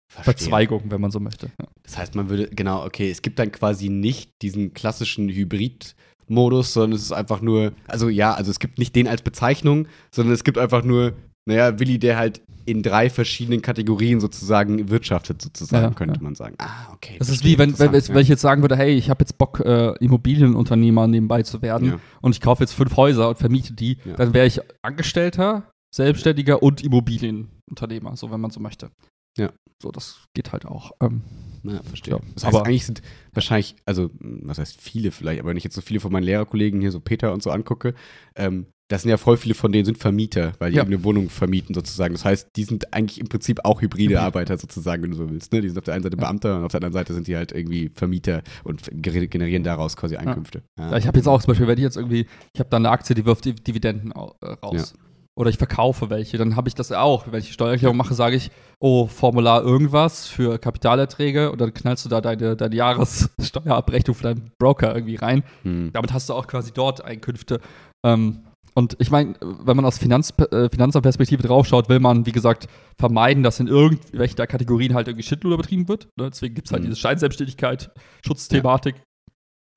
[0.07, 0.33] Verstehe.
[0.33, 1.47] Verzweigung, wenn man so möchte.
[1.59, 1.67] Ja.
[1.83, 6.97] Das heißt, man würde, genau, okay, es gibt dann quasi nicht diesen klassischen Hybrid-Modus, sondern
[6.97, 10.43] es ist einfach nur, also ja, also es gibt nicht den als Bezeichnung, sondern es
[10.43, 11.13] gibt einfach nur,
[11.45, 16.21] naja, Willi, der halt in drei verschiedenen Kategorien sozusagen wirtschaftet, sozusagen, Ja, könnte ja.
[16.21, 16.55] man sagen.
[16.59, 17.15] Ah, okay.
[17.19, 19.59] Das ist wie, wenn, wenn, wenn ich jetzt sagen würde, hey, ich habe jetzt Bock,
[19.59, 21.99] äh, Immobilienunternehmer nebenbei zu werden Ja.
[22.21, 24.15] und ich kaufe jetzt fünf Häuser und vermiete die, Ja.
[24.15, 28.89] dann wäre ich Angestellter, Selbstständiger und Immobilienunternehmer, so wenn man so möchte.
[29.37, 29.51] Ja.
[29.81, 30.91] So, das geht halt auch.
[31.01, 31.21] Ähm,
[31.63, 32.15] Ja, verstehe.
[32.15, 33.01] Ja, das heißt, aber- eigentlich sind
[33.33, 36.81] wahrscheinlich, also, was heißt viele vielleicht, aber wenn ich jetzt so viele von meinen Lehrerkollegen
[36.81, 37.93] hier, so Peter und so angucke,
[38.35, 40.83] ähm, das sind ja voll viele von denen sind Vermieter, weil die Ja.
[40.83, 42.13] eben eine Wohnung vermieten sozusagen.
[42.13, 44.23] Das heißt, die sind eigentlich im Prinzip auch hybride Hybrid.
[44.23, 45.51] Arbeiter sozusagen, wenn du so willst.
[45.51, 45.61] Ne?
[45.61, 46.21] Die sind auf der einen Seite Ja.
[46.23, 50.15] Beamter und auf der anderen Seite sind die halt irgendwie Vermieter und generieren daraus quasi
[50.15, 50.63] Einkünfte.
[50.79, 52.89] ja, ich habe jetzt auch zum Beispiel, wenn ich jetzt irgendwie, ich habe da eine
[52.91, 54.93] Aktie, die wirft Div- Dividenden äh, raus.
[55.35, 57.25] Oder ich verkaufe welche, dann habe ich das auch.
[57.31, 62.09] Wenn ich Steuererklärung mache, sage ich, oh, Formular irgendwas für Kapitalerträge und dann knallst du
[62.09, 65.41] da deine, deine Jahressteuerabrechnung für deinen Broker irgendwie rein.
[65.63, 65.89] Hm.
[65.91, 67.59] Damit hast du auch quasi dort Einkünfte.
[68.05, 68.41] Ähm,
[68.75, 72.67] und ich meine, wenn man aus Finanz, äh, Finanzperspektive draufschaut, will man, wie gesagt,
[72.97, 76.07] vermeiden, dass in irgendwelchen der Kategorien halt irgendwie Schindluder betrieben wird.
[76.17, 76.29] Ne?
[76.29, 76.87] Deswegen gibt es halt Mhm.
[76.87, 77.91] diese Scheinselbstständigkeit,
[78.25, 78.95] Schutzthematik.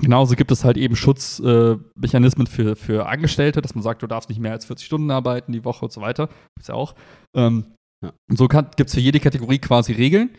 [0.03, 4.29] Genauso gibt es halt eben Schutzmechanismen äh, für, für Angestellte, dass man sagt, du darfst
[4.29, 6.29] nicht mehr als 40 Stunden arbeiten die Woche und so weiter.
[6.57, 6.95] Gibt's ja auch.
[7.35, 7.65] Ähm,
[8.05, 8.13] Ja.
[8.29, 10.31] Und so gibt es für jede Kategorie quasi Regeln.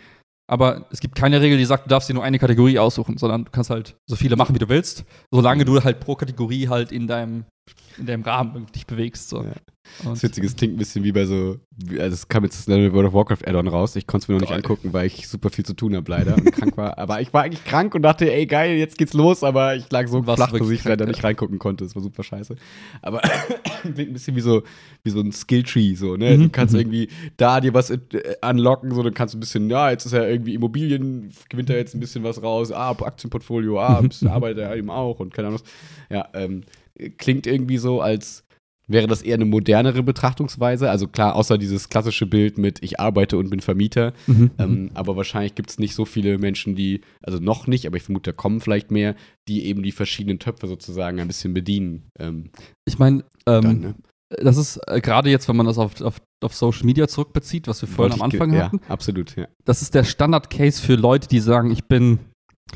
[0.49, 3.45] Aber es gibt keine Regel, die sagt, du darfst dir nur eine Kategorie aussuchen, sondern
[3.45, 5.03] du kannst halt so viele machen, wie du willst,
[5.34, 7.45] solange du halt pro Kategorie halt in deinem,
[7.97, 9.30] in deinem Rahmen dich bewegst.
[9.30, 9.43] So.
[9.43, 9.53] Ja.
[10.03, 11.57] Das Witzige, es klingt ein bisschen wie bei so,
[11.91, 13.95] also es kam jetzt das World of Warcraft Add-on raus.
[13.95, 14.57] Ich konnte es mir noch nicht Geil.
[14.57, 16.97] angucken, weil ich super viel zu tun habe leider und krank war.
[16.97, 20.07] Aber ich war eigentlich krank und dachte, ey geil, jetzt geht's los, aber ich lag
[20.07, 21.84] so flach, dass ich leider krank, nicht reingucken konnte.
[21.86, 22.55] Das war super scheiße.
[23.01, 23.22] Aber
[23.82, 24.63] klingt ein bisschen wie so,
[25.03, 26.38] wie so ein Skilltree, so, ne?
[26.38, 26.82] Du Mhm, kannst mhm.
[26.82, 27.99] irgendwie da dir was äh,
[28.47, 31.74] unlocken, so, dann kannst du ein bisschen, ja, jetzt ist ja irgendwie Immobilien, gewinnt da
[31.74, 35.34] jetzt ein bisschen was raus, ah, Aktienportfolio, ah, ein bisschen arbeitet er eben auch und
[35.34, 35.70] keine Ahnung was.
[36.15, 36.63] Ja, ähm,
[37.17, 38.43] klingt irgendwie so, als
[38.87, 40.89] wäre das eher eine modernere Betrachtungsweise.
[40.89, 44.13] Also klar, außer dieses klassische Bild mit ich arbeite und bin Vermieter.
[44.27, 44.51] Mhm.
[44.57, 48.03] Ähm, aber wahrscheinlich gibt es nicht so viele Menschen, die, also noch nicht, aber ich
[48.03, 49.15] vermute, da kommen vielleicht mehr,
[49.47, 52.09] die eben die verschiedenen Töpfe sozusagen ein bisschen bedienen.
[52.17, 52.51] Ähm,
[52.85, 53.95] ich meine, ähm, ne?
[54.29, 57.81] das ist äh, gerade jetzt, wenn man das auf, auf, auf Social Media zurückbezieht, was
[57.81, 59.47] wir vorhin am Anfang hatten, Ja, absolut, ja.
[59.65, 62.19] das ist der Standard-Case für Leute, die sagen, ich bin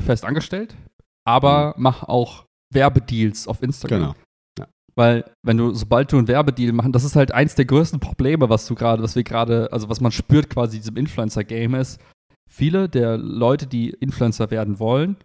[0.02, 0.74] fest angestellt,
[1.24, 4.00] aber mach auch Werbedeals auf Instagram.
[4.00, 4.14] Genau.
[4.94, 8.50] Weil, wenn du, sobald du einen Werbedeal machen, das ist halt eins der größten Probleme,
[8.50, 11.98] was du gerade, was wir gerade, also was man spürt quasi diesem Influencer-Game ist,
[12.50, 15.16] viele der Leute, die Influencer werden wollen,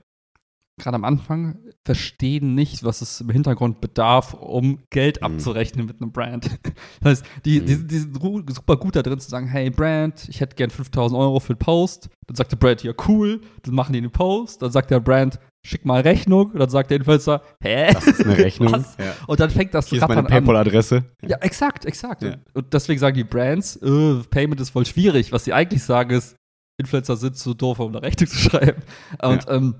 [0.79, 5.25] gerade am Anfang, verstehen nicht, was es im Hintergrund bedarf, um Geld Mhm.
[5.25, 6.45] abzurechnen mit einem Brand.
[7.01, 7.65] Das heißt, die, Mhm.
[7.65, 8.15] die, die sind
[8.55, 11.59] super gut da drin zu sagen, hey Brand, ich hätte gern 5000 Euro für den
[11.59, 12.07] Post.
[12.27, 14.61] Dann sagt der Brand, ja cool, dann machen die den Post.
[14.61, 16.51] Dann sagt der Brand, schick mal Rechnung.
[16.51, 17.91] Und dann sagt der Influencer, hä?
[17.93, 18.71] Das ist eine Rechnung.
[18.71, 18.95] Was?
[18.97, 19.13] Ja.
[19.27, 20.43] Und dann fängt das Hier ist meine Rattern an.
[20.45, 21.03] PayPal-Adresse.
[21.21, 22.23] Ja, exakt, exakt.
[22.23, 22.35] Ja.
[22.53, 25.31] Und deswegen sagen die Brands, äh, Payment ist voll schwierig.
[25.31, 26.35] Was sie eigentlich sagen ist,
[26.79, 28.81] Influencer sind zu doof, um eine Rechnung zu schreiben.
[29.21, 29.75] Und ähm,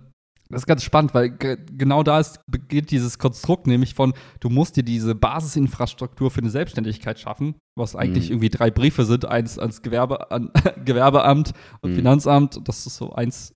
[0.50, 4.50] das ist ganz spannend, weil ge genau da ist, beginnt dieses Konstrukt, nämlich von, du
[4.50, 8.34] musst dir diese Basisinfrastruktur für eine Selbstständigkeit schaffen, was eigentlich Mhm.
[8.36, 10.52] irgendwie drei Briefe sind, eins ans Gewerbe, an,
[10.86, 11.95] Gewerbeamt und Mhm.
[11.95, 12.60] Finanzamt.
[12.68, 13.54] Das ist so eins,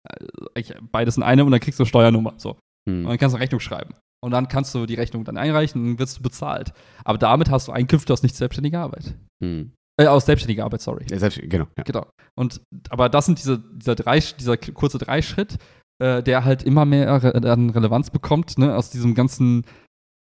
[0.56, 2.34] eigentlich beides in einem und dann kriegst du eine Steuernummer.
[2.38, 2.58] So.
[2.89, 3.06] Hm.
[3.06, 3.94] Und dann kannst du eine Rechnung schreiben.
[4.24, 6.74] Und dann kannst du die Rechnung dann einreichen und dann wirst du bezahlt.
[7.04, 9.16] Aber damit hast du Einkünfte aus nicht selbstständiger Arbeit.
[9.44, 9.72] Hm.
[10.00, 11.06] Äh, aus selbstständiger Arbeit, sorry.
[11.10, 11.66] Ja, selbst, genau.
[11.78, 11.84] Ja.
[11.84, 12.08] Genau.
[12.36, 15.58] Und aber das sind diese, dieser, drei, dieser kurze Dreischritt,
[16.02, 19.64] äh, der halt immer mehr Re an Relevanz bekommt, ne, aus diesem ganzen,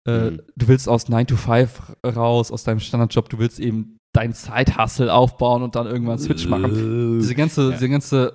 [0.08, 0.42] äh, Mhm.
[0.56, 5.14] du willst aus 9 to 5 raus, aus deinem Standardjob, du willst eben dein Side-Hustle
[5.14, 7.20] aufbauen und dann irgendwann Switch machen.
[7.20, 7.72] Diese ganze, Ja.
[7.72, 8.28] diese ganze,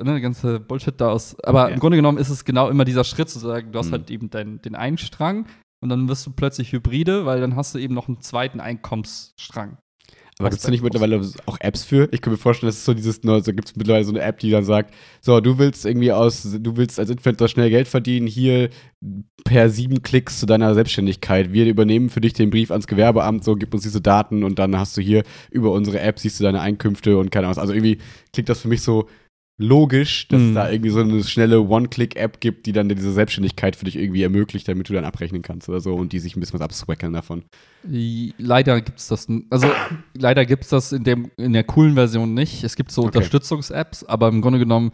[0.00, 1.36] äh, ne, ganze Bullshit da aus.
[1.44, 1.74] Aber Ja.
[1.74, 3.92] im Grunde genommen ist es genau immer dieser Schritt zu sagen, du hast Mhm.
[3.92, 5.46] halt eben dein, den einen Strang
[5.80, 9.76] und dann wirst du plötzlich Hybride, weil dann hast du eben noch einen zweiten Einkommensstrang.
[10.42, 12.08] Aber gibt es da nicht mittlerweile auch Apps für?
[12.12, 14.38] Ich kann mir vorstellen, das ist so dieses, so gibt es mittlerweile so eine App,
[14.40, 18.26] die dann sagt, so, du willst irgendwie aus, du willst als Influencer schnell Geld verdienen,
[18.26, 18.70] hier
[19.44, 21.52] per sieben Klicks zu deiner Selbstständigkeit.
[21.52, 24.76] Wir übernehmen für dich den Brief ans Gewerbeamt, so, gib uns diese Daten und dann
[24.78, 27.56] hast du hier über unsere App, siehst du deine Einkünfte und keine Ahnung.
[27.56, 27.62] was.
[27.62, 27.98] Also irgendwie
[28.32, 29.08] klingt das für mich so
[29.62, 30.54] logisch, dass es Mhm.
[30.54, 34.66] da irgendwie so eine schnelle One-Click-App gibt, die dann diese Selbstständigkeit für dich irgendwie ermöglicht,
[34.68, 37.44] damit du dann abrechnen kannst oder so und die sich ein bisschen was abswackeln davon.
[38.38, 39.68] Leider gibt es das, also
[40.14, 42.62] leider gibt es das in, dem, in der coolen Version nicht.
[42.64, 43.18] Es gibt so Okay.
[43.18, 44.92] Unterstützungs-Apps, aber im Grunde genommen,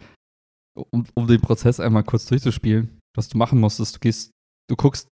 [0.91, 4.31] um, um den Prozess einmal kurz durchzuspielen, was du machen musst, ist, du gehst,
[4.69, 5.07] du guckst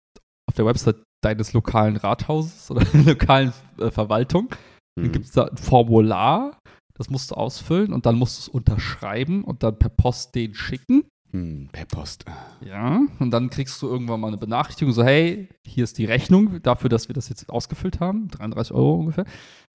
[0.49, 4.49] auf der Website deines lokalen Rathauses oder der lokalen äh, Verwaltung,
[4.95, 5.11] dann Mhm.
[5.11, 6.57] gibt es da ein Formular,
[6.97, 10.53] das musst du ausfüllen und dann musst du es unterschreiben und dann per Post den
[10.53, 11.03] schicken.
[11.31, 12.25] Hm, per Post.
[12.65, 16.61] Ja, und dann kriegst du irgendwann mal eine Benachrichtigung, so, hey, hier ist die Rechnung
[16.63, 19.25] dafür, dass wir das jetzt ausgefüllt haben, 33 Euro ungefähr.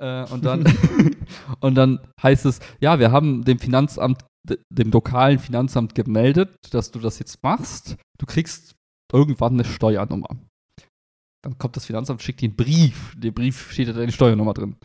[0.00, 0.64] Äh, und, dann,
[1.60, 4.24] und dann heißt es, ja, wir haben dem Finanzamt,
[4.70, 7.96] dem lokalen Finanzamt gemeldet, dass du das jetzt machst.
[8.18, 8.74] Du kriegst
[9.12, 10.28] irgendwann eine Steuernummer.
[11.44, 13.14] Dann kommt das Finanzamt, schickt dir einen Brief.
[13.14, 14.76] In dem Brief steht da deine Steuernummer drin.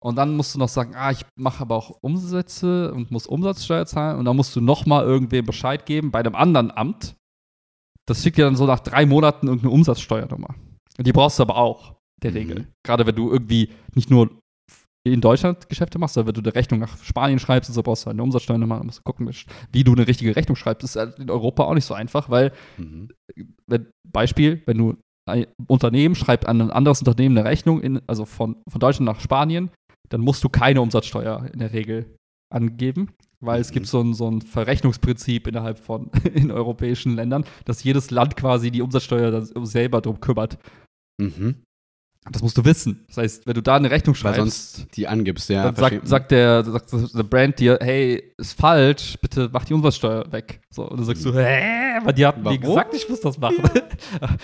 [0.00, 3.86] Und dann musst du noch sagen, ah, ich mache aber auch Umsätze und muss Umsatzsteuer
[3.86, 4.18] zahlen.
[4.18, 7.16] Und dann musst du nochmal irgendwem Bescheid geben bei einem anderen Amt.
[8.06, 10.54] Das schickt dir dann so nach drei Monaten irgendeine Umsatzsteuernummer.
[10.98, 12.36] Und die brauchst du aber auch, der Mhm.
[12.36, 12.68] Regel.
[12.84, 14.30] Gerade wenn du irgendwie nicht nur
[15.04, 18.10] in Deutschland Geschäfte machst, sondern wenn du eine Rechnung nach Spanien schreibst, so brauchst du
[18.10, 19.30] eine Umsatzsteuernummer, dann musst du gucken,
[19.72, 20.82] wie du eine richtige Rechnung schreibst.
[20.82, 23.10] Das ist halt in Europa auch nicht so einfach, weil Mhm.
[23.66, 24.96] wenn, Beispiel, wenn du
[25.28, 29.20] ein Unternehmen schreibt an ein anderes Unternehmen eine Rechnung, in, also von, von Deutschland nach
[29.20, 29.70] Spanien,
[30.08, 32.16] dann musst du keine Umsatzsteuer in der Regel
[32.52, 37.84] angeben, weil es gibt so ein, so ein Verrechnungsprinzip innerhalb von in europäischen Ländern, dass
[37.84, 40.58] jedes Land quasi die Umsatzsteuer selber drum kümmert.
[41.20, 41.62] Mhm.
[42.32, 43.04] Das musst du wissen.
[43.08, 45.64] Das heißt, wenn du da eine Rechnung Weil schreibst, sonst die angibst, ja.
[45.64, 50.30] dann sagt, sagt, der, sagt der Brand dir, hey, ist falsch, bitte mach die Umsatzsteuer
[50.32, 50.60] weg.
[50.70, 52.00] So, und dann sagst du, hä?
[52.04, 53.58] Weil die hatten mir gesagt, ich muss das machen.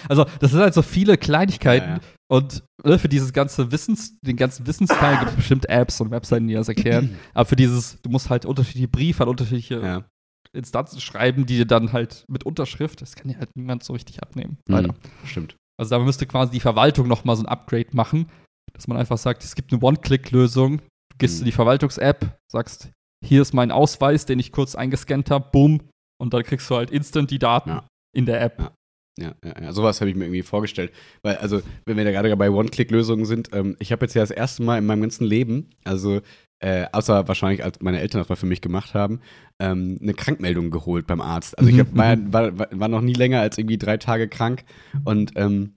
[0.08, 1.88] Also, das sind halt so viele Kleinigkeiten.
[1.88, 2.00] Ja, ja.
[2.28, 6.48] Und ne, für dieses ganze Wissens, den ganzen Wissensteil gibt es bestimmt Apps und Webseiten,
[6.48, 7.18] die das erklären.
[7.34, 10.04] Aber für dieses, du musst halt unterschiedliche Briefe an unterschiedliche ja.
[10.52, 14.22] Instanzen schreiben, die dir dann halt mit Unterschrift, das kann dir halt niemand so richtig
[14.22, 14.58] abnehmen.
[14.66, 14.74] Mhm.
[14.74, 14.94] Leider.
[15.24, 15.56] Stimmt.
[15.80, 18.28] Also da müsste quasi die Verwaltung noch mal so ein Upgrade machen,
[18.72, 20.78] dass man einfach sagt, es gibt eine One-Click-Lösung.
[20.78, 21.40] Du gehst Mhm.
[21.42, 22.90] in die Verwaltungs-App, sagst,
[23.24, 25.80] hier ist mein Ausweis, den ich kurz eingescannt habe, bumm,
[26.20, 27.86] und dann kriegst du halt instant die Daten Ja.
[28.16, 28.58] in der App.
[28.60, 28.72] Ja.
[29.18, 29.72] Ja, ja, ja.
[29.74, 30.90] sowas habe ich mir irgendwie vorgestellt.
[31.22, 34.30] Weil, also, wenn wir da gerade bei One-Click-Lösungen sind, ähm, ich habe jetzt ja das
[34.30, 36.22] erste Mal in meinem ganzen Leben, also
[36.62, 39.20] äh, außer wahrscheinlich, als meine Eltern das mal für mich gemacht haben,
[39.58, 41.58] ähm, eine Krankmeldung geholt beim Arzt.
[41.58, 42.32] Also ich Mhm, hab, war, mhm.
[42.32, 44.64] war, war, war noch nie länger als irgendwie drei Tage krank
[45.04, 45.74] und ähm,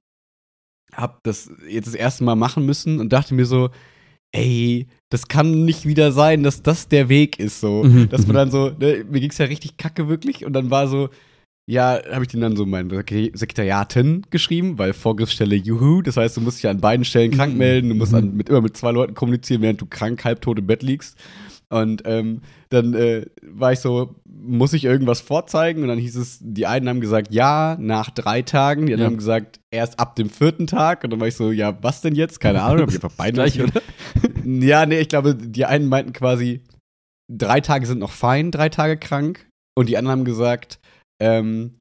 [0.93, 3.69] habe das jetzt das erste Mal machen müssen und dachte mir so,
[4.31, 7.83] ey, das kann nicht wieder sein, dass das der Weg ist so.
[7.83, 8.37] Mhm, Dass man mhm.
[8.37, 11.09] dann so, ne, mir ging's ja richtig kacke wirklich und dann war so,
[11.67, 16.37] ja, habe ich den dann so meinen Sekre- Sekretariaten geschrieben, weil Vorgriffsstelle Juhu, das heißt,
[16.37, 17.57] du musst dich an beiden Stellen krank Mhm.
[17.59, 18.17] melden, du musst Mhm.
[18.17, 21.17] an, mit, immer mit zwei Leuten kommunizieren, während du krank, halbtot im Bett liegst.
[21.69, 25.81] Und ähm, dann äh, war ich so, muss ich irgendwas vorzeigen?
[25.81, 29.11] Und dann hieß es, die einen haben gesagt, ja, nach drei Tagen, die anderen Ja.
[29.13, 31.03] haben gesagt, erst ab dem vierten Tag.
[31.03, 32.39] Und dann war ich so, ja, was denn jetzt?
[32.39, 33.81] Keine Ahnung, hab ich einfach beide Gleich, oder?
[34.45, 36.61] ja, nee, ich glaube, die einen meinten quasi,
[37.27, 39.47] drei Tage sind noch fein, drei Tage krank.
[39.75, 40.79] Und die anderen haben gesagt,
[41.19, 41.77] ähm,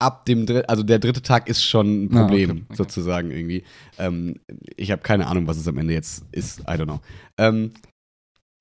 [0.00, 2.76] ab dem dritten, also der dritte Tag ist schon ein Ah, Problem, okay, okay.
[2.76, 3.64] sozusagen irgendwie.
[3.98, 4.36] Ähm,
[4.76, 6.60] ich habe keine Ahnung, was es am Ende jetzt ist.
[6.60, 7.00] I don't know.
[7.36, 7.72] Ähm,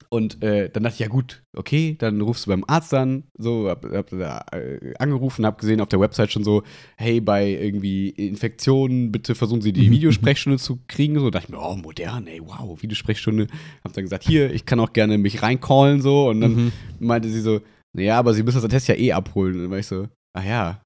[0.10, 3.68] und äh, dann dachte ich, ja gut, okay, dann rufst du beim Arzt an, so,
[3.70, 6.64] hab, hab da, äh, angerufen, hab gesehen auf der Website schon so,
[6.96, 9.92] hey, bei irgendwie Infektionen, bitte versuchen Sie die Mhm.
[9.92, 13.48] Videosprechstunde zu kriegen, so, dachte ich mir, oh, modern, ey, wow, Videosprechstunde.
[13.84, 16.72] Hab dann gesagt, hier, ich kann auch gerne mich reincallen, so, und dann Mhm.
[17.00, 17.60] meinte sie so,
[17.96, 19.56] naja, aber Sie müssen das Test ja eh abholen.
[19.56, 20.82] Und dann war ich so, ach ja,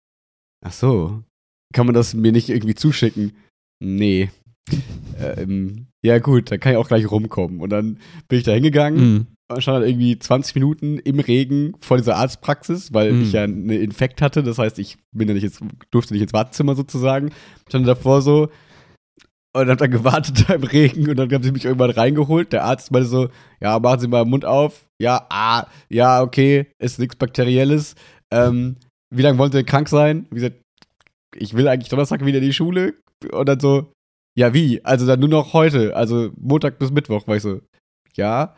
[0.66, 1.24] ach so,
[1.74, 3.34] kann man das mir nicht irgendwie zuschicken?
[3.84, 4.30] Nee.
[5.20, 7.60] ähm, ja gut, dann kann ich auch gleich rumkommen.
[7.62, 7.98] Und dann
[8.28, 9.28] bin ich da hingegangen Mhm.
[9.52, 13.22] und stand halt irgendwie 20 Minuten im Regen vor dieser Arztpraxis, weil Mhm.
[13.24, 14.44] ich ja einen Infekt hatte.
[14.44, 15.60] Das heißt, ich bin ja nicht ins,
[15.92, 17.32] durfte nicht ins Wartezimmer sozusagen.
[17.68, 18.50] Stand davor so
[19.54, 22.54] und hab dann gewartet im Regen und dann haben sie mich irgendwann reingeholt.
[22.54, 23.30] Der Arzt meinte so,
[23.60, 24.88] ja, machen Sie mal den Mund auf.
[25.02, 27.96] Ja, ah, ja, okay, ist nichts Bakterielles.
[28.32, 28.78] Ähm,
[29.14, 30.26] wie lange wollen Sie denn krank sein?
[30.30, 30.58] Wie gesagt,
[31.36, 32.96] ich will eigentlich Donnerstag wieder in die Schule.
[33.32, 33.92] Und dann so,
[34.38, 34.84] ja, wie?
[34.86, 37.62] Also dann nur noch heute, also Montag bis Mittwoch, war ich so,
[38.16, 38.56] ja.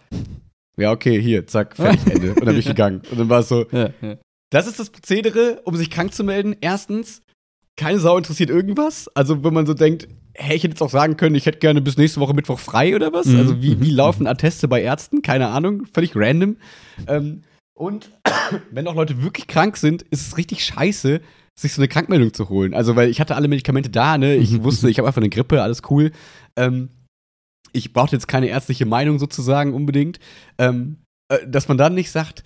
[0.78, 2.30] Ja, okay, hier, zack, fertig, Ende.
[2.30, 3.02] Und dann bin ich gegangen.
[3.12, 4.18] Und dann war es so, Ja, ja.
[4.52, 6.56] das ist das Prozedere, um sich krank zu melden.
[6.62, 7.22] Erstens,
[7.78, 9.10] keine Sau interessiert irgendwas.
[9.16, 11.82] Also, wenn man so denkt, hey, ich hätte jetzt auch sagen können, ich hätte gerne
[11.82, 13.28] bis nächste Woche Mittwoch frei oder was.
[13.28, 13.38] Mhm.
[13.38, 13.96] Also, wie, wie Mhm.
[13.98, 15.22] laufen Atteste bei Ärzten?
[15.22, 16.58] Keine Ahnung, völlig random.
[17.08, 17.42] Ähm,
[17.76, 18.12] und
[18.72, 21.22] wenn auch Leute wirklich krank sind, ist es richtig scheiße,
[21.60, 22.74] sich so eine Krankmeldung zu holen.
[22.74, 24.36] Also, weil ich hatte alle Medikamente da, ne?
[24.36, 24.64] Ich Mhm.
[24.64, 26.12] wusste, ich habe einfach eine Grippe, alles cool.
[26.56, 26.90] Ähm,
[27.72, 30.20] ich brauchte jetzt keine ärztliche Meinung sozusagen unbedingt.
[30.58, 30.98] Ähm,
[31.30, 32.44] äh, dass man dann nicht sagt,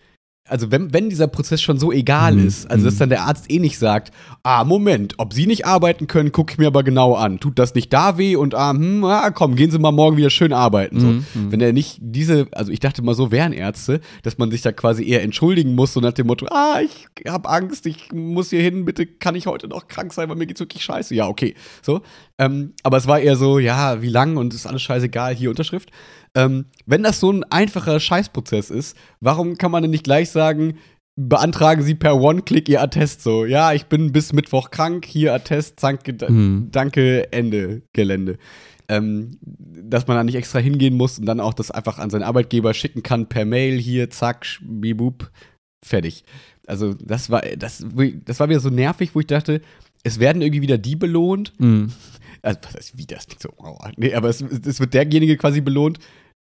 [0.50, 2.48] also wenn, wenn dieser Prozess schon so egal Mhm.
[2.48, 3.00] ist, also dass Mhm.
[3.00, 4.12] dann der Arzt eh nicht sagt,
[4.44, 7.40] ah, Moment, ob Sie nicht arbeiten können, gucke ich mir aber genau an.
[7.40, 10.30] Tut das nicht da weh und ah, hm, ah, komm, gehen Sie mal morgen wieder
[10.30, 11.00] schön arbeiten.
[11.00, 11.08] So.
[11.08, 11.52] Mhm, mhm.
[11.52, 14.72] Wenn er nicht diese, also ich dachte mal, so wären Ärzte, dass man sich da
[14.72, 18.62] quasi eher entschuldigen muss, so nach dem Motto, ah, ich habe Angst, ich muss hier
[18.62, 21.14] hin, bitte kann ich heute noch krank sein, weil mir geht's wirklich scheiße.
[21.16, 21.56] Ja, okay.
[21.82, 22.02] So.
[22.40, 25.90] Ähm, aber es war eher so, ja, wie lang und ist alles scheißegal, hier Unterschrift.
[26.38, 30.78] Ähm, wenn das so ein einfacher Scheißprozess ist, warum kann man denn nicht gleich sagen,
[31.20, 33.44] beantragen Sie per One-Click Ihr Attest so?
[33.46, 36.68] Ja, ich bin bis Mittwoch krank, hier Attest, danke, Mhm.
[36.72, 38.38] danke Ende, Gelände.
[38.90, 42.24] Ähm, dass man da nicht extra hingehen muss und dann auch das einfach an seinen
[42.24, 45.30] Arbeitgeber schicken kann per Mail, hier, zack, bibub,
[45.86, 46.24] fertig.
[46.68, 47.84] Also, das war, das,
[48.26, 49.62] das war wieder so nervig, wo ich dachte,
[50.04, 51.92] es werden irgendwie wieder die belohnt, Mhm.
[52.44, 55.60] also was heißt wie das nicht so, oh, nee, aber es, es wird derjenige quasi
[55.62, 56.00] belohnt,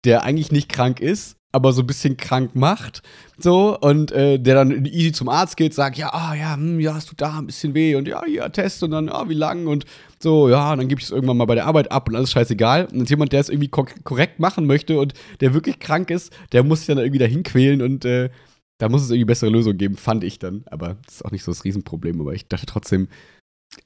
[0.05, 3.03] der eigentlich nicht krank ist, aber so ein bisschen krank macht,
[3.39, 6.97] so, und äh, der dann easy zum Arzt geht, sagt, ja, ah, ja, hm, ja,
[6.99, 9.67] es tut da ein bisschen weh und ja, hier, Test und dann, ah, wie lang
[9.67, 9.87] und
[10.21, 12.33] so, ja, und dann gebe ich es irgendwann mal bei der Arbeit ab und alles
[12.33, 12.87] scheißegal.
[12.87, 16.33] Und jetzt jemand, der es irgendwie kor korrekt machen möchte und der wirklich krank ist,
[16.53, 18.31] der muss sich dann irgendwie dahin quälen und äh,
[18.79, 20.65] da muss es irgendwie bessere Lösungen geben, fand ich dann.
[20.67, 23.09] Aber das ist auch nicht so das Riesenproblem, aber ich dachte trotzdem,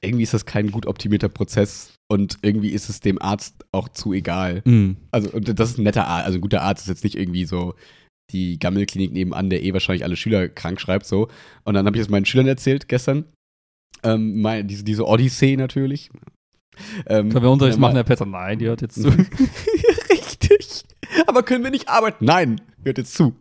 [0.01, 4.13] irgendwie ist das kein gut optimierter Prozess und irgendwie ist es dem Arzt auch zu
[4.13, 4.61] egal.
[4.65, 4.97] Mhm.
[5.11, 7.45] Also, und das ist ein netter Arzt, also ein guter Arzt ist jetzt nicht irgendwie
[7.45, 7.75] so
[8.31, 11.27] die Gammelklinik nebenan, der eh wahrscheinlich alle Schüler krank schreibt, so.
[11.65, 13.25] Und dann habe ich das meinen Schülern erzählt gestern.
[14.03, 16.09] Ähm, mein, diese, diese Odyssee natürlich.
[17.05, 18.25] Ähm, Können wir Unterricht machen, Herr Petzer?
[18.25, 19.09] Nein, die hört jetzt zu.
[20.09, 20.83] Richtig.
[21.27, 22.25] Aber können wir nicht arbeiten?
[22.25, 23.35] Nein, hört jetzt zu.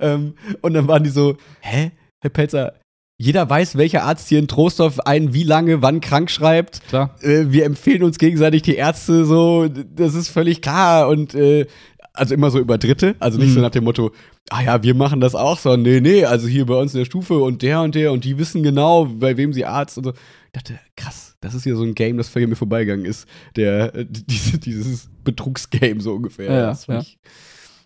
[0.00, 2.74] ähm, und dann waren die so, hä, Herr Pelzer,
[3.18, 6.86] jeder weiß, welcher Arzt hier in Trostorf einen wie lange, wann krank schreibt.
[6.88, 7.14] Klar.
[7.22, 11.08] Äh, wir empfehlen uns gegenseitig die Ärzte so, das ist völlig klar.
[11.08, 11.66] Und äh,
[12.12, 13.54] also immer so über Dritte, also nicht Mhm.
[13.54, 14.10] so nach dem Motto,
[14.50, 17.04] ah ja, wir machen das auch, sondern nee, nee, also hier bei uns in der
[17.04, 20.10] Stufe und der und der und die wissen genau, bei wem sie Arzt und so.
[20.12, 23.26] Ich dachte, krass, das ist hier so ein Game, das völlig mir vorbeigegangen ist.
[23.56, 26.50] Der, äh, diese, dieses Betrugsgame so ungefähr.
[26.52, 27.02] Ja, Das fand ja.
[27.02, 27.18] Ich,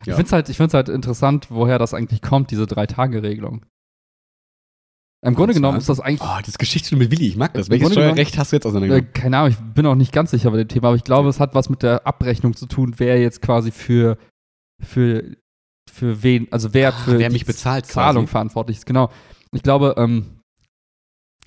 [0.02, 0.14] Ich Ja.
[0.14, 3.62] finde es halt, ich find's halt interessant, woher das eigentlich kommt, diese Drei-Tage-Regelung.
[5.22, 7.68] Im Grunde genommen ist das eigentlich, oh, das Geschichtsstunde mit Willi, ich mag das.
[7.68, 9.12] Welches Grunde genommen- Steuerrecht hast du jetzt äh, auseinandergenommen?
[9.12, 11.38] keine Ahnung, ich bin auch nicht ganz sicher bei dem Thema, aber ich glaube, es
[11.40, 14.16] hat was mit der Abrechnung zu tun, wer jetzt quasi für,
[14.82, 15.24] für,
[15.92, 18.30] für wen, also wer Ah, für wer die mich bezahlt Zahlung quasi.
[18.32, 18.86] verantwortlich ist.
[18.86, 19.10] Genau.
[19.52, 20.40] Ich glaube, ähm,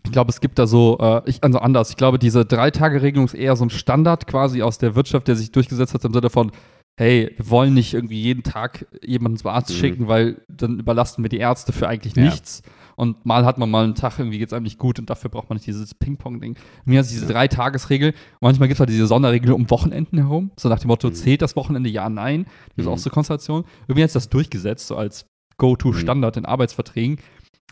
[0.06, 1.90] ich glaube, es gibt da so, äh, ich, also anders.
[1.90, 5.52] Ich glaube, diese Drei-Tage-Regelung ist eher so ein Standard quasi aus der Wirtschaft, der sich
[5.52, 6.52] durchgesetzt hat im Sinne von,
[7.00, 9.76] hey, wir wollen nicht irgendwie jeden Tag jemanden zum Arzt Mhm.
[9.76, 12.26] schicken, weil dann überlasten wir die Ärzte für eigentlich Ja.
[12.26, 12.62] nichts.
[12.96, 15.50] Und mal hat man mal einen Tag, irgendwie geht's einem nicht gut und dafür braucht
[15.50, 16.56] man nicht dieses Ping-Pong-Ding.
[16.86, 17.26] Mir ist diese.
[17.28, 18.14] Drei-Tages-Regel.
[18.42, 20.52] Manchmal gibt es halt diese Sonderregel um Wochenenden herum.
[20.60, 21.14] So nach dem Motto, Mhm.
[21.14, 21.90] zählt das Wochenende?
[21.90, 22.46] Ja, nein.
[22.76, 22.92] Das ist Mhm.
[22.94, 23.64] auch so Konstellation.
[23.88, 25.26] Irgendwie hat es das durchgesetzt, so als
[25.58, 27.20] Go-To-Standard in Arbeitsverträgen.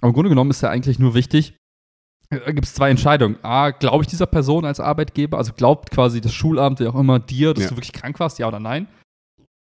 [0.02, 1.56] Aber im Grunde genommen ist ja eigentlich nur wichtig,
[2.30, 3.38] da gibt es zwei Entscheidungen.
[3.44, 7.20] A, glaube ich dieser Person als Arbeitgeber, also glaubt quasi das Schulamt, wie auch immer,
[7.20, 7.70] dir, dass Ja.
[7.72, 8.88] du wirklich krank warst, ja oder nein?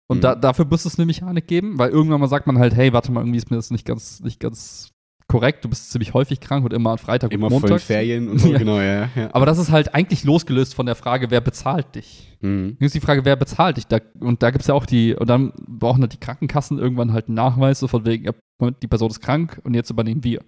[0.10, 0.22] Und Mhm.
[0.22, 3.12] da, dafür müsste es eine Mechanik geben, weil irgendwann mal sagt man halt, hey, warte
[3.12, 4.92] mal, irgendwie ist mir das nicht ganz, nicht ganz
[5.28, 7.82] korrekt, du bist ziemlich häufig krank und immer an Freitag Immer und Montag.
[7.82, 8.58] Ferien und so, Ja.
[8.58, 9.10] genau, ja.
[9.16, 9.30] ja.
[9.34, 12.36] Aber das ist halt eigentlich losgelöst von der Frage, wer bezahlt dich?
[12.42, 12.78] Mhm.
[12.80, 13.88] Ist die Frage, wer bezahlt dich?
[13.88, 17.14] Da, und da gibt es ja auch die, und dann brauchen halt die Krankenkassen irgendwann
[17.14, 18.34] halt einen Nachweis, so von wegen, ja,
[18.82, 20.44] die Person ist krank und jetzt übernehmen wir.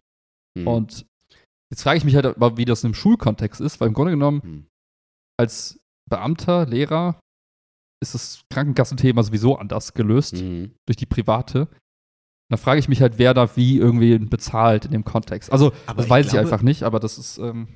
[0.57, 0.67] Mhm.
[0.67, 1.05] Und
[1.71, 2.26] jetzt frage ich mich halt,
[2.57, 4.65] wie das im Schulkontext ist, weil im Grunde genommen, Mhm.
[5.39, 7.19] als Beamter, Lehrer,
[8.03, 10.71] ist das Krankenkassenthema sowieso anders gelöst Mhm.
[10.86, 11.67] durch die private.
[12.50, 15.52] Da frage ich mich halt, wer da wie irgendwie bezahlt in dem Kontext.
[15.52, 17.68] Also, Aber das ich weiß ich glaube- einfach nicht, aber das ist, ähm,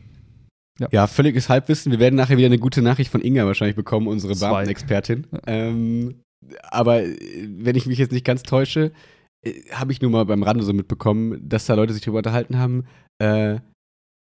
[0.91, 1.91] Ja, völliges Halbwissen.
[1.91, 4.33] Wir werden nachher wieder eine gute Nachricht von Inga wahrscheinlich bekommen, unsere.
[4.35, 5.27] Beamtenexpertin.
[5.31, 5.39] Ja.
[5.47, 6.21] Ähm,
[6.69, 7.17] aber äh,
[7.49, 8.91] wenn ich mich jetzt nicht ganz täusche,
[9.45, 12.57] äh, habe ich nur mal beim Rande so mitbekommen, dass da Leute sich darüber unterhalten
[12.57, 12.85] haben,
[13.21, 13.59] äh,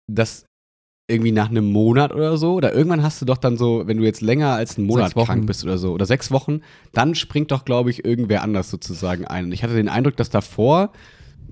[0.09, 0.45] dass
[1.09, 4.05] irgendwie nach einem Monat oder so, oder irgendwann hast du doch dann so, wenn du
[4.05, 7.65] jetzt länger als einen Monat krank bist oder so, oder sechs Wochen, dann springt doch,
[7.65, 9.47] glaube ich, irgendwer anders sozusagen ein.
[9.47, 10.91] Und ich hatte den Eindruck, dass davor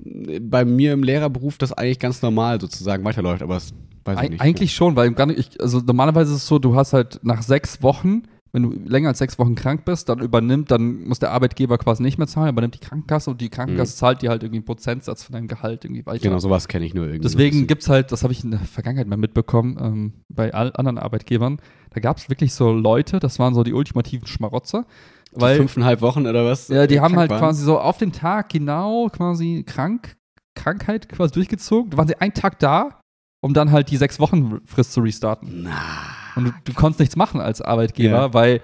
[0.04, 3.74] äh, bei mir im Lehrerberuf das eigentlich ganz normal sozusagen weiterläuft, aber das
[4.04, 4.40] weiß ich Eig nicht.
[4.40, 7.80] eigentlich schon, weil Grunde, ich, also normalerweise ist es so, du hast halt nach sechs
[7.80, 8.22] Wochen,
[8.54, 12.04] wenn du länger als sechs Wochen krank bist, dann übernimmt, dann muss der Arbeitgeber quasi
[12.04, 15.24] nicht mehr zahlen, übernimmt die Krankenkasse und die Krankenkasse zahlt dir halt irgendwie einen Prozentsatz
[15.24, 16.22] von deinem Gehalt irgendwie weiter.
[16.22, 17.22] Genau, sowas kenne ich nur irgendwie.
[17.22, 20.72] Deswegen gibt es halt, das habe ich in der Vergangenheit mal mitbekommen, ähm, bei all
[20.76, 21.58] anderen Arbeitgebern,
[21.90, 24.82] da gab es wirklich so Leute, das waren so die ultimativen Schmarotzer,
[25.24, 25.40] bisschen.
[25.40, 26.68] weil fünfeinhalb Wochen oder was?
[26.68, 27.40] ja, die äh, haben halt waren.
[27.40, 30.14] quasi so auf den Tag genau quasi krank,
[30.54, 31.90] Krankheit quasi durchgezogen.
[31.90, 33.00] Da waren sie einen Tag da,
[33.42, 35.64] um dann halt die sechs Wochen Frist zu restarten.
[35.64, 36.23] Na.
[36.36, 38.34] Und du, du konntest nichts machen als Arbeitgeber, Ja.
[38.34, 38.60] weil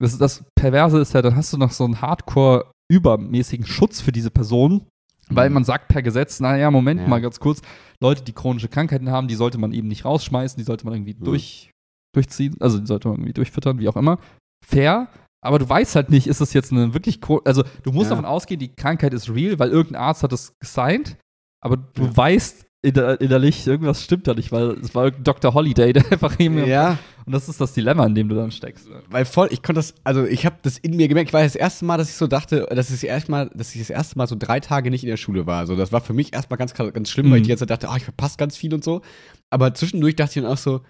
[0.00, 4.12] das, das Perverse ist ja, dann hast du noch so einen Hardcore übermäßigen Schutz für
[4.12, 4.86] diese Person,
[5.28, 5.54] weil Mhm.
[5.54, 7.08] man sagt per Gesetz, naja, Moment Ja.
[7.08, 7.60] mal ganz kurz,
[8.00, 11.14] Leute, die chronische Krankheiten haben, die sollte man eben nicht rausschmeißen, die sollte man irgendwie
[11.14, 11.24] Mhm.
[11.24, 11.70] durch,
[12.14, 14.18] durchziehen, also die sollte man irgendwie durchfüttern, wie auch immer.
[14.64, 15.08] Fair,
[15.44, 18.16] aber du weißt halt nicht, ist das jetzt eine wirklich, also du musst Ja.
[18.16, 21.16] davon ausgehen, die Krankheit ist real, weil irgendein Arzt hat es gesigned,
[21.62, 22.16] aber du Ja.
[22.16, 25.54] weißt innerlich, irgendwas stimmt da nicht, weil es war Dr.
[25.54, 28.88] Holiday, der einfach eben Ja, und das ist das Dilemma, in dem du dann steckst.
[29.10, 31.56] weil voll, ich konnte das, also ich habe das in mir gemerkt, ich war das
[31.56, 34.16] erste Mal, dass ich so dachte, dass ich das erste Mal, dass ich das erste
[34.16, 35.58] Mal so drei Tage nicht in der Schule war.
[35.58, 37.44] Also das war für mich erstmal ganz, ganz schlimm, weil ich Mhm.
[37.44, 39.02] die ganze Zeit dachte, ah, ich verpasse ganz viel und so.
[39.50, 40.80] Aber zwischendurch dachte ich dann auch so,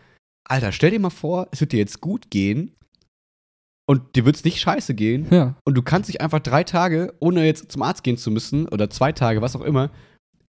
[0.48, 2.72] Alter, stell dir mal vor, es wird dir jetzt gut gehen
[3.86, 5.54] und dir wird es nicht scheiße gehen Ja.
[5.64, 8.90] und du kannst dich einfach drei Tage, ohne jetzt zum Arzt gehen zu müssen, oder
[8.90, 9.90] zwei Tage, was auch immer,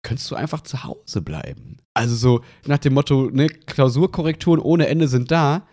[0.04, 1.78] könntest du einfach zu Hause bleiben.
[1.94, 5.68] Also so nach dem Motto, ne, Klausurkorrekturen ohne Ende sind da.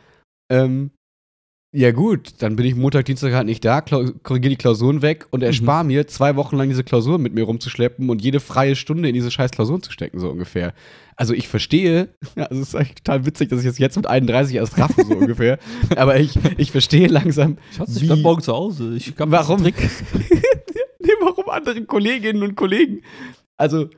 [0.51, 0.91] Ähm,
[1.73, 5.45] ja gut, dann bin ich Montag, Dienstag halt nicht da, korrigiere die Klausuren weg und
[5.45, 9.15] erspare mir zwei Wochen lang diese Klausuren mit mir rumzuschleppen und jede freie Stunde in
[9.15, 10.75] diese scheiß Klausuren zu stecken, so ungefähr.
[11.15, 14.57] Also ich verstehe, also es ist eigentlich total witzig, dass ich das jetzt mit 31
[14.57, 15.61] erst raffe, so ungefähr.
[15.95, 18.97] Aber ich, ich verstehe langsam, Schatz, ich bleib morgen zu Hause.
[18.97, 19.63] Ich hab Warum?
[19.63, 19.73] nee,
[21.21, 23.03] warum andere Kolleginnen und Kollegen,
[23.57, 23.91] also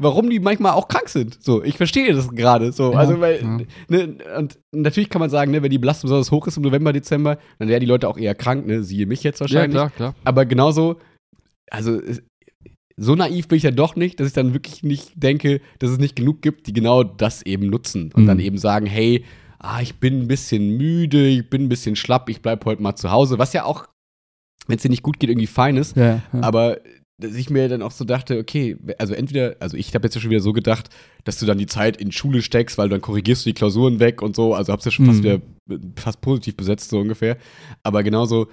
[0.00, 1.38] warum die manchmal auch krank sind.
[1.42, 2.92] So, ich verstehe das gerade so.
[2.92, 3.58] Ja, also, weil, ja.
[3.88, 6.92] ne, und natürlich kann man sagen, ne, wenn die Belastung besonders hoch ist im November,
[6.92, 9.76] Dezember, dann wären die Leute auch eher krank, ne, siehe mich jetzt Ja, wahrscheinlich.
[9.76, 10.14] klar, klar.
[10.24, 10.96] Aber genauso,
[11.70, 12.00] also
[12.96, 15.98] so naiv bin ich ja doch nicht, dass ich dann wirklich nicht denke, dass es
[15.98, 18.26] nicht genug gibt, die genau das eben nutzen und Mhm.
[18.26, 19.24] dann eben sagen, hey,
[19.58, 22.96] ah, ich bin ein bisschen müde, ich bin ein bisschen schlapp, ich bleib heute mal
[22.96, 23.86] zu Hause, was ja auch,
[24.66, 25.96] wenn es dir nicht gut geht, irgendwie fein ist.
[25.96, 26.40] Ja, ja.
[26.42, 26.78] Aber
[27.20, 30.20] dass ich mir dann auch so dachte, okay, also entweder, also ich habe jetzt ja
[30.20, 30.88] schon wieder so gedacht,
[31.24, 34.22] dass du dann die Zeit in Schule steckst, weil dann korrigierst du die Klausuren weg
[34.22, 35.24] und so, also hab's ja schon fast Mhm.
[35.24, 35.34] wieder
[35.70, 37.36] äh, fast positiv besetzt, so ungefähr.
[37.82, 38.48] Aber genauso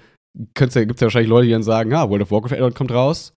[0.54, 2.74] gibt es ja, gibt's ja wahrscheinlich Leute, die dann sagen, ja, World of Warcraft Addon
[2.74, 3.32] kommt raus,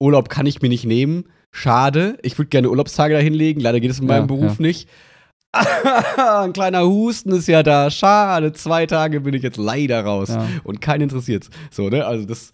[0.00, 3.90] Urlaub kann ich mir nicht nehmen, schade, ich würde gerne Urlaubstage dahin legen, leider geht
[3.90, 4.88] es in Ja, meinem Beruf nicht.
[5.52, 10.46] Ein kleiner Husten ist ja da, schade, zwei Tage bin ich jetzt leider raus Ja.
[10.64, 11.48] und keinen interessiert's.
[11.70, 12.04] So, ne?
[12.06, 12.52] Also das,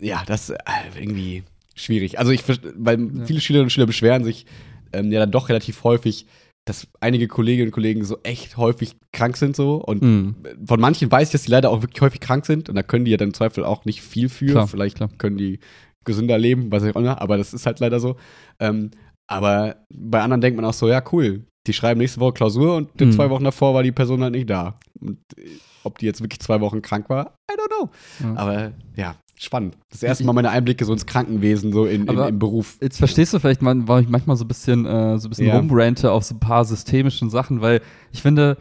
[0.00, 0.56] ja, das äh,
[0.98, 1.44] irgendwie
[1.74, 2.18] schwierig.
[2.18, 2.42] Also ich,
[2.76, 3.24] weil Ja.
[3.26, 4.46] viele Schülerinnen und Schüler beschweren sich
[4.92, 6.26] ähm, ja dann doch relativ häufig,
[6.66, 10.36] dass einige Kolleginnen und Kollegen so echt häufig krank sind so und Mhm.
[10.66, 13.04] von manchen weiß ich, dass die leider auch wirklich häufig krank sind und da können
[13.04, 14.46] die ja dann im Zweifel auch nicht viel für.
[14.52, 15.08] Klar, Vielleicht klar.
[15.18, 15.58] können die
[16.04, 18.16] gesünder leben, weiß ich auch nicht, aber das ist halt leider so.
[18.60, 18.90] Ähm,
[19.28, 23.00] aber bei anderen denkt man auch so, ja, cool, die schreiben nächste Woche Klausur und
[23.00, 23.12] Mhm.
[23.12, 24.78] zwei Wochen davor war die Person halt nicht da.
[25.00, 25.48] Und äh,
[25.84, 27.90] ob die jetzt wirklich zwei Wochen krank war, I don't know.
[28.20, 28.36] Ja.
[28.36, 29.76] Aber ja, spannend.
[29.90, 32.78] Das erste Mal meine Einblicke so ins Krankenwesen, so in, in, im Beruf.
[32.80, 35.46] Jetzt verstehst du vielleicht, man, warum ich manchmal so ein bisschen, äh, so ein bisschen
[35.46, 35.58] Ja.
[35.58, 37.80] rumrante auf so ein paar systemischen Sachen, weil
[38.12, 38.56] ich finde,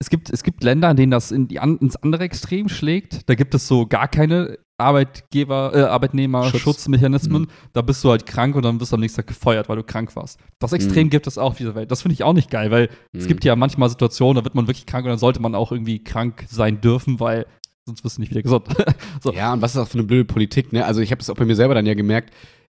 [0.00, 3.28] es gibt, es gibt Länder, in denen das in die, an, ins andere Extrem schlägt.
[3.28, 7.42] Da gibt es so gar keine Arbeitgeber, äh, Arbeitnehmerschutzmechanismen.
[7.42, 7.48] Mhm.
[7.72, 9.82] Da bist du halt krank und dann wirst du am nächsten Tag gefeuert, weil du
[9.82, 10.38] krank warst.
[10.60, 11.10] Das Extrem Mhm.
[11.10, 11.90] gibt es auch auf dieser Welt.
[11.90, 13.28] Das finde ich auch nicht geil, weil es Mhm.
[13.28, 16.02] gibt ja manchmal Situationen, da wird man wirklich krank und dann sollte man auch irgendwie
[16.02, 17.46] krank sein dürfen, weil
[17.88, 18.66] sonst wirst du nicht wieder gesund.
[19.22, 19.32] so.
[19.32, 20.84] Ja, und was ist auch für eine blöde Politik, ne?
[20.84, 22.32] Also ich habe das auch bei mir selber dann ja gemerkt,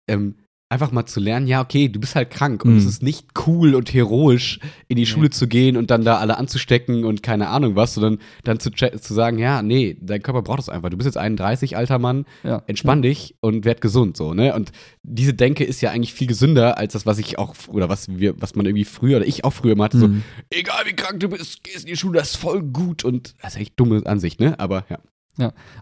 [0.08, 0.36] ähm,
[0.70, 2.78] einfach mal zu lernen, ja, okay, du bist halt krank und Mhm.
[2.78, 5.06] es ist nicht cool und heroisch, in die Nee.
[5.06, 8.70] Schule zu gehen und dann da alle anzustecken und keine Ahnung was, sondern dann zu,
[8.70, 10.88] zu sagen, ja, nee, dein Körper braucht das einfach.
[10.88, 12.62] Du bist jetzt 31, alter Mann, Ja.
[12.68, 14.54] entspann dich und werd gesund, so, ne?
[14.54, 14.70] Und
[15.02, 18.40] diese Denke ist ja eigentlich viel gesünder als das, was ich auch, oder was wir,
[18.40, 20.22] was man irgendwie früher, oder ich auch früher immer hatte, so, Mhm.
[20.50, 23.54] egal wie krank du bist, gehst in die Schule, das ist voll gut und das
[23.56, 24.54] ist echt dumme Ansicht, ne?
[24.60, 24.98] Aber ja.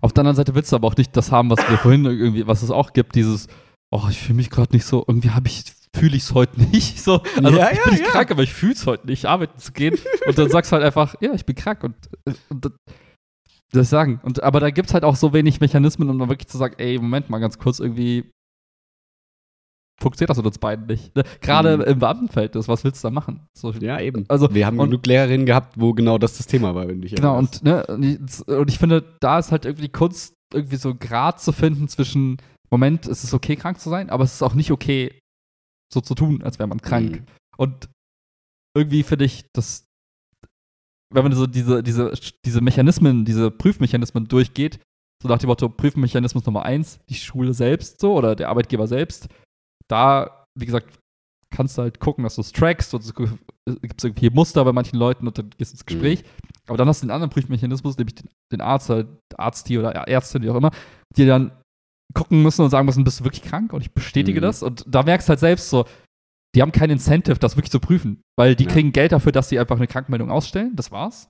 [0.00, 2.46] Auf der anderen Seite willst du aber auch nicht das haben, was wir vorhin irgendwie,
[2.46, 3.48] was es auch gibt, dieses,
[3.90, 5.64] oh, ich fühle mich gerade nicht so, irgendwie habe ich,
[5.96, 7.00] fühle ich es heute nicht.
[7.00, 8.10] So, also Ja, ich ja, bin nicht ja.
[8.10, 9.96] krank, aber ich fühle es heute nicht, arbeiten zu gehen.
[10.26, 11.94] Und dann sagst du halt einfach, ja, ich bin krank und,
[12.50, 12.72] und das-
[13.72, 14.18] das sagen.
[14.22, 16.76] Und, aber da gibt es halt auch so wenig Mechanismen, um dann wirklich zu sagen,
[16.78, 18.30] ey, Moment mal ganz kurz, irgendwie
[20.00, 21.14] funktioniert das mit uns beiden nicht.
[21.16, 21.24] Ne?
[21.40, 21.82] Gerade Mhm.
[21.82, 23.46] im Beamtenverhältnis, was willst du da machen?
[23.56, 24.24] So, Ja, eben.
[24.28, 27.14] Also, wir haben und- genug Lehrerinnen gehabt, wo genau das das Thema war, wenn ich
[27.16, 30.76] Genau, und, ne, und, ich, und ich finde, da ist halt irgendwie die Kunst, irgendwie
[30.76, 32.38] so einen Grad zu finden zwischen,
[32.70, 35.18] Moment, es ist okay, krank zu sein, aber es ist auch nicht okay,
[35.92, 37.20] so zu tun, als wäre man krank.
[37.20, 37.26] Mhm.
[37.56, 37.88] Und
[38.76, 39.84] irgendwie finde ich, dass,
[41.12, 42.12] wenn man so diese, diese,
[42.44, 44.80] diese Mechanismen, diese Prüfmechanismen durchgeht,
[45.22, 49.28] so nach dem Motto, Prüfmechanismus Nummer eins, die Schule selbst so oder der Arbeitgeber selbst,
[49.88, 50.98] da, wie gesagt,
[51.50, 54.98] kannst du halt gucken, dass du es trackst und es gibt irgendwie Muster bei manchen
[54.98, 56.22] Leuten und dann gehst du ins Gespräch.
[56.66, 60.42] Aber dann hast du den anderen Prüfmechanismus, nämlich den, den Arzt, halt Arzt oder Ärztin,
[60.42, 60.70] wie auch immer,
[61.16, 61.52] die dann
[62.14, 63.72] gucken müssen und sagen müssen, bist du wirklich krank?
[63.72, 64.44] Und ich bestätige Mhm.
[64.44, 64.62] das.
[64.62, 65.84] Und da merkst du halt selbst so,
[66.54, 68.22] die haben kein Incentive, das wirklich zu prüfen.
[68.36, 68.70] Weil die Ja.
[68.70, 70.72] kriegen Geld dafür, dass sie einfach eine Krankmeldung ausstellen.
[70.74, 71.28] Das war's.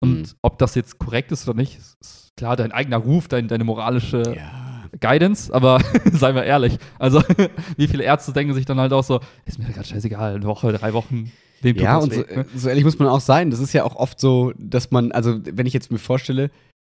[0.00, 0.26] Und Mhm.
[0.42, 4.22] ob das jetzt korrekt ist oder nicht, ist, klar dein eigener Ruf, dein, deine moralische
[4.36, 4.84] Ja.
[5.00, 5.80] Guidance, aber
[6.12, 6.78] seien wir ehrlich.
[6.98, 7.22] Also,
[7.76, 10.72] wie viele Ärzte denken sich dann halt auch so, ist mir gerade scheißegal, eine Woche,
[10.72, 11.32] drei Wochen,
[11.62, 12.46] Ja, und so, ne?
[12.54, 13.50] so ehrlich muss man auch sein.
[13.50, 16.50] Das ist ja auch oft so, dass man, also wenn ich jetzt mir vorstelle,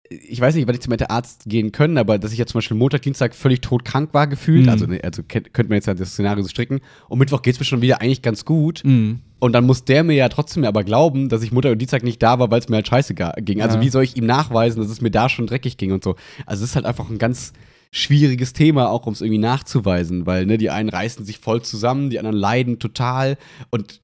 [0.09, 2.77] ich weiß nicht, wann ich zum Arzt gehen können, aber dass ich jetzt zum Beispiel
[2.77, 4.69] Montag, Dienstag völlig todkrank war gefühlt, Mhm.
[4.69, 7.65] also, ne, also könnte man jetzt halt das Szenario so stricken, und Mittwoch geht's mir
[7.67, 8.83] schon wieder eigentlich ganz gut.
[8.85, 9.21] Mhm.
[9.39, 12.23] Und dann muss der mir ja trotzdem aber glauben, dass ich Montag und Dienstag nicht
[12.23, 13.63] da war, weil es mir halt scheiße ging.
[13.63, 13.83] Also Ja.
[13.83, 16.17] wie soll ich ihm nachweisen, dass es mir da schon dreckig ging und so.
[16.45, 17.53] Also es ist halt einfach ein ganz
[17.93, 22.11] schwieriges Thema, auch um es irgendwie nachzuweisen, weil ne, die einen reißen sich voll zusammen,
[22.11, 23.37] die anderen leiden total
[23.71, 24.01] und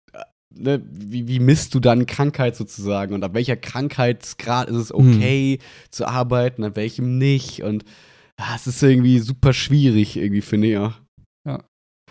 [0.56, 5.58] ne, wie, wie misst du dann Krankheit sozusagen und ab welcher Krankheitsgrad ist es okay
[5.90, 7.84] zu arbeiten, ab welchem nicht und
[8.36, 10.92] ah, es ist irgendwie super schwierig, irgendwie finde ich auch.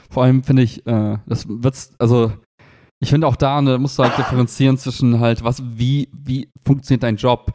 [0.10, 2.32] Vor allem finde ich, äh, das wird's, also
[3.02, 7.04] ich finde auch da, ne, musst du halt differenzieren zwischen halt, was, wie, wie funktioniert
[7.04, 7.52] dein Job?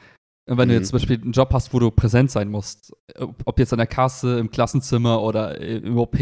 [0.47, 0.81] Wenn du Mhm.
[0.81, 3.79] jetzt zum Beispiel einen Job hast, wo du präsent sein musst, ob ob jetzt an
[3.79, 6.19] der Kasse, im Klassenzimmer oder äh, im OP,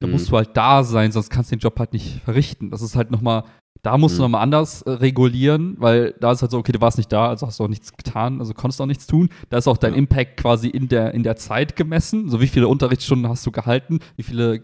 [0.00, 0.12] dann Mhm.
[0.16, 2.70] musst du halt da sein, sonst kannst du den Job halt nicht verrichten.
[2.70, 3.44] Das ist halt nochmal,
[3.82, 4.24] da musst du Mhm.
[4.24, 7.46] nochmal anders äh, regulieren, weil da ist halt so, okay, du warst nicht da, also
[7.46, 9.28] hast du auch nichts getan, also konntest auch nichts tun.
[9.50, 9.98] Da ist auch dein Ja.
[9.98, 12.28] Impact quasi in der, in der Zeit gemessen.
[12.28, 14.62] So wie viele Unterrichtsstunden hast du gehalten, wie viele äh,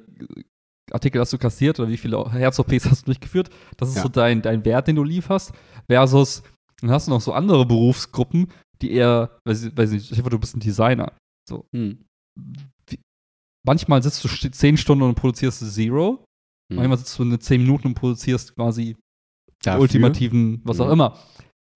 [0.92, 3.50] Artikel hast du kassiert oder wie viele Herz-OPs hast du durchgeführt.
[3.76, 4.02] Das ist Ja.
[4.02, 5.52] so dein, dein Wert, den du lieferst.
[5.88, 6.42] Versus,
[6.80, 8.48] dann hast du noch so andere Berufsgruppen,
[8.82, 11.12] die eher, weiß ich, weiß nicht, ich hoffe, du bist ein Designer.
[11.72, 12.04] Hm.
[13.66, 16.24] Manchmal sitzt du zehn Stunden und produzierst Zero.
[16.70, 16.76] Hm.
[16.76, 18.96] Manchmal sitzt du in zehn Minuten und produzierst quasi
[19.62, 19.80] Dafür?
[19.80, 20.92] ultimativen, was auch Mhm.
[20.92, 21.18] immer.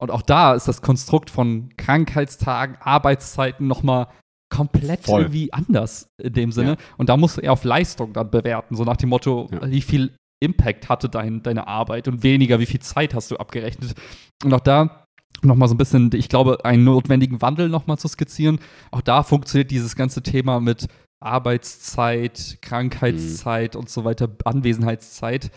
[0.00, 4.06] Und auch da ist das Konstrukt von Krankheitstagen, Arbeitszeiten nochmal
[4.52, 5.22] komplett Voll.
[5.22, 6.70] irgendwie anders in dem Sinne.
[6.72, 6.76] Ja.
[6.96, 9.70] Und da musst du eher auf Leistung dann bewerten, so nach dem Motto, Ja.
[9.70, 13.94] wie viel Impact hatte dein, deine Arbeit und weniger, wie viel Zeit hast du abgerechnet.
[14.42, 15.04] Und auch da
[15.42, 18.58] nochmal so ein bisschen, ich glaube, einen notwendigen Wandel nochmal zu skizzieren.
[18.90, 20.86] Auch da funktioniert dieses ganze Thema mit
[21.20, 25.50] Arbeitszeit, Krankheitszeit und so weiter, Anwesenheitszeit.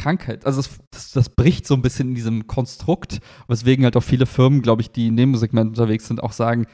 [0.00, 4.02] Krankheit, also das, das, das bricht so ein bisschen in diesem Konstrukt, weswegen halt auch
[4.02, 6.66] viele Firmen, glaube ich, die in dem Segment unterwegs sind, auch sagen,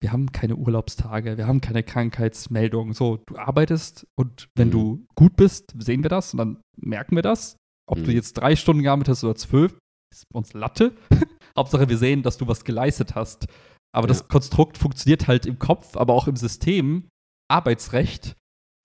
[0.00, 2.94] wir haben keine Urlaubstage, wir haben keine Krankheitsmeldungen.
[2.94, 4.72] So, du arbeitest und wenn Mhm.
[4.72, 7.56] du gut bist, sehen wir das und dann merken wir das.
[7.86, 8.16] Ob du Mhm.
[8.16, 9.76] jetzt drei Stunden gearbeitet hast oder zwölf,
[10.12, 10.92] ist uns Latte.
[11.58, 13.46] Hauptsache, wir sehen, dass du was geleistet hast.
[13.94, 14.26] Aber das Ja.
[14.28, 17.06] Konstrukt funktioniert halt im Kopf, aber auch im System.
[17.48, 18.36] Arbeitsrecht,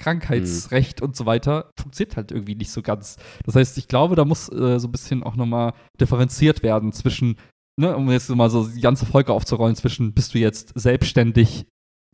[0.02, 3.18] Krankheitsrecht und so weiter funktioniert halt irgendwie nicht so ganz.
[3.46, 7.38] Das heißt, ich glaube, da muss äh, so ein bisschen auch nochmal differenziert werden zwischen,
[7.80, 11.66] ne, um jetzt mal so die ganze Folge aufzurollen, zwischen bist du jetzt selbstständig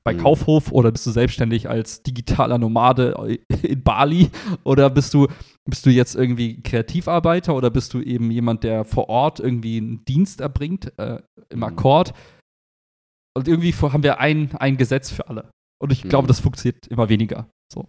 [0.05, 0.19] bei Mhm.
[0.19, 4.29] Kaufhof oder bist du selbstständig als digitaler Nomade in Bali
[4.63, 5.27] oder bist du
[5.65, 10.03] bist du jetzt irgendwie Kreativarbeiter oder bist du eben jemand, der vor Ort irgendwie einen
[10.05, 11.63] Dienst erbringt äh, im Mhm.
[11.63, 12.13] Akkord?
[13.35, 15.49] Und irgendwie haben wir ein, ein Gesetz für alle.
[15.83, 16.27] Und ich glaube, Mhm.
[16.29, 17.49] das funktioniert immer weniger.
[17.71, 17.87] So.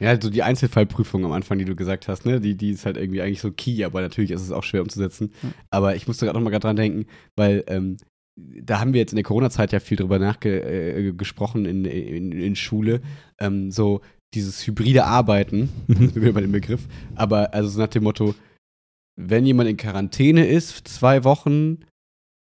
[0.00, 2.96] Ja, also die Einzelfallprüfung am Anfang, die du gesagt hast, ne, die, die ist halt
[2.96, 5.32] irgendwie eigentlich so key, aber natürlich ist es auch schwer umzusetzen.
[5.42, 5.50] Ja.
[5.70, 7.96] Aber ich musste gerade noch mal grad dran denken, weil ähm,
[8.36, 12.32] da haben wir jetzt in der Corona-Zeit ja viel drüber nachgesprochen äh, gesprochen in, in,
[12.32, 13.02] in Schule.
[13.38, 14.00] Ähm, so
[14.34, 15.94] dieses hybride Arbeiten, Mhm.
[15.96, 18.34] sind wir wieder bei dem Begriff, aber also so nach dem Motto,
[19.16, 21.84] wenn jemand in Quarantäne ist, zwei Wochen,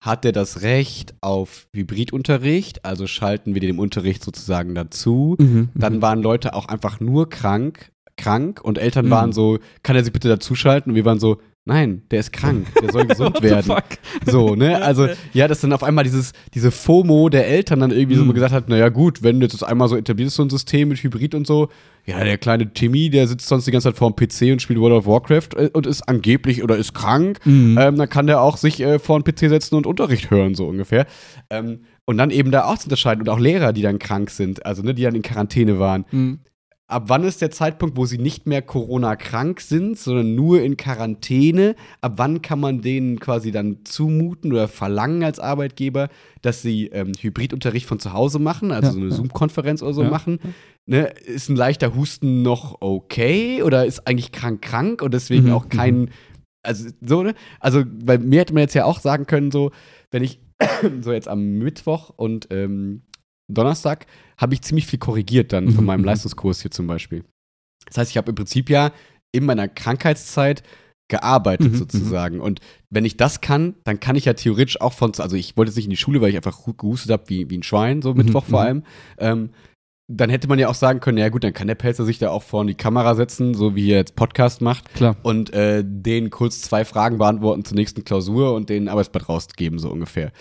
[0.04, 5.38] hat er das Recht auf Hybridunterricht, also schalten wir den Unterricht sozusagen dazu.
[5.40, 5.70] Mhm.
[5.76, 9.12] Dann waren Leute auch einfach nur krank, krank und Eltern Mhm.
[9.12, 10.92] waren so, kann er sich bitte dazuschalten?
[10.92, 13.64] Und wir waren so, nein, der ist krank, der soll gesund werden.
[13.64, 13.84] fuck?
[14.26, 14.82] So, ne?
[14.82, 18.28] Also, ja, dass dann auf einmal dieses, diese FOMO der Eltern dann irgendwie so Mhm.
[18.28, 20.90] mal gesagt hat, naja gut, wenn jetzt das einmal so etabliert ist, so ein System
[20.90, 21.70] mit Hybrid und so,
[22.06, 24.80] ja, der kleine Timmy, der sitzt sonst die ganze Zeit vor dem PC und spielt
[24.80, 27.78] World of Warcraft äh, und ist angeblich oder ist krank, Mhm.
[27.80, 30.66] ähm, dann kann der auch sich äh, vor den PC setzen und Unterricht hören, so
[30.68, 31.06] ungefähr.
[31.50, 34.66] Ähm, und dann eben da auch zu unterscheiden und auch Lehrer, die dann krank sind,
[34.66, 36.04] also ne, die dann in Quarantäne waren.
[36.12, 36.40] Mhm.
[36.88, 41.76] Ab wann ist der Zeitpunkt, wo sie nicht mehr Corona-krank sind, sondern nur in Quarantäne?
[42.02, 46.10] Ab wann kann man denen quasi dann zumuten oder verlangen als Arbeitgeber,
[46.42, 49.16] dass sie ähm, Hybridunterricht von zu Hause machen, also Ja, so eine ja.
[49.16, 50.40] Zoom-Konferenz oder so Ja, machen?
[50.86, 51.06] Ne?
[51.26, 55.70] Ist ein leichter Husten noch okay oder ist eigentlich krank krank und deswegen Mhm, auch
[55.70, 56.10] kein,
[56.64, 57.34] also so, ne?
[57.62, 59.72] Also bei mir hätte man jetzt ja auch sagen können, so,
[60.12, 60.42] wenn ich
[61.02, 63.04] so jetzt am Mittwoch und ähm,
[63.52, 64.06] Donnerstag
[64.38, 66.06] habe ich ziemlich viel korrigiert dann von Mhm, meinem mhm.
[66.08, 67.24] Leistungskurs hier zum Beispiel.
[67.88, 68.92] Das heißt, ich habe im Prinzip ja
[69.34, 70.64] in meiner Krankheitszeit
[71.10, 72.40] gearbeitet Mhm, sozusagen.
[72.40, 72.60] Und
[72.90, 75.76] wenn ich das kann, dann kann ich ja theoretisch auch von, also ich wollte jetzt
[75.76, 78.46] nicht in die Schule, weil ich einfach gehustet habe wie, wie ein Schwein, so Mittwoch
[78.46, 78.84] vor allem.
[79.18, 79.50] Ähm,
[80.12, 82.30] dann hätte man ja auch sagen können, ja gut, dann kann der Pelzer sich da
[82.30, 85.16] auch vor die Kamera setzen, so wie er jetzt Podcast macht Klar.
[85.24, 89.90] und äh, denen kurz zwei Fragen beantworten zur nächsten Klausur und den Arbeitsblatt rausgeben, so
[89.90, 90.32] ungefähr.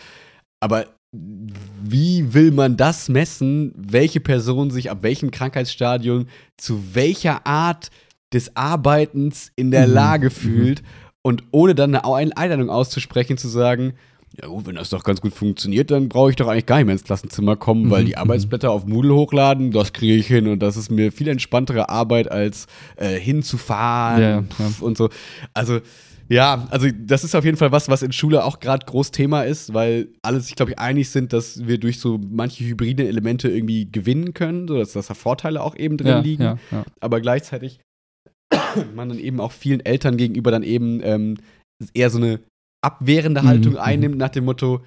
[0.60, 6.26] Aber wie will man das messen, welche Person sich ab welchem Krankheitsstadium
[6.56, 7.90] zu welcher Art
[8.32, 9.92] des Arbeitens in der Mhm.
[9.92, 10.30] Lage Mhm.
[10.30, 10.82] fühlt
[11.20, 13.92] und ohne dann eine Einladung auszusprechen, zu sagen,
[14.40, 16.86] ja gut, wenn das doch ganz gut funktioniert, dann brauche ich doch eigentlich gar nicht
[16.86, 18.18] mehr ins Klassenzimmer kommen, weil Mhm, die mhm.
[18.18, 22.30] Arbeitsblätter auf Moodle hochladen, das kriege ich hin und das ist mir viel entspanntere Arbeit
[22.32, 22.66] als
[22.96, 25.10] äh, hinzufahren Ja, ja, und so.
[25.52, 25.80] Also
[26.32, 29.42] ja, also das ist auf jeden Fall was, was in Schule auch gerade groß Thema
[29.42, 33.50] ist, weil alle sich, glaube ich, einig sind, dass wir durch so manche hybride Elemente
[33.50, 36.84] irgendwie gewinnen können, so dass, da Vorteile auch eben drin Ja, liegen ja, ja.
[37.00, 37.80] aber gleichzeitig
[38.94, 41.36] man dann eben auch vielen Eltern gegenüber dann eben ähm,
[41.92, 42.40] eher so eine
[42.82, 43.80] abwehrende Mhm, Haltung mhm.
[43.80, 44.82] einnimmt nach dem Motto,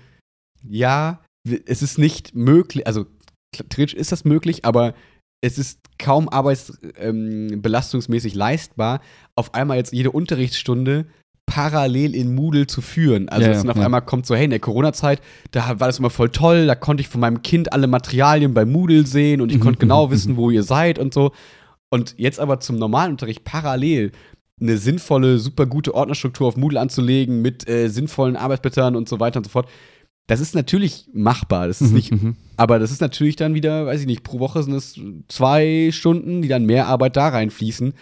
[0.67, 1.21] ja,
[1.67, 3.05] es ist nicht möglich, also
[3.69, 4.95] theoretisch ist das möglich, aber
[5.43, 8.99] es ist kaum arbeitsbelastungsmäßig ähm, leistbar,
[9.35, 11.05] auf einmal jetzt jede Unterrichtsstunde
[11.45, 13.29] parallel in Moodle zu führen.
[13.29, 13.85] Also Ja, dass dann auf ja.
[13.85, 17.01] einmal kommt so, hey, in der Corona-Zeit, da war das immer voll toll, da konnte
[17.01, 20.11] ich von meinem Kind alle Materialien bei Moodle sehen und ich Mhm, konnte genau mhm,
[20.11, 21.31] wissen, wo ihr seid und so.
[21.89, 24.11] Und jetzt aber zum normalen Unterricht parallel
[24.59, 29.37] eine sinnvolle, super gute Ordnerstruktur auf Moodle anzulegen mit äh, sinnvollen Arbeitsblättern und so weiter
[29.37, 29.67] und so fort.
[30.27, 31.67] Das ist natürlich machbar.
[31.67, 32.35] Das ist Mhm, nicht, mhm.
[32.57, 36.41] aber das ist natürlich dann wieder, weiß ich nicht, pro Woche sind es zwei Stunden,
[36.41, 37.93] die dann mehr Arbeit da reinfließen.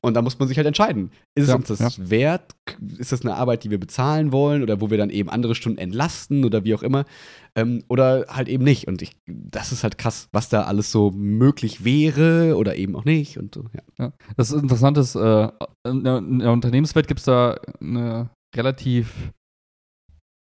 [0.00, 1.10] Und da muss man sich halt entscheiden.
[1.34, 2.10] Ist es Ja, uns das ja.
[2.10, 2.54] wert?
[2.98, 5.78] Ist das eine Arbeit, die wir bezahlen wollen oder wo wir dann eben andere Stunden
[5.78, 7.04] entlasten oder wie auch immer?
[7.56, 8.86] Ähm, oder halt eben nicht.
[8.86, 13.04] Und ich, das ist halt krass, was da alles so möglich wäre oder eben auch
[13.04, 13.38] nicht.
[13.38, 13.82] Und so, ja.
[13.98, 14.12] Ja.
[14.36, 15.48] Das ist interessant, ist, äh,
[15.86, 19.32] in, der, in der Unternehmenswelt gibt es da eine relativ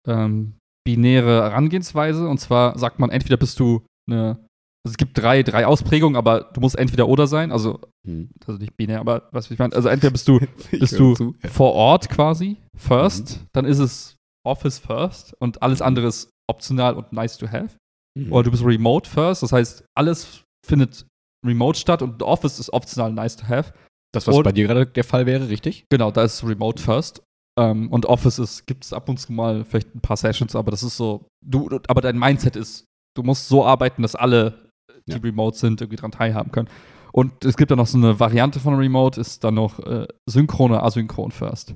[0.07, 0.53] ähm,
[0.85, 2.27] binäre Herangehensweise.
[2.27, 4.37] Und zwar sagt man, entweder bist du eine,
[4.85, 8.29] also es gibt drei, drei Ausprägungen, aber du musst entweder oder sein, also, Hm.
[8.45, 10.39] also nicht binär, aber was ich meine, also entweder bist du,
[10.71, 11.35] bist du zu.
[11.49, 14.15] Vor Ort quasi, first, dann ist es
[14.45, 17.69] Office first und alles andere ist optional und nice to have.
[18.17, 18.31] Mhm.
[18.33, 21.05] Oder du bist remote first, das heißt, alles findet
[21.45, 23.73] remote statt und Office ist optional nice to have.
[24.13, 25.85] das, was und- bei dir gerade der Fall wäre, richtig?
[25.89, 27.23] Genau, da ist Remote First.
[27.59, 30.83] Ähm, und Office gibt es ab und zu mal vielleicht ein paar Sessions, aber das
[30.83, 32.85] ist so, du- aber dein Mindset ist,
[33.15, 34.62] du musst so arbeiten, dass alle,
[35.07, 35.17] die Ja.
[35.17, 36.69] remote sind, irgendwie dran teilhaben können.
[37.11, 40.71] Und es gibt dann noch so eine Variante von Remote, ist dann noch äh, synchron
[40.71, 41.75] oder asynchron First.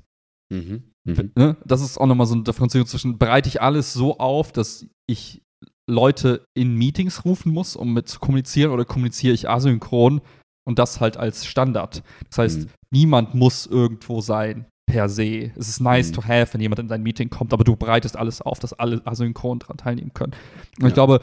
[0.52, 0.84] Mhm.
[1.04, 1.32] Mhm.
[1.36, 1.58] Ne?
[1.66, 5.44] Das ist auch nochmal so eine Differenzierung zwischen, bereite ich alles so auf, dass ich
[5.90, 10.22] Leute in Meetings rufen muss, um mit zu kommunizieren, oder kommuniziere ich asynchron
[10.68, 12.04] und das halt als Standard.
[12.30, 12.68] Das heißt, Mhm.
[12.92, 15.52] niemand muss irgendwo sein, per se.
[15.56, 16.14] Es ist nice Mhm.
[16.16, 19.02] to have, wenn jemand in dein Meeting kommt, aber du bereitest alles auf, dass alle
[19.06, 20.34] asynchron daran teilnehmen können.
[20.78, 20.88] Und Ja.
[20.90, 21.22] ich glaube,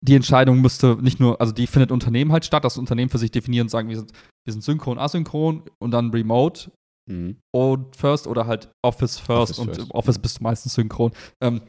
[0.00, 3.30] die Entscheidung müsste nicht nur, also die findet Unternehmen halt statt, das Unternehmen für sich
[3.30, 4.12] definieren und sagen, wir sind,
[4.44, 6.70] wir sind synchron, asynchron und dann remote
[7.10, 7.38] Mhm.
[7.54, 9.80] und First oder halt Office First Office und first.
[9.80, 11.10] im Office bist du meistens synchron.
[11.40, 11.62] Ähm,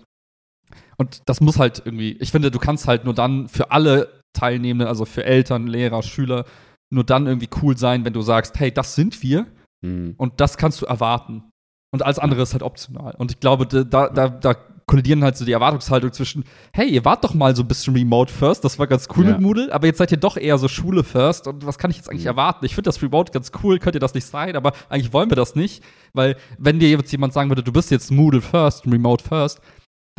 [0.97, 4.87] und das muss halt irgendwie, ich finde, du kannst halt nur dann für alle Teilnehmenden,
[4.87, 6.45] also für Eltern, Lehrer, Schüler,
[6.93, 9.47] nur dann irgendwie cool sein, wenn du sagst, hey, das sind wir
[9.81, 10.15] Mhm.
[10.17, 11.45] und das kannst du erwarten.
[11.91, 13.15] Und alles andere ist halt optional.
[13.17, 14.55] Und ich glaube, da, da, da
[14.89, 16.43] kollidieren halt so die Erwartungshaltung zwischen,
[16.73, 19.31] hey, ihr wart doch mal so ein bisschen Remote First, das war ganz cool Ja.
[19.33, 21.97] mit Moodle, aber jetzt seid ihr doch eher so Schule First und was kann ich
[21.97, 22.29] jetzt eigentlich Mhm.
[22.29, 22.65] erwarten?
[22.65, 25.35] Ich finde das Remote ganz cool, könnt ihr das nicht sein, aber eigentlich wollen wir
[25.37, 25.83] das nicht,
[26.13, 29.61] weil wenn dir jetzt jemand sagen würde, du bist jetzt Moodle First, Remote First,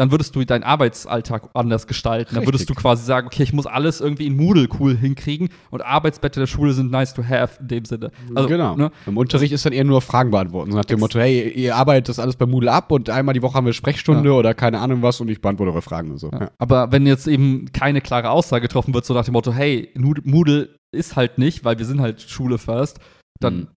[0.01, 2.35] dann würdest du deinen Arbeitsalltag anders gestalten.
[2.35, 2.77] Dann würdest Richtig.
[2.77, 6.47] du quasi sagen, okay, ich muss alles irgendwie in Moodle cool hinkriegen und Arbeitsblätter der
[6.47, 8.11] Schule sind nice to have in dem Sinne.
[8.35, 8.77] Also, genau.
[8.77, 8.91] Ne?
[9.05, 10.71] Im Unterricht ist dann eher nur Fragen beantworten.
[10.71, 13.43] So nach dem Motto, hey, ihr arbeitet das alles bei Moodle ab und einmal die
[13.43, 16.31] Woche haben wir Sprechstunde oder keine Ahnung was und ich beantworte eure Fragen und so.
[16.33, 16.51] Ja.
[16.57, 20.71] Aber wenn jetzt eben keine klare Aussage getroffen wird, so nach dem Motto, hey, Moodle
[20.93, 23.01] ist halt nicht, weil wir sind halt Schule first,
[23.39, 23.69] dann Mhm.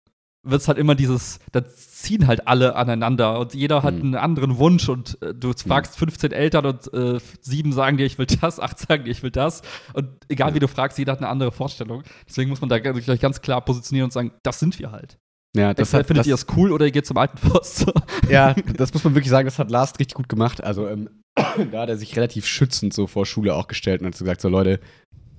[0.44, 4.00] Wird es halt immer dieses, da ziehen halt alle aneinander und jeder hat Mhm.
[4.00, 8.18] einen anderen Wunsch und äh, du fragst 15 Eltern und äh, sieben sagen dir, ich
[8.18, 9.62] will das, acht sagen dir, ich will das
[9.94, 12.02] und egal wie du fragst, jeder hat eine andere Vorstellung.
[12.28, 15.18] Deswegen muss man da gleich ganz klar positionieren und sagen, das sind wir halt.
[15.56, 17.92] Ja, das Entweder hat, findet das, ihr das cool oder ihr geht zum alten Förster.
[18.28, 20.62] ja, das muss man wirklich sagen, das hat Lars richtig gut gemacht.
[20.62, 21.08] Also ähm,
[21.70, 24.48] da hat er sich relativ schützend so vor Schule auch gestellt und hat gesagt, so
[24.48, 24.80] Leute,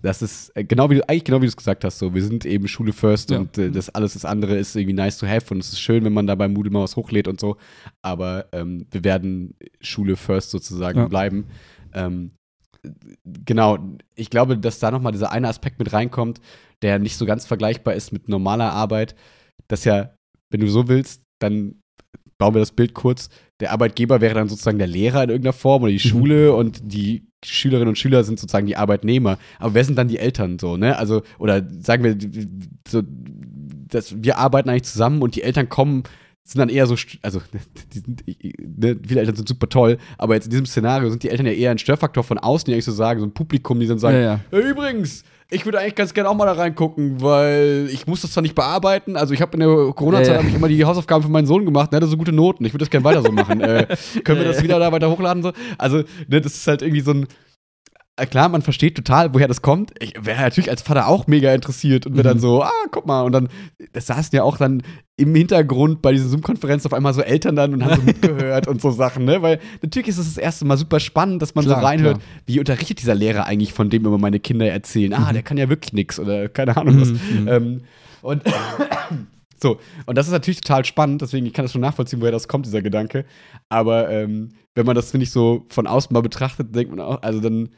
[0.05, 2.23] das ist äh, genau wie du, eigentlich genau wie du es gesagt hast, so, wir
[2.23, 3.39] sind eben Schule first Ja.
[3.39, 6.05] und äh, das alles das andere ist irgendwie nice to have und es ist schön,
[6.05, 7.57] wenn man da bei Moodle mal was hochlädt und so,
[8.03, 11.07] aber ähm, wir werden Schule first sozusagen Ja.
[11.07, 11.45] bleiben.
[11.93, 12.31] Ähm,
[13.45, 13.79] genau,
[14.15, 16.39] ich glaube, dass da nochmal dieser eine Aspekt mit reinkommt,
[16.81, 19.15] der nicht so ganz vergleichbar ist mit normaler Arbeit,
[19.67, 20.13] dass ja,
[20.51, 21.81] wenn du so willst, dann
[22.37, 23.29] bauen wir das Bild kurz.
[23.61, 26.09] Der Arbeitgeber wäre dann sozusagen der Lehrer in irgendeiner Form oder die Mhm.
[26.09, 29.37] Schule und die Schülerinnen und Schüler sind sozusagen die Arbeitnehmer.
[29.59, 30.97] Aber wer sind dann die Eltern so, ne?
[30.97, 32.17] Also, oder sagen wir,
[32.87, 33.01] so,
[33.87, 36.03] dass wir arbeiten eigentlich zusammen und die Eltern kommen,
[36.43, 37.41] sind dann eher so, also,
[37.93, 41.29] die sind, ne, viele Eltern sind super toll, aber jetzt in diesem Szenario sind die
[41.29, 43.87] Eltern ja eher ein Störfaktor von außen, die eigentlich so sagen, so ein Publikum, die
[43.87, 44.39] dann sagen, Ja, ja.
[44.51, 48.31] "Hey, übrigens, ich würde eigentlich ganz gerne auch mal da reingucken, weil ich muss das
[48.31, 49.15] zwar nicht bearbeiten.
[49.15, 50.47] Also ich habe in der Corona-Zeit Ja, ja.
[50.47, 51.89] ich immer die Hausaufgaben für meinen Sohn gemacht.
[51.91, 52.65] und er hatte so gute Noten.
[52.65, 53.61] Ich würde das gerne weiter so machen.
[53.61, 53.87] äh,
[54.23, 55.43] können wir das wieder da weiter hochladen?
[55.43, 55.51] So?
[55.77, 57.27] Also ne, das ist halt irgendwie so ein
[58.29, 59.91] Klar, man versteht total, woher das kommt.
[59.99, 62.41] Ich wäre natürlich als Vater auch mega interessiert und wäre dann Mhm.
[62.41, 63.23] so, ah, guck mal.
[63.23, 63.49] Und dann,
[63.91, 64.83] das saßen ja auch dann
[65.17, 68.81] im Hintergrund bei diesen Zoom-Konferenzen auf einmal so Eltern dann und haben so mitgehört und
[68.81, 69.41] so Sachen, ne?
[69.41, 72.27] Weil natürlich ist es das erste Mal super spannend, dass man Klar, so reinhört, klar.
[72.45, 75.13] wie unterrichtet dieser Lehrer eigentlich, von dem immer meine Kinder erzählen?
[75.13, 75.33] Ah, Mhm.
[75.33, 77.09] der kann ja wirklich nix oder keine Ahnung was.
[77.09, 77.47] Mhm, mhm.
[77.49, 77.81] Ähm,
[78.21, 78.43] und
[79.61, 82.47] so, und das ist natürlich total spannend, deswegen ich kann das schon nachvollziehen, woher das
[82.47, 83.25] kommt, dieser Gedanke.
[83.69, 87.21] Aber ähm, wenn man das, finde ich, so von außen mal betrachtet, denkt man auch,
[87.21, 87.69] also dann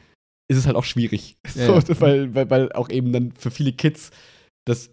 [0.50, 1.36] ist es halt auch schwierig.
[1.54, 2.00] Ja, so, ja.
[2.00, 4.10] Weil, weil, weil auch eben dann für viele Kids
[4.66, 4.90] das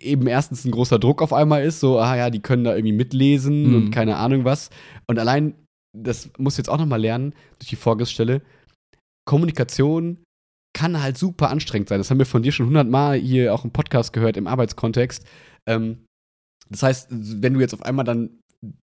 [0.00, 2.96] eben erstens ein großer Druck auf einmal ist, so, ah ja, die können da irgendwie
[2.96, 3.74] mitlesen Mhm.
[3.76, 4.70] und keine Ahnung was.
[5.06, 5.54] Und allein,
[5.96, 8.42] das muss jetzt auch noch mal lernen, durch die Vorgestelle,
[9.24, 10.18] Kommunikation
[10.76, 11.98] kann halt super anstrengend sein.
[11.98, 15.24] Das haben wir von dir schon hundertmal hier auch im Podcast gehört, im Arbeitskontext.
[15.68, 16.04] Ähm,
[16.70, 18.38] das heißt, wenn du jetzt auf einmal dann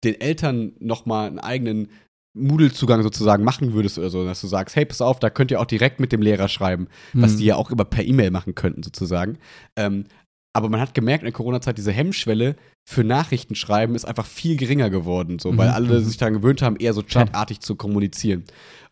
[0.04, 1.88] den Eltern noch mal einen eigenen
[2.34, 5.60] Moodle-Zugang sozusagen machen würdest oder so, dass du sagst, hey, pass auf, da könnt ihr
[5.60, 7.38] auch direkt mit dem Lehrer schreiben, was Mhm.
[7.38, 9.38] die ja auch immer per E-Mail machen könnten sozusagen.
[9.76, 10.04] Ähm,
[10.52, 12.54] aber man hat gemerkt in der Corona-Zeit, diese Hemmschwelle
[12.84, 16.04] für Nachrichten schreiben ist einfach viel geringer geworden, so, weil Mhm, alle mhm.
[16.04, 18.44] sich daran gewöhnt haben, eher so chatartig zu kommunizieren.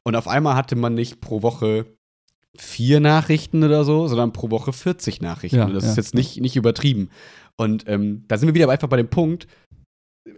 [0.05, 1.86] Und auf einmal hatte man nicht pro Woche
[2.56, 5.56] vier Nachrichten oder so, sondern pro Woche 40 Nachrichten.
[5.59, 5.90] Ja, das ja.
[5.90, 7.09] ist jetzt nicht, nicht übertrieben.
[7.56, 9.47] Und ähm, da sind wir wieder einfach bei dem Punkt,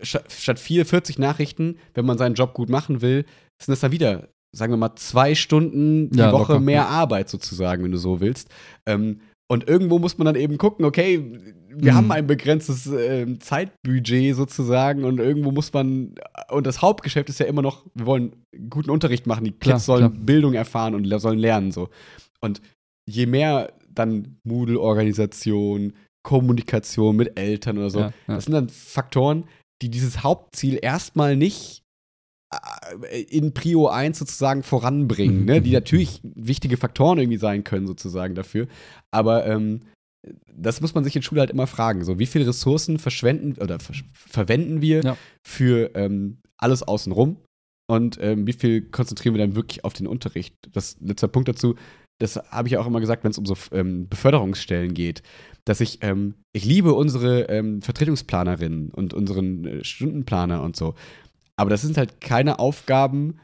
[0.02, 3.24] statt vier, 40 Nachrichten, wenn man seinen Job gut machen will,
[3.62, 6.88] sind das dann wieder, sagen wir mal, zwei Stunden die Ja, Woche locker, mehr.
[6.88, 8.48] Arbeit sozusagen, wenn du so willst.
[8.86, 11.22] Ähm, und irgendwo muss man dann eben gucken, okay,
[11.68, 11.96] wir Mhm.
[11.96, 16.14] haben ein begrenztes ähm, Zeitbudget sozusagen und irgendwo muss man,
[16.50, 18.36] und das Hauptgeschäft ist ja immer noch, wir wollen
[18.70, 20.24] guten Unterricht machen, die Kids Klar, sollen klar.
[20.24, 21.90] Bildung erfahren und le- sollen lernen so.
[22.40, 22.62] Und
[23.06, 25.92] je mehr dann Moodle-Organisation,
[26.22, 28.34] Kommunikation mit Eltern oder so, Ja, ja.
[28.34, 29.44] das sind dann Faktoren,
[29.84, 31.82] die dieses Hauptziel erstmal nicht
[33.10, 35.60] äh, in Prio 1 sozusagen voranbringen, ne?
[35.60, 38.66] die natürlich wichtige Faktoren irgendwie sein können sozusagen dafür.
[39.10, 39.80] Aber ähm,
[40.56, 42.04] das muss man sich in Schule halt immer fragen.
[42.04, 45.16] So, wie viele Ressourcen verschwenden oder versch- verwenden wir Ja.
[45.46, 47.36] für ähm, alles außenrum?
[47.86, 50.54] Und ähm, wie viel konzentrieren wir dann wirklich auf den Unterricht?
[50.72, 51.74] Das letzter Punkt dazu,
[52.18, 55.22] das habe ich ja auch immer gesagt, wenn es um so ähm, Beförderungsstellen geht,
[55.64, 60.94] dass ich, ähm, ich liebe unsere ähm, Vertretungsplanerinnen und unseren äh, Stundenplaner und so.
[61.56, 63.38] Aber das sind halt keine Aufgaben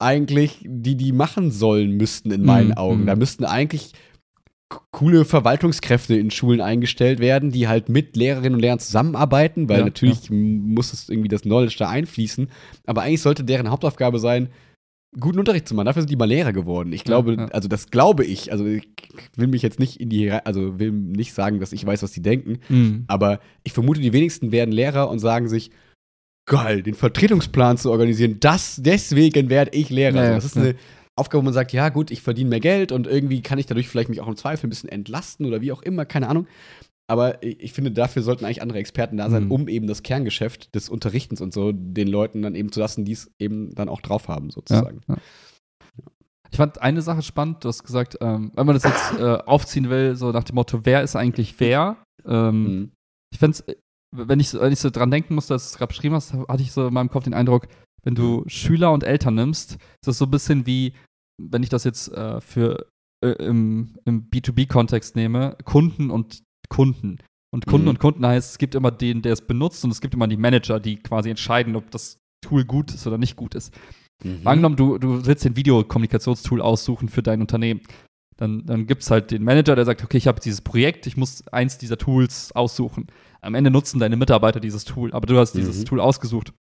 [0.00, 3.02] eigentlich, die die machen sollen müssten in meinen Mhm, Augen.
[3.02, 3.06] mhm.
[3.06, 3.92] Da müssten eigentlich
[4.92, 9.84] coole Verwaltungskräfte in Schulen eingestellt werden, die halt mit Lehrerinnen und Lehrern zusammenarbeiten, weil Ja,
[9.86, 12.48] natürlich m- muss es irgendwie das Knowledge da einfließen.
[12.86, 14.50] Aber eigentlich sollte deren Hauptaufgabe sein,
[15.18, 15.86] guten Unterricht zu machen.
[15.86, 16.92] Dafür sind die mal Lehrer geworden.
[16.92, 17.46] Ich glaube, ja.
[17.46, 18.52] also das glaube ich.
[18.52, 18.88] Also ich
[19.36, 22.22] will mich jetzt nicht in die, also will nicht sagen, dass ich weiß, was die
[22.22, 22.58] denken.
[22.68, 23.04] Mhm.
[23.08, 25.70] Aber ich vermute, die wenigsten werden Lehrer und sagen sich,
[26.46, 30.16] geil, den Vertretungsplan zu organisieren, das, deswegen werde ich Lehrer.
[30.16, 30.62] Ja, Also ja, das ist ja.
[30.62, 30.74] eine
[31.16, 33.88] Aufgabe, wo man sagt, ja gut, ich verdiene mehr Geld und irgendwie kann ich dadurch
[33.88, 36.46] vielleicht mich auch im Zweifel ein bisschen entlasten oder wie auch immer, keine Ahnung.
[37.10, 39.52] Aber ich finde, dafür sollten eigentlich andere Experten da sein, Mhm.
[39.52, 43.12] um eben das Kerngeschäft des Unterrichtens und so den Leuten dann eben zu lassen, die
[43.12, 45.00] es eben dann auch drauf haben, sozusagen.
[45.08, 45.16] Ja.
[46.50, 49.90] Ich fand eine Sache spannend, du hast gesagt, ähm, wenn man das jetzt äh, aufziehen
[49.90, 51.96] will, so nach dem Motto, wer ist eigentlich wer?
[52.26, 52.92] Ähm, Mhm.
[53.32, 53.76] Ich fände es,
[54.16, 56.32] wenn ich, so- wenn ich so dran denken musste, als du es gerade beschrieben hast,
[56.32, 57.68] hatte ich so in meinem Kopf den Eindruck,
[58.02, 60.94] wenn du Schüler und Eltern nimmst, ist das so ein bisschen wie,
[61.38, 62.86] wenn ich das jetzt äh, für
[63.22, 67.18] äh, im, im B2B-Kontext nehme, Kunden und Kunden.
[67.50, 67.90] Und Kunden Mhm.
[67.90, 70.36] und Kunden heißt, es gibt immer den, der es benutzt und es gibt immer die
[70.36, 73.72] Manager, die quasi entscheiden, ob das Tool gut ist oder nicht gut ist.
[74.22, 74.40] Mhm.
[74.46, 77.80] Angenommen, du, du willst den Videokommunikationstool aussuchen für dein Unternehmen.
[78.36, 81.16] Dann, dann gibt es halt den Manager, der sagt, okay, ich habe dieses Projekt, ich
[81.16, 83.06] muss eins dieser Tools aussuchen.
[83.40, 85.84] Am Ende nutzen deine Mitarbeiter dieses Tool, aber du hast dieses Mhm.
[85.86, 86.52] Tool ausgesucht.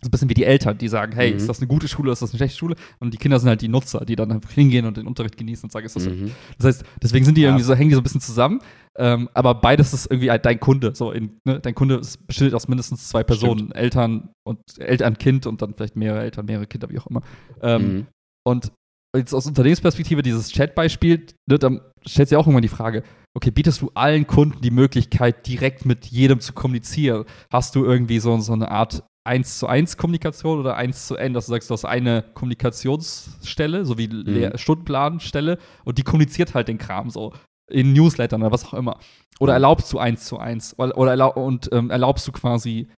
[0.00, 1.36] Ist ein bisschen wie die Eltern, die sagen, hey, Mhm.
[1.36, 2.74] ist das eine gute Schule, ist das eine schlechte Schule?
[3.00, 5.64] Und die Kinder sind halt die Nutzer, die dann einfach hingehen und den Unterricht genießen
[5.64, 6.10] und sagen, ist das so.
[6.10, 6.30] Mhm.
[6.58, 7.48] Das heißt, deswegen sind die Ja.
[7.48, 8.60] irgendwie so, hängen die so ein bisschen zusammen.
[8.98, 10.94] Ähm, aber beides ist irgendwie halt dein Kunde.
[10.94, 11.60] So in, ne?
[11.60, 16.22] Dein Kunde besteht aus mindestens zwei Personen, Eltern und Eltern, Kind und dann vielleicht mehrere
[16.22, 17.22] Eltern, mehrere Kinder, wie auch immer.
[17.62, 18.06] Ähm, Mhm.
[18.46, 18.72] Und
[19.16, 23.02] jetzt aus Unternehmensperspektive dieses Chat-Beispiel, ne, dann stellt sich auch irgendwann die Frage,
[23.36, 27.24] okay, bietest du allen Kunden die Möglichkeit, direkt mit jedem zu kommunizieren?
[27.52, 31.34] Hast du irgendwie so, so eine Art 1 zu 1 Kommunikation oder 1 zu N,
[31.34, 36.68] dass du sagst, du hast eine Kommunikationsstelle, so wie Lehr- Stundenplanstelle und die kommuniziert halt
[36.68, 37.32] den Kram so
[37.70, 38.98] in Newslettern oder was auch immer.
[39.38, 39.56] Oder Mhm.
[39.56, 42.88] erlaubst du 1 zu 1 oder, oder erlaub, und ähm, erlaubst du quasi,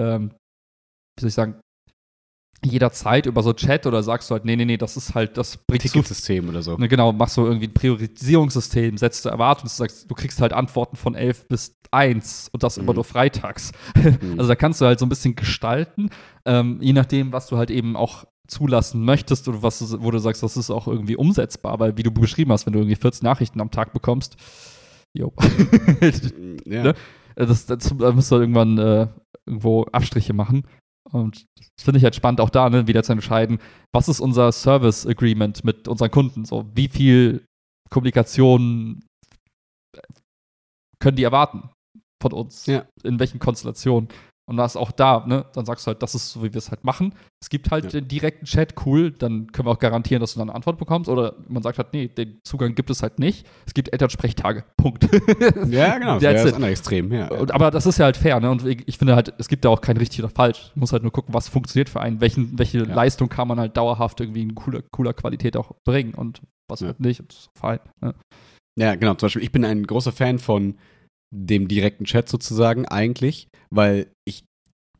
[0.00, 0.30] ähm,
[1.16, 1.60] wie soll ich sagen,
[2.64, 5.56] jederzeit über so Chat oder sagst du halt, nee, nee, nee, das ist halt, das
[5.56, 6.76] bringt Ticketsystem oder so.
[6.76, 10.52] Ne, genau, machst du irgendwie ein Priorisierungssystem, setzt du Erwartungen, du sagst, du kriegst halt
[10.52, 12.96] Antworten von 11 bis 1 und das immer Mhm.
[12.96, 13.72] nur freitags.
[13.96, 14.38] Mhm.
[14.38, 16.10] Also da kannst du halt so ein bisschen gestalten,
[16.44, 20.42] ähm, je nachdem, was du halt eben auch zulassen möchtest oder was wo du sagst,
[20.42, 23.60] das ist auch irgendwie umsetzbar, weil wie du beschrieben hast, wenn du irgendwie 14 Nachrichten
[23.60, 24.36] am Tag bekommst,
[25.12, 25.32] jo.
[26.64, 26.82] ja.
[26.82, 26.94] ne?
[27.36, 29.06] das, das, da musst du halt irgendwann äh,
[29.46, 30.64] irgendwo Abstriche machen.
[31.12, 33.58] Und das finde ich halt spannend, auch da ne, wieder zu entscheiden,
[33.94, 36.44] was ist unser Service Agreement mit unseren Kunden?
[36.44, 37.44] So, wie viel
[37.90, 39.04] Kommunikation
[41.00, 41.70] können die erwarten
[42.20, 42.66] von uns?
[42.66, 42.86] Ja.
[43.04, 44.08] In welchen Konstellationen?
[44.48, 45.44] Und das auch da, ne?
[45.52, 47.14] Dann sagst du halt, das ist so, wie wir es halt machen.
[47.42, 47.90] Es gibt halt Ja.
[47.90, 51.10] den direkten Chat, cool, dann können wir auch garantieren, dass du dann eine Antwort bekommst.
[51.10, 53.46] Oder man sagt halt, nee, den Zugang gibt es halt nicht.
[53.66, 54.64] Es gibt Elternsprechtage.
[54.78, 55.06] Punkt.
[55.68, 56.18] Ja, genau.
[56.18, 56.54] Das it.
[56.54, 57.12] andere Extrem.
[57.12, 57.28] Ja.
[57.28, 58.50] Und, aber das ist ja halt fair, ne?
[58.50, 60.70] Und ich, finde halt, es gibt da auch kein richtig oder falsch.
[60.74, 63.76] Man muss halt nur gucken, was funktioniert für einen, welchen, welche Leistung kann man halt
[63.76, 66.88] dauerhaft irgendwie in cooler, cooler Qualität auch bringen und was Ja.
[66.88, 67.20] halt nicht.
[67.20, 67.80] Und das ist fein.
[68.00, 68.14] Ne?
[68.78, 69.12] Ja, genau.
[69.14, 70.76] Zum Beispiel, ich bin ein großer Fan von
[71.30, 74.44] dem direkten Chat sozusagen eigentlich, weil ich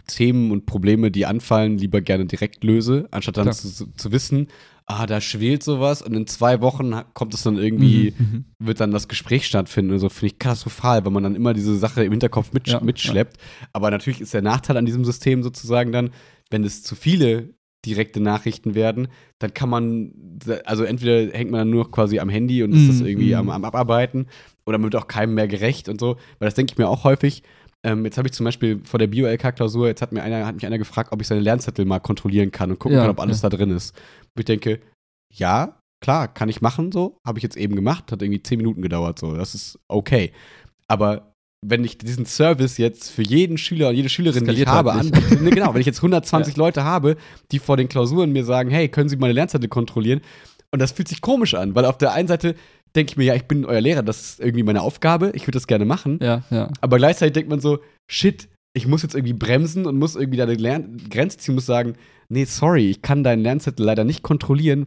[0.06, 4.48] Themen und Probleme, die anfallen, lieber gerne direkt löse, anstatt dann zu, zu wissen,
[4.86, 8.44] ah, da schwelt sowas und in zwei Wochen kommt es dann irgendwie, Mhm.
[8.58, 11.76] wird dann das Gespräch stattfinden und so, finde ich katastrophal, weil man dann immer diese
[11.76, 13.36] Sache im Hinterkopf mitsch Ja, mitschleppt.
[13.74, 16.10] Aber natürlich ist der Nachteil an diesem System sozusagen dann,
[16.50, 17.50] wenn es zu viele
[17.84, 22.62] direkte Nachrichten werden, dann kann man, also entweder hängt man dann nur quasi am Handy
[22.62, 23.50] und ist das Mhm, irgendwie am, mhm.
[23.52, 24.26] am Abarbeiten
[24.68, 27.04] oder man wird auch keinem mehr gerecht und so, weil das denke ich mir auch
[27.04, 27.42] häufig.
[27.82, 30.66] Ähm, jetzt habe ich zum Beispiel vor der Bio-LK-Klausur, jetzt hat, mir einer, hat mich
[30.66, 33.40] einer gefragt, ob ich seine Lernzettel mal kontrollieren kann und gucken Ja, kann, ob alles
[33.40, 33.48] ja.
[33.48, 33.96] da drin ist.
[34.34, 34.80] Und ich denke,
[35.32, 38.82] ja, klar, kann ich machen so, habe ich jetzt eben gemacht, hat irgendwie zehn Minuten
[38.82, 40.32] gedauert so, das ist okay.
[40.86, 41.32] Aber
[41.66, 44.94] wenn ich diesen Service jetzt für jeden Schüler und jede Schülerin, die ich halt habe,
[44.94, 45.14] nicht.
[45.14, 47.16] anbiete, ne, genau, wenn ich jetzt 120 Leute habe,
[47.52, 50.20] die vor den Klausuren mir sagen, hey, können Sie meine Lernzettel kontrollieren?
[50.70, 52.54] Und das fühlt sich komisch an, weil auf der einen Seite
[52.96, 55.56] denke ich mir, ja, ich bin euer Lehrer, das ist irgendwie meine Aufgabe, ich würde
[55.56, 56.18] das gerne machen.
[56.22, 56.70] Ja, ja.
[56.80, 57.78] Aber gleichzeitig denkt man so,
[58.10, 61.66] shit, ich muss jetzt irgendwie bremsen und muss irgendwie da eine Lern Grenze ziehen, muss
[61.66, 61.94] sagen,
[62.28, 64.86] nee, sorry, ich kann deinen Lernzettel leider nicht kontrollieren.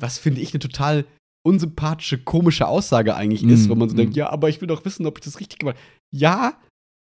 [0.00, 1.04] Was finde ich eine total
[1.46, 3.98] unsympathische, komische Aussage eigentlich ist, Mm, wo man so mm.
[3.98, 5.86] denkt, ja, aber ich will doch wissen, ob ich das richtig gemacht habe.
[6.14, 6.58] Ja,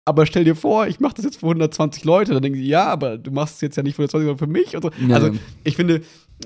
[0.07, 2.85] aber stell dir vor, ich mache das jetzt für 120 Leute, dann denken sie, ja,
[2.85, 4.71] aber du machst es jetzt ja nicht für 120, sondern für mich.
[4.71, 5.07] So.
[5.07, 5.15] Ja.
[5.15, 5.31] Also
[5.63, 6.01] ich finde,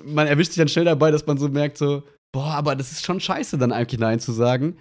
[0.06, 3.06] man erwischt sich dann schnell dabei, dass man so merkt, so, boah, aber das ist
[3.06, 4.78] schon scheiße, dann eigentlich Nein zu sagen.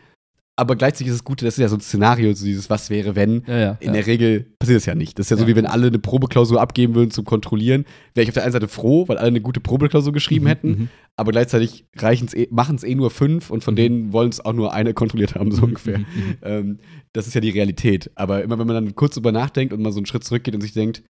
[0.57, 3.15] Aber gleichzeitig ist es gut, das ist ja so ein Szenario, so dieses Was wäre,
[3.15, 3.45] wenn.
[3.47, 3.93] ja, ja, In ja.
[3.93, 5.17] der Regel passiert das ja nicht.
[5.17, 7.85] Das ist ja so, wie wenn alle eine Probeklausur abgeben würden zum Kontrollieren.
[8.15, 10.69] Wäre ich auf der einen Seite froh, weil alle eine gute Probeklausur geschrieben Mhm, hätten,
[10.71, 10.89] mhm.
[11.15, 13.77] aber gleichzeitig eh, machen es eh nur fünf und von Mhm.
[13.77, 15.99] denen wollen es auch nur eine kontrolliert haben, so ungefähr.
[15.99, 16.37] Mhm, mhm.
[16.43, 16.79] Ähm,
[17.13, 18.11] das ist ja die Realität.
[18.17, 20.61] Aber immer wenn man dann kurz drüber nachdenkt und mal so einen Schritt zurückgeht und
[20.63, 21.05] sich denkt,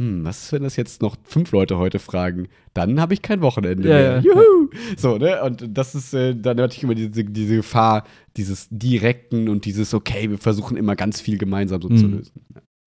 [0.00, 2.48] hm, was ist, wenn das jetzt noch fünf Leute heute fragen?
[2.74, 4.02] Dann habe ich kein Wochenende Ja, mehr.
[4.16, 4.20] ja.
[4.20, 4.70] Juhu!
[4.96, 5.42] So, ne?
[5.42, 8.06] Und das ist äh, dann natürlich immer diese, diese Gefahr,
[8.36, 12.12] dieses Direkten und dieses, okay, wir versuchen immer ganz viel gemeinsam so zu Mhm.
[12.12, 12.44] lösen.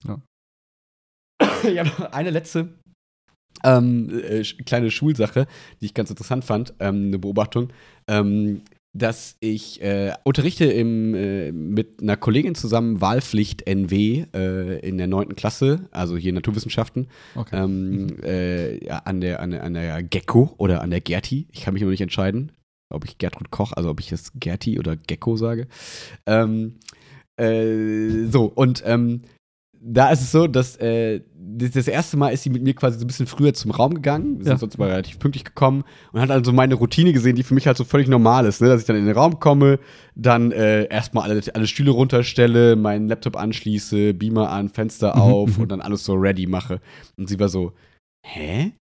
[0.07, 0.22] Ja.
[1.41, 2.76] habe noch eine letzte
[3.64, 5.48] ähm, äh, kleine Schulsache,
[5.81, 7.73] die ich ganz interessant fand, ähm, eine Beobachtung.
[8.07, 8.61] Ähm,
[8.94, 15.07] dass ich äh, unterrichte im, äh, mit einer Kollegin zusammen Wahlpflicht NW äh, in der
[15.07, 15.36] 9.
[15.36, 17.64] Klasse, also hier Naturwissenschaften, okay.
[17.64, 21.48] ähm, äh, ja, an, der, an, der, an der Gecko oder an der Gerti.
[21.52, 22.52] Ich kann mich immer nicht entscheiden,
[22.90, 25.68] ob ich Gertrud Koch, also ob ich jetzt Gerti oder Gecko sage.
[26.26, 26.80] Ähm,
[27.38, 29.22] äh, so, und ähm,
[29.82, 31.22] da ist es so, dass äh,
[31.58, 34.38] das erste Mal ist sie mit mir quasi so ein bisschen früher zum Raum gegangen.
[34.38, 34.58] Wir sind ja.
[34.58, 37.78] sonst mal relativ pünktlich gekommen und hat also meine Routine gesehen, die für mich halt
[37.78, 38.68] so völlig normal ist, ne?
[38.68, 39.80] dass ich dann in den Raum komme,
[40.16, 45.58] dann äh, erstmal alle, alle Stühle runterstelle, meinen Laptop anschließe, Beamer an, Fenster mhm, auf
[45.58, 45.64] mhm.
[45.64, 46.82] und dann alles so ready mache.
[47.18, 47.74] Und sie war so,
[48.26, 48.74] hä?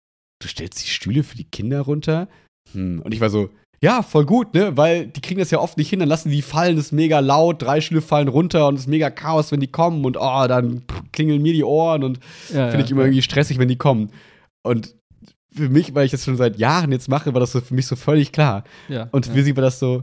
[0.42, 2.28] Du stellst die Stühle für die Kinder runter?
[2.72, 3.00] Hm.
[3.02, 3.50] Und ich war so,
[3.82, 4.76] ja, voll gut, ne?
[4.76, 7.20] Weil die kriegen das ja oft nicht hin, dann lassen die fallen, das ist mega
[7.20, 10.46] laut, drei Stühle fallen runter und es ist mega Chaos, wenn die kommen und oh,
[10.46, 10.82] dann
[11.12, 13.06] klingeln mir die Ohren und ja, finde ja, ich immer ja.
[13.08, 14.10] irgendwie stressig, wenn die kommen.
[14.62, 14.94] Und
[15.52, 17.86] für mich, weil ich das schon seit Jahren jetzt mache, war das so für mich
[17.86, 18.64] so völlig klar.
[19.12, 20.02] Und für sie war das so,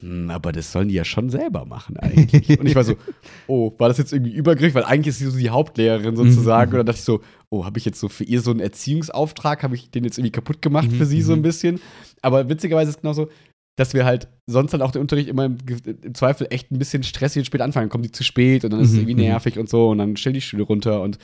[0.00, 2.60] hm, aber das sollen die ja schon selber machen eigentlich.
[2.60, 2.94] und ich war so,
[3.48, 4.74] oh, war das jetzt irgendwie Übergriff?
[4.74, 6.70] Weil eigentlich ist sie so die Hauptlehrerin sozusagen.
[6.70, 6.74] Mhm.
[6.74, 7.20] Und dann dachte ich so,
[7.50, 10.30] oh, habe ich jetzt so für ihr so einen Erziehungsauftrag, habe ich den jetzt irgendwie
[10.30, 11.42] kaputt gemacht für sie so ein mhm.
[11.42, 11.80] bisschen?
[12.28, 13.28] Aber witzigerweise ist es genauso,
[13.76, 15.56] dass wir halt sonst halt auch den Unterricht immer im,
[16.02, 17.88] im, Zweifel echt ein bisschen stressig und spät anfangen.
[17.88, 20.32] Kommen die zu spät und dann ist es irgendwie nervig und so und dann stell
[20.32, 21.00] die Schüler runter.
[21.00, 21.18] Und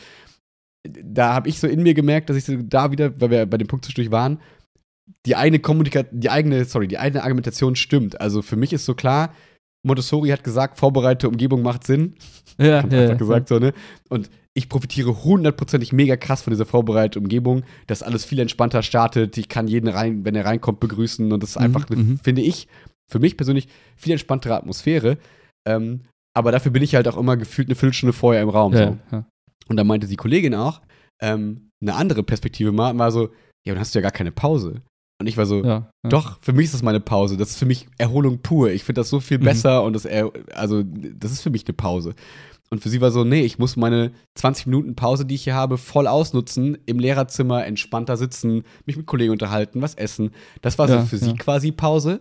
[0.89, 3.59] da habe ich so in mir gemerkt, dass ich so da wieder, weil wir bei
[3.59, 4.41] dem Punkt zwischendurch waren,
[5.27, 8.21] die eigene Kommunikation, die eigene, sorry, die eigene Argumentation stimmt.
[8.21, 9.35] Also für mich ist so klar,
[9.85, 12.15] Montessori hat gesagt, vorbereitete Umgebung macht Sinn.
[12.57, 13.73] Ja, ja, ja gesagt so, ne?
[14.09, 19.37] Und ich profitiere hundertprozentig mega krass von dieser vorbereiteten Umgebung, dass alles viel entspannter startet.
[19.37, 22.19] Ich kann jeden rein, wenn er reinkommt, begrüßen und das ist mhm, einfach, mhm.
[22.23, 22.69] finde ich,
[23.11, 25.19] für mich persönlich viel entspanntere Atmosphäre.
[25.67, 26.03] Ähm,
[26.37, 28.73] aber dafür bin ich halt auch immer gefühlt eine Viertelstunde vorher im Raum.
[28.73, 28.99] Ja, so.
[29.13, 29.27] ja.
[29.69, 30.81] Und da meinte die Kollegin auch,
[31.21, 33.31] ähm, eine andere Perspektive mal, war so,
[33.67, 34.83] ja, dann hast du ja gar keine Pause.
[35.21, 36.11] Und ich war so, ja, ja.
[36.11, 37.37] doch, für mich ist das meine Pause.
[37.37, 38.71] Das ist für mich Erholung pur.
[38.71, 39.45] Ich finde das so viel mhm.
[39.45, 40.07] besser und das,
[40.53, 42.15] also, das ist für mich eine Pause.
[42.75, 45.55] Und für sie war so, nee, ich muss meine 20 Minuten Pause, die ich hier
[45.55, 50.33] habe, voll ausnutzen, im Lehrerzimmer entspannter sitzen, mich mit Kollegen unterhalten, was essen.
[50.61, 52.19] Das war so ja, für sie quasi Pause.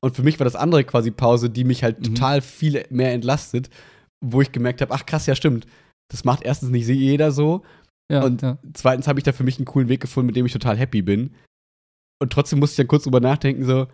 [0.00, 2.14] Und für mich war das andere quasi Pause, die mich halt mhm.
[2.14, 3.70] total viel mehr entlastet,
[4.20, 5.68] wo ich gemerkt habe, ach krass, ja stimmt.
[6.10, 7.62] Das macht erstens nicht jeder so.
[8.10, 8.58] Ja, und ja.
[8.72, 11.02] zweitens habe ich da für mich einen coolen Weg gefunden, mit dem ich total happy
[11.02, 11.30] bin.
[12.20, 13.86] Und trotzdem musste ich dann kurz drüber nachdenken, so,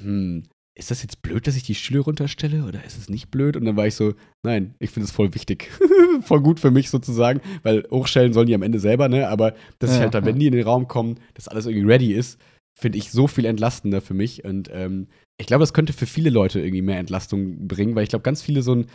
[0.00, 0.42] hm,
[0.78, 3.56] ist das jetzt blöd, dass ich die Stühle runterstelle oder ist es nicht blöd?
[3.56, 4.12] Und dann war ich so,
[4.42, 5.70] nein, ich finde es voll wichtig.
[6.20, 9.28] voll gut für mich sozusagen, weil hochstellen sollen die am Ende selber, ne?
[9.28, 10.26] Aber dass ja, ich halt da, ja.
[10.26, 12.38] wenn die in den Raum kommen, dass alles irgendwie ready ist,
[12.78, 14.44] finde ich so viel entlastender für mich.
[14.44, 15.08] Und ähm,
[15.38, 18.42] ich glaube, das könnte für viele Leute irgendwie mehr Entlastung bringen, weil ich glaube, ganz
[18.42, 18.86] viele so ein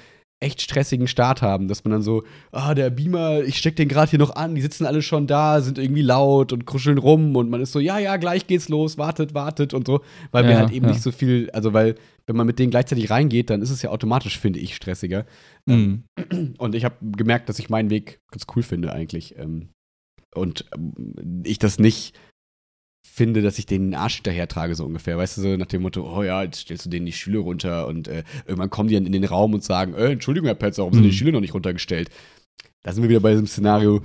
[0.42, 4.10] echt stressigen Start haben, dass man dann so, ah, der Beamer, ich steck den gerade
[4.10, 7.50] hier noch an, die sitzen alle schon da, sind irgendwie laut und kuscheln rum und
[7.50, 10.02] man ist so, ja, ja, gleich geht's los, wartet, wartet und so,
[10.32, 10.92] weil ja, wir halt eben ja.
[10.92, 11.96] nicht so viel, also weil,
[12.26, 15.26] wenn man mit denen gleichzeitig reingeht, dann ist es ja automatisch, finde ich, stressiger.
[15.66, 16.04] Mhm.
[16.58, 19.38] Und ich habe gemerkt, dass ich meinen Weg ganz cool finde eigentlich.
[19.38, 19.70] Ähm,
[20.34, 22.18] und ähm, ich das nicht
[23.06, 25.18] finde, dass ich den Arsch hinterher trage, so ungefähr.
[25.18, 27.88] Weißt du, so nach dem Motto, oh ja, jetzt stellst du denen die Stühle runter
[27.88, 30.78] und äh, irgendwann kommen die dann in den Raum und sagen, äh, Entschuldigung, Herr Petz,
[30.78, 31.14] warum sind die mhm.
[31.14, 32.10] Stühle noch nicht runtergestellt?
[32.84, 34.02] Da sind wir wieder bei diesem Szenario,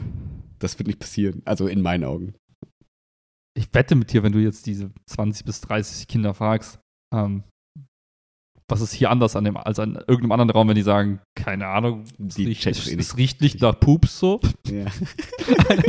[0.59, 1.43] das wird nicht passieren.
[1.45, 2.35] Also in meinen Augen.
[3.55, 6.79] Ich wette mit dir, wenn du jetzt diese 20 bis 30 Kinder fragst,
[7.15, 7.43] ähm,
[8.69, 11.69] was ist hier anders an dem, als an irgendeinem anderen Raum, wenn die sagen, keine
[11.69, 14.41] Ahnung, es riecht, es, eh es riecht nicht nach Pups so.
[14.67, 14.87] Ja.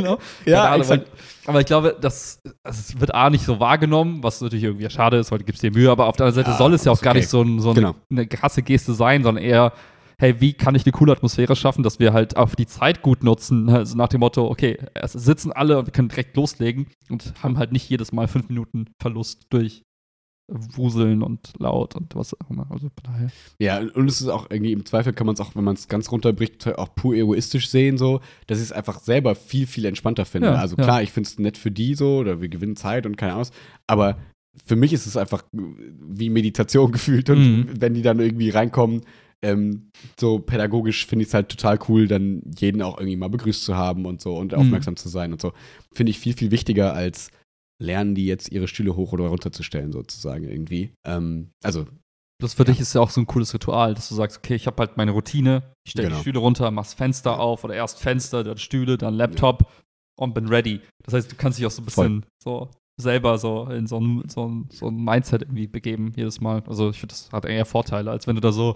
[0.45, 1.05] ja, Ahnung, weil,
[1.47, 5.31] aber ich glaube, das, das wird A nicht so wahrgenommen, was natürlich irgendwie schade ist,
[5.31, 7.01] weil du gibst dir Mühe, aber auf der anderen Seite ja, soll es ja auch
[7.01, 7.19] gar okay.
[7.19, 7.95] nicht so, ein, so genau.
[8.11, 9.73] eine krasse Geste sein, sondern eher,
[10.19, 13.23] hey, wie kann ich eine coole Atmosphäre schaffen, dass wir halt auch die Zeit gut
[13.23, 17.33] nutzen, also nach dem Motto, okay, es sitzen alle und wir können direkt loslegen und
[17.41, 19.83] haben halt nicht jedes Mal fünf Minuten Verlust durch
[20.47, 22.67] wuseln und laut und was auch immer.
[22.69, 23.29] Also daher.
[23.59, 25.87] Ja, und es ist auch irgendwie im Zweifel kann man es auch, wenn man es
[25.87, 30.25] ganz runterbricht, auch pur egoistisch sehen, so, dass ich es einfach selber viel, viel entspannter
[30.25, 30.49] finde.
[30.49, 31.01] Ja, also klar, ja.
[31.01, 33.47] ich finde es nett für die so, oder wir gewinnen Zeit und keine Ahnung,
[33.87, 34.17] aber
[34.65, 37.69] für mich ist es einfach wie Meditation gefühlt und mhm.
[37.79, 39.01] wenn die dann irgendwie reinkommen,
[39.41, 43.63] ähm, so pädagogisch finde ich es halt total cool, dann jeden auch irgendwie mal begrüßt
[43.63, 44.59] zu haben und so und mhm.
[44.59, 45.53] aufmerksam zu sein und so.
[45.93, 47.29] Finde ich viel, viel wichtiger als
[47.79, 50.93] lernen die jetzt ihre Stühle hoch oder runter zu stellen, sozusagen irgendwie.
[51.05, 51.85] Ähm, also.
[52.39, 52.71] Das für ja.
[52.71, 54.95] dich ist ja auch so ein cooles Ritual, dass du sagst, okay, ich habe halt
[54.95, 56.17] meine Routine, ich stelle genau.
[56.17, 59.67] die Stühle runter, mach's Fenster auf oder erst Fenster, dann Stühle, dann Laptop ja.
[60.19, 60.81] und bin ready.
[61.03, 62.69] Das heißt, du kannst dich auch so ein bisschen Voll.
[62.69, 66.63] so selber so in so ein, so, ein, so ein Mindset irgendwie begeben jedes Mal.
[66.67, 68.75] Also ich finde, das hat eher Vorteile, als wenn du da so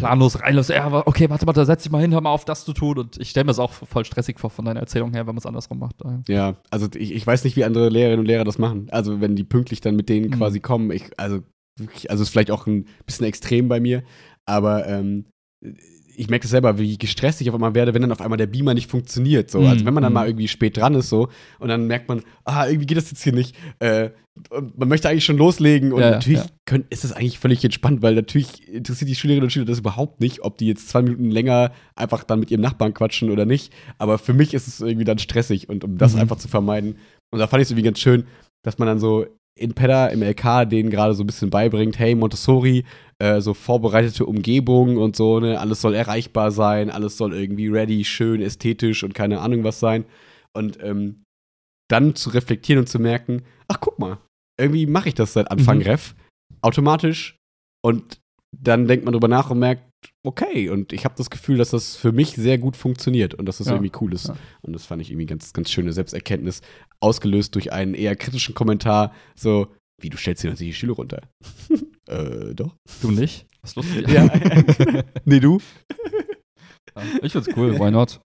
[0.00, 0.68] planlos reinlos.
[0.68, 2.98] Ja, okay, warte mal, da setz dich mal hin, hör mal auf, das zu tun.
[2.98, 5.38] Und ich stelle mir das auch voll stressig vor von deiner Erzählung her, wenn man
[5.38, 5.96] es andersrum macht.
[6.28, 8.88] Ja, also ich, ich weiß nicht, wie andere Lehrerinnen und Lehrer das machen.
[8.90, 10.32] Also wenn die pünktlich dann mit denen Mhm.
[10.32, 11.40] quasi kommen, ich, also
[12.08, 14.02] also ist vielleicht auch ein bisschen extrem bei mir,
[14.44, 15.24] aber ähm,
[16.20, 18.46] ich merke das selber, wie gestresst ich auf einmal werde, wenn dann auf einmal der
[18.46, 19.50] Beamer nicht funktioniert.
[19.50, 19.60] So.
[19.60, 20.14] Mhm, Also wenn man dann mhm.
[20.14, 21.28] mal irgendwie spät dran ist so
[21.58, 23.56] und dann merkt man, ah, irgendwie geht das jetzt hier nicht.
[23.78, 24.10] Äh,
[24.50, 26.46] und man möchte eigentlich schon loslegen und ja, natürlich ja.
[26.66, 30.20] Können, ist das eigentlich völlig entspannt, weil natürlich interessiert die Schülerinnen und Schüler das überhaupt
[30.20, 33.72] nicht, ob die jetzt zwei Minuten länger einfach dann mit ihrem Nachbarn quatschen oder nicht.
[33.96, 36.20] Aber für mich ist es irgendwie dann stressig und um das Mhm.
[36.20, 36.96] einfach zu vermeiden.
[37.30, 38.24] Und da fand ich es irgendwie ganz schön,
[38.62, 39.24] dass man dann so
[39.54, 42.84] in Pedda im LK denen gerade so ein bisschen beibringt, hey, Montessori,
[43.20, 48.04] äh, so vorbereitete Umgebung und so, ne, alles soll erreichbar sein, alles soll irgendwie ready,
[48.04, 50.04] schön, ästhetisch und keine Ahnung was sein.
[50.56, 51.22] Und ähm,
[51.88, 54.18] dann zu reflektieren und zu merken, ach guck mal,
[54.58, 55.82] irgendwie mache ich das seit Anfang Mhm.
[55.84, 56.14] Ref,
[56.62, 57.36] automatisch.
[57.82, 58.20] Und
[58.56, 59.82] dann denkt man drüber nach und merkt,
[60.26, 63.58] okay, und ich habe das Gefühl, dass das für mich sehr gut funktioniert und dass
[63.58, 64.28] das Ja, irgendwie cool ist.
[64.28, 64.36] ja.
[64.62, 66.62] Und das fand ich irgendwie ganz, ganz schöne Selbsterkenntnis,
[67.00, 69.68] ausgelöst durch einen eher kritischen Kommentar, so,
[70.00, 71.22] wie, du stellst dir natürlich die Schüler runter.
[72.10, 72.74] äh, doch.
[73.02, 73.46] Du nicht?
[73.62, 74.14] Was ist los mit dir?
[74.14, 75.02] Ja.
[75.24, 75.58] nee, du?
[76.96, 78.20] Ja, Ich find's cool, why not?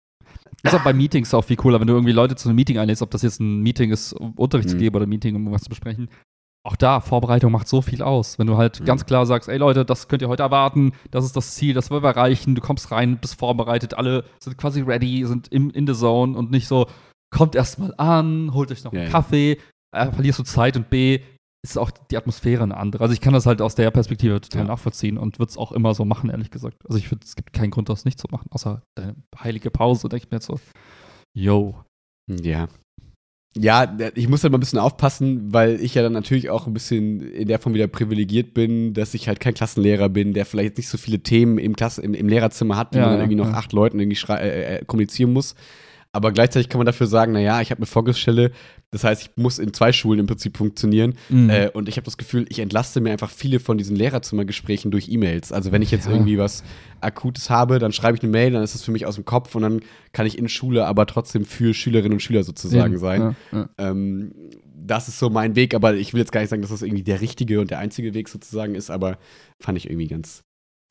[0.63, 3.03] Ist auch bei Meetings auch viel cooler, wenn du irgendwie Leute zu einem Meeting einlädst,
[3.03, 4.81] ob das jetzt ein Meeting ist, um Unterricht zu Mhm.
[4.81, 6.09] geben oder ein Meeting, um was zu besprechen.
[6.65, 8.39] Auch da, Vorbereitung macht so viel aus.
[8.39, 8.85] Wenn du halt Mhm.
[8.85, 11.91] ganz klar sagst, ey Leute, das könnt ihr heute erwarten, das ist das Ziel, das
[11.91, 15.87] wollen wir erreichen, du kommst rein, bist vorbereitet, alle sind quasi ready, sind im, in
[15.89, 16.87] the zone und nicht so,
[17.35, 19.11] kommt erstmal an, holt euch noch Ja, einen.
[19.11, 19.59] Kaffee,
[19.91, 21.19] äh, verlierst du Zeit und B,
[21.65, 23.03] ist auch die Atmosphäre eine andere.
[23.05, 24.69] Also ich kann das halt aus der Perspektive total Ja.
[24.69, 26.77] nachvollziehen und würde es auch immer so machen, ehrlich gesagt.
[26.87, 30.09] Also ich finde, es gibt keinen Grund, das nicht zu machen, außer deine heilige Pause,
[30.09, 30.59] denke ich mir jetzt so,
[31.35, 31.85] yo.
[32.29, 32.69] Ja.
[33.55, 36.73] Ja, ich muss halt mal ein bisschen aufpassen, weil ich ja dann natürlich auch ein
[36.73, 40.79] bisschen in der Form wieder privilegiert bin, dass ich halt kein Klassenlehrer bin, der vielleicht
[40.79, 43.25] nicht so viele Themen im, Klasse, im, im Lehrerzimmer hat, die Ja, man dann ja,
[43.25, 43.59] irgendwie noch ja.
[43.59, 45.55] acht Leuten irgendwie äh, äh, kommunizieren muss.
[46.15, 48.53] Aber gleichzeitig kann man dafür sagen, naja, ich habe eine Vorgestelle,
[48.91, 51.15] das heißt, ich muss in zwei Schulen im Prinzip funktionieren.
[51.31, 51.49] Mhm.
[51.49, 55.09] Äh, und ich habe das Gefühl, ich entlaste mir einfach viele von diesen Lehrerzimmergesprächen durch
[55.09, 55.53] E-Mails.
[55.53, 56.13] Also wenn ich jetzt Ja.
[56.13, 56.63] irgendwie was
[57.01, 59.55] Akutes habe, dann schreibe ich eine Mail, dann ist das für mich aus dem Kopf
[59.55, 59.81] und dann
[60.13, 63.37] kann ich in Schule aber trotzdem für Schülerinnen und Schüler sozusagen Eben, sein.
[63.51, 63.69] Ja, ja.
[63.79, 64.33] Ähm,
[64.85, 67.05] das ist so mein Weg, aber ich will jetzt gar nicht sagen, dass das irgendwie
[67.05, 69.17] der richtige und der einzige Weg sozusagen ist, aber
[69.63, 70.43] fand ich irgendwie ganz,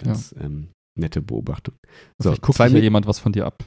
[0.02, 1.76] ganz ähm, nette Beobachtung.
[2.18, 3.64] So, Vielleicht guckt ja jemand was von dir ab.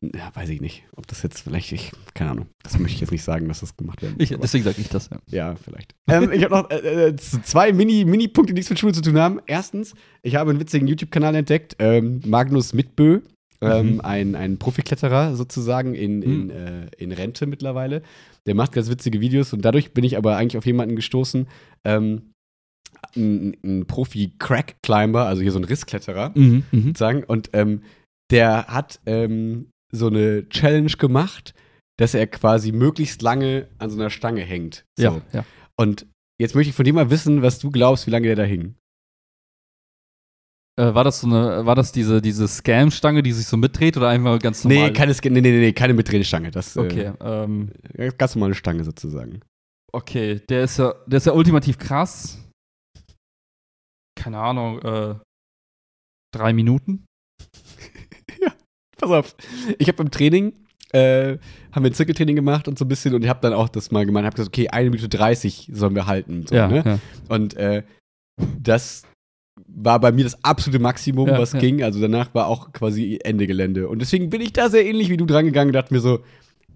[0.00, 3.10] Ja, weiß ich nicht, ob das jetzt vielleicht, ich, keine Ahnung, das möchte ich jetzt
[3.10, 5.18] nicht sagen, dass das gemacht werden Ich, muss, aber- deswegen sage ich das, ja.
[5.30, 5.94] ja, vielleicht.
[6.08, 9.18] ähm, ich habe noch äh, äh, zwei Mini- Mini-Punkte, die nichts mit Schule zu tun
[9.18, 9.40] haben.
[9.46, 13.20] Erstens, ich habe einen witzigen YouTube-Kanal entdeckt, ähm, Magnus Mitbö,
[13.60, 14.00] ähm, Mhm.
[14.02, 16.50] ein, ein Profikletterer sozusagen in, in, Mhm.
[16.50, 18.02] äh, in Rente mittlerweile.
[18.46, 21.48] Der macht ganz witzige Videos und dadurch bin ich aber eigentlich auf jemanden gestoßen,
[21.84, 22.30] ähm,
[23.16, 26.82] ein, ein Profi-Crack-Climber, also hier so ein Risskletterer Mhm, mhm.
[26.88, 27.24] sozusagen.
[27.24, 27.82] Und ähm,
[28.30, 31.54] der hat ähm, so eine Challenge gemacht,
[31.98, 34.84] dass er quasi möglichst lange an so einer Stange hängt.
[34.96, 35.04] So.
[35.04, 35.44] Ja, ja.
[35.76, 36.06] Und
[36.40, 38.74] jetzt möchte ich von dir mal wissen, was du glaubst, wie lange der da hing.
[40.78, 44.08] Äh, war das so eine, war das diese, diese Scam-Stange, die sich so mitdreht oder
[44.08, 44.88] einfach ganz normal?
[44.88, 46.52] Nee, keine, nee, nee, nee, keine Mitdrehstange.
[46.52, 49.40] Das Okay, ähm, äh, ganz normale Stange sozusagen.
[49.92, 52.38] okay, der ist ja, der ist ja ultimativ krass.
[54.14, 55.14] Keine Ahnung, äh,
[56.32, 57.06] drei Minuten?
[58.98, 59.36] Pass auf,
[59.78, 60.52] ich habe beim Training,
[60.92, 61.38] äh,
[61.72, 63.90] haben wir ein Zirkeltraining gemacht und so ein bisschen und ich habe dann auch das
[63.90, 66.44] mal gemeint, habe gesagt, okay, eine Minute 30 sollen wir halten.
[66.48, 66.82] So, ja, ne?
[66.84, 66.98] ja.
[67.28, 67.82] Und äh,
[68.60, 69.02] das
[69.66, 71.82] war bei mir das absolute Maximum, Ja, was ging.
[71.82, 73.88] Also danach war auch quasi Ende Gelände.
[73.88, 76.20] Und deswegen bin ich da sehr ähnlich wie du dran gegangen und dachte mir so,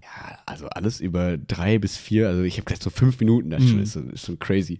[0.01, 3.63] ja, also alles über drei bis vier, also ich habe gesagt so fünf Minuten, das
[3.63, 3.83] ist schon, Mhm.
[3.83, 4.79] ist, so- ist schon crazy.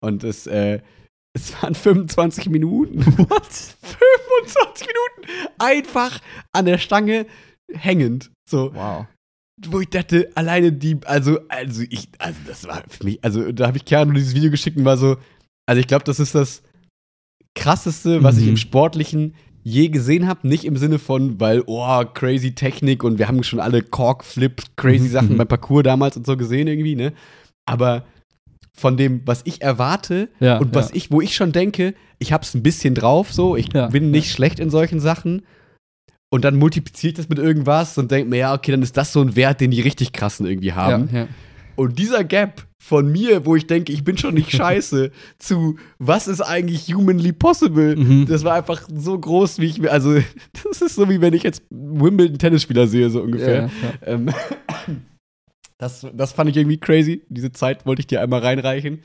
[0.00, 0.80] Und es, äh,
[1.32, 3.04] es waren 25 Minuten.
[3.18, 3.46] What?
[4.42, 6.20] 25 Minuten einfach
[6.52, 7.26] an der Stange
[7.72, 8.30] hängend.
[8.48, 9.06] So Wow.
[9.68, 13.66] wo ich dachte, alleine die, also, also ich, also das war für mich, also da
[13.66, 15.16] habe ich Keanu dieses Video geschickt und war so,
[15.66, 16.62] also ich glaube, das ist das
[17.54, 18.50] krasseste, was ich Mhm.
[18.50, 20.48] im Sportlichen je gesehen habe.
[20.48, 25.08] Nicht im Sinne von, weil, oh, crazy Technik und wir haben schon alle Cork-Flip, crazy
[25.08, 25.36] Mhm, Sachen mhm.
[25.38, 27.12] beim Parcours damals und so gesehen irgendwie, ne?
[27.68, 28.04] Aber
[28.80, 30.96] von dem, was ich erwarte Ja, und was ja.
[30.96, 34.32] ich, wo ich schon denke, ich hab's ein bisschen drauf, so, ich Ja, bin nicht
[34.32, 35.42] schlecht in solchen Sachen.
[36.32, 39.20] Und dann multipliziert das mit irgendwas und denkt mir, ja, okay, dann ist das so
[39.20, 41.28] ein Wert, den die richtig krassen irgendwie haben.
[41.76, 46.28] Und dieser Gap von mir, wo ich denke, ich bin schon nicht scheiße, zu was
[46.28, 48.26] ist eigentlich humanly possible, Mhm.
[48.26, 50.14] das war einfach so groß, wie ich mir, also,
[50.64, 53.62] das ist so wie wenn ich jetzt Wimbledon-Tennisspieler sehe, so ungefähr.
[53.62, 53.70] Ja,
[54.06, 54.14] ja.
[54.14, 54.30] Ähm,
[55.80, 57.22] das, das fand ich irgendwie crazy.
[57.30, 59.00] Diese Zeit wollte ich dir einmal reinreichen.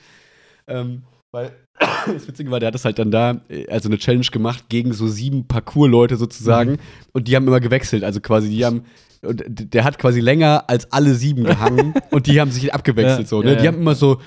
[0.68, 1.52] Ähm, Weil
[2.06, 4.92] das Witzige war, der hat das halt dann da, äh, also eine Challenge gemacht gegen
[4.92, 6.72] so sieben Parcours-Leute sozusagen.
[6.72, 6.80] Mhm.
[7.14, 8.04] Und die haben immer gewechselt.
[8.04, 8.84] Also quasi, die haben,
[9.22, 13.26] und der hat quasi länger als alle sieben gehangen und die haben sich abgewechselt Ja,
[13.26, 13.42] so.
[13.42, 13.54] Ne?
[13.54, 14.20] ja, Die haben immer so,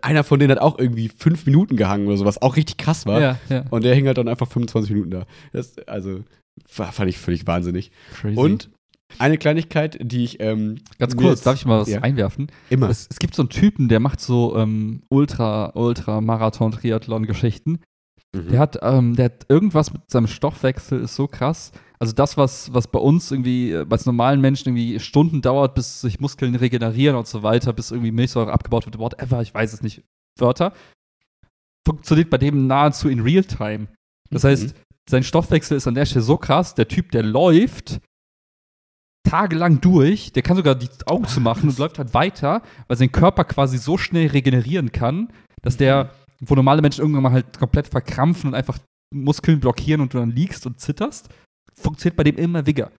[0.00, 3.06] einer von denen hat auch irgendwie fünf Minuten gehangen oder so, was auch richtig krass
[3.06, 3.20] war.
[3.20, 3.64] Ja, ja.
[3.70, 5.26] Und der hing halt dann einfach 25 Minuten da.
[5.52, 6.22] Das, also,
[6.64, 7.90] fand ich völlig wahnsinnig.
[8.20, 8.36] Crazy.
[8.36, 8.70] Und
[9.18, 12.00] eine Kleinigkeit, die ich ähm, Ganz kurz, darf ich mal was Ja.
[12.02, 12.48] einwerfen?
[12.70, 12.88] immer.
[12.90, 17.80] Es, es gibt so einen Typen, der macht so ähm, Ultra, Ultra Marathon Triathlon Geschichten.
[18.34, 18.48] Mhm.
[18.50, 21.72] Der hat, ähm, der hat irgendwas mit seinem Stoffwechsel ist so krass.
[21.98, 26.02] Also das, was, was bei uns irgendwie, äh, bei normalen Menschen irgendwie Stunden dauert, bis
[26.02, 29.82] sich Muskeln regenerieren und so weiter, bis irgendwie Milchsäure abgebaut wird, whatever, ich weiß es
[29.82, 30.02] nicht,
[30.38, 30.72] Wörter,
[31.86, 33.88] funktioniert bei dem nahezu in Realtime.
[34.30, 34.48] Das Mhm.
[34.48, 34.74] heißt,
[35.08, 38.00] sein Stoffwechsel ist an der Stelle so krass, der Typ, der läuft
[39.28, 43.12] tagelang durch, der kann sogar die Augen zu machen und läuft halt weiter, weil sein
[43.12, 45.32] Körper quasi so schnell regenerieren kann,
[45.62, 46.10] dass der,
[46.40, 48.78] wo normale Menschen irgendwann mal halt komplett verkrampfen und einfach
[49.14, 51.28] Muskeln blockieren und du dann liegst und zitterst,
[51.74, 52.90] funktioniert bei dem immer Vigor.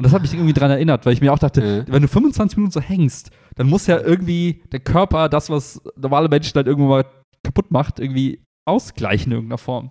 [0.00, 1.92] Und das hat mich irgendwie dran erinnert, weil ich mir auch dachte, Ja.
[1.92, 6.28] wenn du 25 Minuten so hängst, dann muss ja irgendwie der Körper das, was normale
[6.28, 7.04] Menschen halt irgendwann mal
[7.44, 9.86] kaputt macht, irgendwie ausgleichen in irgendeiner Form.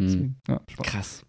[0.00, 0.06] Mhm.
[0.06, 0.60] Deswegen, ja.
[0.82, 1.24] Krass.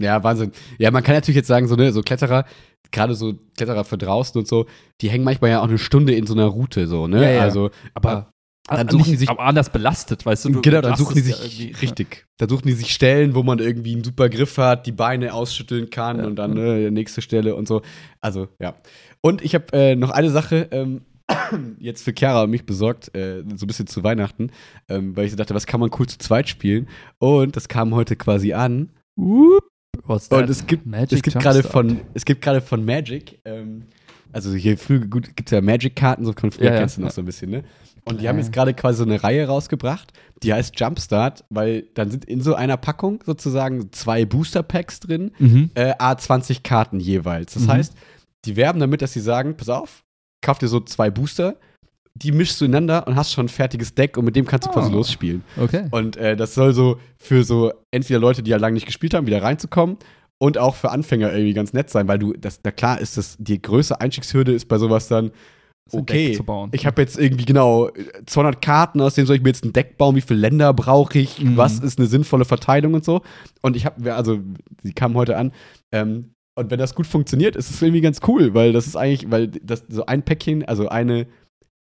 [0.00, 0.52] Ja, Wahnsinn.
[0.78, 2.44] Ja, man kann natürlich jetzt sagen, so, ne, so Kletterer,
[2.90, 4.66] gerade so Kletterer für draußen und so,
[5.00, 7.22] die hängen manchmal ja auch eine Stunde in so einer Route, so, ne?
[7.22, 7.40] Ja, ja.
[7.42, 8.32] Also, aber
[8.68, 10.48] dann an- suchen die sich- aber anders belastet, weißt du?
[10.50, 13.42] du genau, dann suchen die ja sich, irgendwie, richtig, dann suchen die sich Stellen, wo
[13.42, 16.26] man irgendwie einen super Griff hat, die Beine ausschütteln kann Ja.
[16.26, 17.82] und dann ne, nächste Stelle und so.
[18.20, 18.74] Also, ja.
[19.22, 21.02] Und ich habe äh, noch eine Sache, ähm,
[21.78, 24.50] jetzt für Chiara und mich besorgt, äh, so ein bisschen zu Weihnachten,
[24.88, 26.88] ähm, weil ich so dachte, was kann man cool zu zweit spielen?
[27.18, 28.90] Und das kam heute quasi an.
[29.16, 29.24] Ja.
[29.24, 29.69] Whoop.
[30.06, 33.84] Und es gibt, Magic es gibt gerade von, es gibt gerade von Magic, ähm,
[34.32, 37.00] also hier früher gut gibt es ja Magic-Karten, so von früher Ja, ja, kennst du
[37.02, 37.14] noch ja.
[37.14, 37.64] so ein bisschen, ne?
[38.04, 38.30] Und die Ja.
[38.30, 40.12] haben jetzt gerade quasi so eine Reihe rausgebracht,
[40.42, 45.70] die heißt Jumpstart, weil dann sind in so einer Packung sozusagen zwei Booster-Packs drin, Mhm.
[45.74, 47.54] äh, A20 Karten jeweils.
[47.54, 47.72] Das Mhm.
[47.72, 47.94] heißt,
[48.46, 50.04] die werben damit, dass sie sagen, pass auf,
[50.42, 51.56] kauf dir so zwei Booster,
[52.14, 54.72] die mischst du ineinander und hast schon ein fertiges Deck und mit dem kannst du
[54.72, 54.94] quasi Ah.
[54.94, 55.42] losspielen.
[55.58, 55.86] Okay.
[55.90, 59.26] Und äh, das soll so für so entweder Leute, die ja lange nicht gespielt haben,
[59.26, 59.96] wieder reinzukommen
[60.38, 63.36] und auch für Anfänger irgendwie ganz nett sein, weil du, das, na klar ist das,
[63.38, 65.30] die größte Einstiegshürde ist bei sowas dann,
[65.92, 66.70] okay, Deck zu bauen.
[66.72, 67.90] ich habe jetzt irgendwie genau
[68.26, 71.18] 200 Karten, aus denen soll ich mir jetzt ein Deck bauen, wie viele Länder brauche
[71.18, 71.56] ich, Mhm.
[71.56, 73.22] was ist eine sinnvolle Verteilung und so.
[73.62, 74.38] Und ich habe, also,
[74.82, 75.52] sie kamen heute an,
[75.92, 79.30] ähm, und wenn das gut funktioniert, ist es irgendwie ganz cool, weil das ist eigentlich,
[79.30, 81.26] weil das so ein Päckchen, also eine,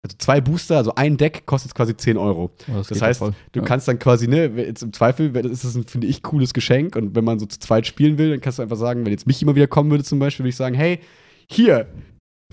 [0.06, 2.52] also zwei Booster, also ein Deck kostet quasi 10 Euro.
[2.70, 3.32] Oh, Das geht heißt, ja.
[3.52, 3.66] Du Ja.
[3.66, 6.96] kannst dann quasi, ne, jetzt im Zweifel das ist das ein, finde ich, cooles Geschenk.
[6.96, 9.28] Und wenn man so zu zweit spielen will, dann kannst du einfach sagen, wenn jetzt
[9.28, 11.00] mich immer wieder kommen würde zum Beispiel, würde ich sagen, hey,
[11.52, 11.88] hier,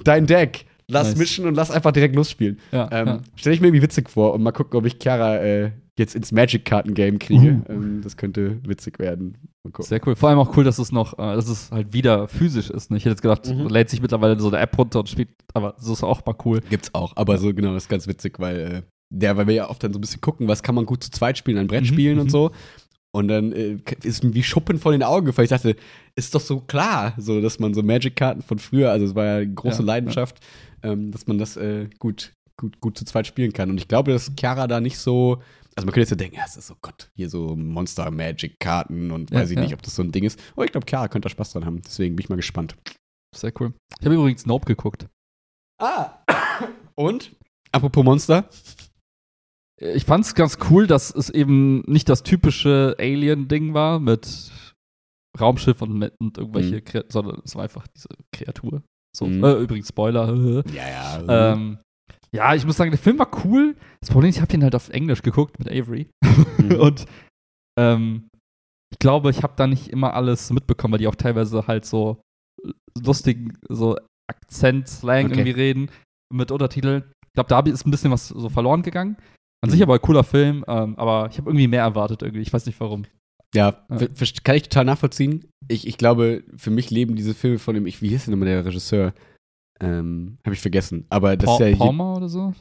[0.04, 1.16] dein Deck, lass Nice.
[1.18, 2.58] mischen und lass einfach direkt losspielen.
[2.72, 3.20] ja, Ähm.
[3.36, 6.32] Stelle ich mir irgendwie witzig vor und mal gucken, ob ich Chiara äh, jetzt ins
[6.32, 7.62] Magic-Karten-Game kriege.
[7.68, 7.72] Uh.
[7.72, 9.36] Ähm, das könnte witzig werden.
[9.80, 10.16] Sehr cool.
[10.16, 12.90] Vor allem auch cool, dass es noch, äh, dass es halt wieder physisch ist.
[12.90, 12.96] Ne?
[12.96, 13.68] Ich hätte jetzt gedacht, Mhm.
[13.68, 16.60] lädt sich mittlerweile so eine App runter und spielt, aber so ist auch mal cool.
[16.70, 18.82] Gibt's auch, aber so genau, das ist ganz witzig, weil äh,
[19.14, 21.10] der, weil wir ja oft dann so ein bisschen gucken, was kann man gut zu
[21.10, 22.30] zweit spielen an Brettspielen Mhm, und mhm.
[22.30, 22.50] so.
[23.14, 25.44] Und dann äh, ist mir wie Schuppen vor den Augen gefallen.
[25.44, 25.76] Ich dachte,
[26.16, 29.36] ist doch so klar, so dass man so Magic-Karten von früher, also es war ja
[29.36, 30.38] eine große Ja, Leidenschaft,
[30.82, 33.68] Ähm, dass man das äh, gut, gut, gut zu zweit spielen kann.
[33.70, 35.40] Und ich glaube, dass Chiara da nicht so.
[35.74, 38.58] Also man könnte jetzt ja denken, ja, es ist so Gott, hier so Monster Magic
[38.60, 39.62] Karten und Ja, weiß ich ja.
[39.62, 40.38] nicht, ob das so ein Ding ist.
[40.52, 41.80] Aber ich glaube, Chiara könnte da Spaß dran haben.
[41.82, 42.76] Deswegen bin ich mal gespannt.
[43.34, 43.72] Sehr cool.
[43.98, 45.06] Ich habe übrigens Nope geguckt.
[45.80, 46.18] Ah.
[46.94, 47.34] Und?
[47.72, 48.48] Apropos Monster.
[49.80, 54.52] Ich fand es ganz cool, dass es eben nicht das typische Alien-Ding war mit
[55.40, 57.04] Raumschiff und, und irgendwelche, Mhm.
[57.08, 58.82] Sondern es war einfach diese Kreatur.
[59.16, 59.42] So, Mhm.
[59.42, 60.34] äh, übrigens Spoiler.
[60.74, 61.52] Ja, ja.
[61.54, 61.78] ähm,
[62.34, 63.76] ja, ich muss sagen, der Film war cool.
[64.00, 66.08] Das Problem ist, ich habe den halt auf Englisch geguckt mit Avery.
[66.58, 66.72] Mhm.
[66.80, 67.04] Und
[67.78, 68.28] ähm,
[68.92, 72.20] ich glaube, ich habe da nicht immer alles mitbekommen, weil die auch teilweise halt so
[73.02, 73.96] lustigen, so
[74.30, 75.34] Akzent, Slang Okay.
[75.34, 75.90] irgendwie reden
[76.32, 77.04] mit Untertiteln.
[77.26, 79.16] Ich glaube, da ist ein bisschen was so verloren gegangen.
[79.62, 79.72] An Mhm.
[79.72, 82.42] sich aber ein cooler Film, ähm, aber ich habe irgendwie mehr erwartet irgendwie.
[82.42, 83.04] Ich weiß nicht warum.
[83.54, 83.98] Ja, Ja.
[84.44, 85.46] kann ich total nachvollziehen.
[85.68, 88.48] Ich, ich glaube, für mich leben diese Filme von dem, ich, wie hieß denn nochmal
[88.48, 89.12] der Regisseur?
[89.82, 91.04] Ähm, Habe ich vergessen.
[91.10, 91.76] Aber das Pa ist ja.
[91.76, 92.52] Palmer oder so?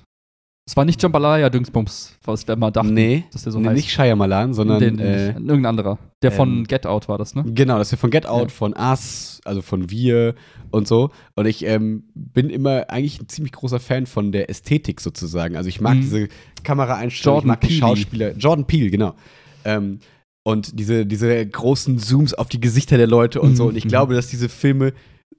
[0.67, 3.75] Es war nicht Jambalaya Dingsbums, was wir mal dachten, nee, dass der so nee heißt.
[3.77, 4.79] nicht Shyamalan, sondern.
[4.79, 5.35] Den, äh, nicht.
[5.39, 5.97] Irgendein anderer.
[6.21, 7.43] Der von ähm, Get Out war das, ne?
[7.47, 8.47] Genau, das ist ja von Get Out, Ja.
[8.49, 10.35] von Us, also von Wir
[10.69, 11.09] und so.
[11.35, 15.55] Und ich ähm, bin immer eigentlich ein ziemlich großer Fan von der Ästhetik sozusagen.
[15.57, 16.01] Also ich mag Mhm.
[16.01, 16.27] diese
[16.63, 17.79] Kameraeinstellung, ich Jordan mag die Peele.
[17.79, 18.31] Schauspieler.
[18.37, 19.15] Jordan Peele, genau.
[19.65, 19.99] Ähm,
[20.43, 23.63] und diese, diese großen Zooms auf die Gesichter der Leute und so.
[23.63, 23.89] Mhm, Und ich mhm.
[23.89, 24.93] glaube, dass diese Filme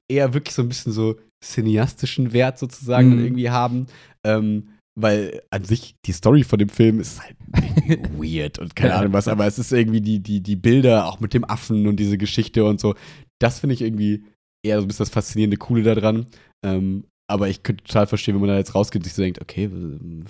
[0.09, 3.25] eher wirklich so ein bisschen so cineastischen Wert sozusagen Mhm.
[3.25, 3.87] irgendwie haben.
[4.25, 7.37] Ähm, weil an sich die Story von dem Film ist halt
[8.19, 11.33] weird und keine Ahnung was, aber es ist irgendwie die, die, die Bilder auch mit
[11.33, 12.95] dem Affen und diese Geschichte und so.
[13.41, 14.25] Das finde ich irgendwie
[14.65, 16.27] eher so ein bisschen das faszinierende Coole daran.
[16.65, 19.41] Ähm, aber ich könnte total verstehen, wenn man da jetzt rausgeht und sich so denkt,
[19.41, 19.71] okay,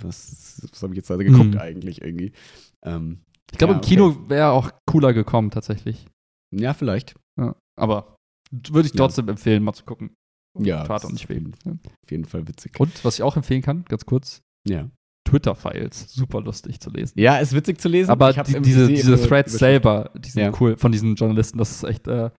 [0.01, 1.59] was, was habe ich jetzt da geguckt mhm.
[1.59, 2.32] eigentlich irgendwie?
[2.84, 4.18] Ähm, ich glaube, ja, im Kino okay.
[4.28, 6.06] wäre auch cooler gekommen, tatsächlich.
[6.55, 7.14] Ja, vielleicht.
[7.40, 8.16] Ja, aber
[8.52, 9.32] würde ich trotzdem ja.
[9.32, 10.14] empfehlen, mal zu gucken.
[10.59, 10.85] Ja.
[10.85, 11.41] Tat und nicht weh.
[11.66, 12.79] Auf jeden Fall witzig.
[12.79, 14.43] Und was ich auch empfehlen kann, ganz kurz.
[14.69, 14.89] Ja.
[15.24, 16.12] Twitter-Files.
[16.12, 17.19] Super lustig zu lesen.
[17.19, 18.11] Ja, ist witzig zu lesen.
[18.11, 20.53] Aber die, diese, diese Threads selber, die sind ja.
[20.61, 21.59] cool von diesen Journalisten.
[21.59, 22.31] Das ist echt, äh,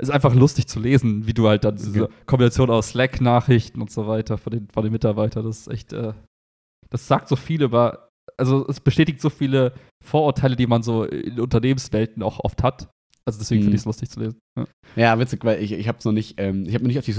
[0.00, 2.14] ist einfach lustig zu lesen, wie du halt dann diese okay.
[2.26, 6.14] Kombination aus Slack-Nachrichten und so weiter von den, von den Mitarbeitern, das ist echt, äh,
[6.88, 11.38] das sagt so viel über, also es bestätigt so viele Vorurteile, die man so in
[11.38, 12.88] Unternehmenswelten auch oft hat.
[13.24, 14.38] Also deswegen finde ich es lustig zu lesen.
[14.56, 14.66] Ja,
[14.96, 17.14] ja witzig, weil ich, ich habe noch nicht, ähm, ich habe noch nicht auf die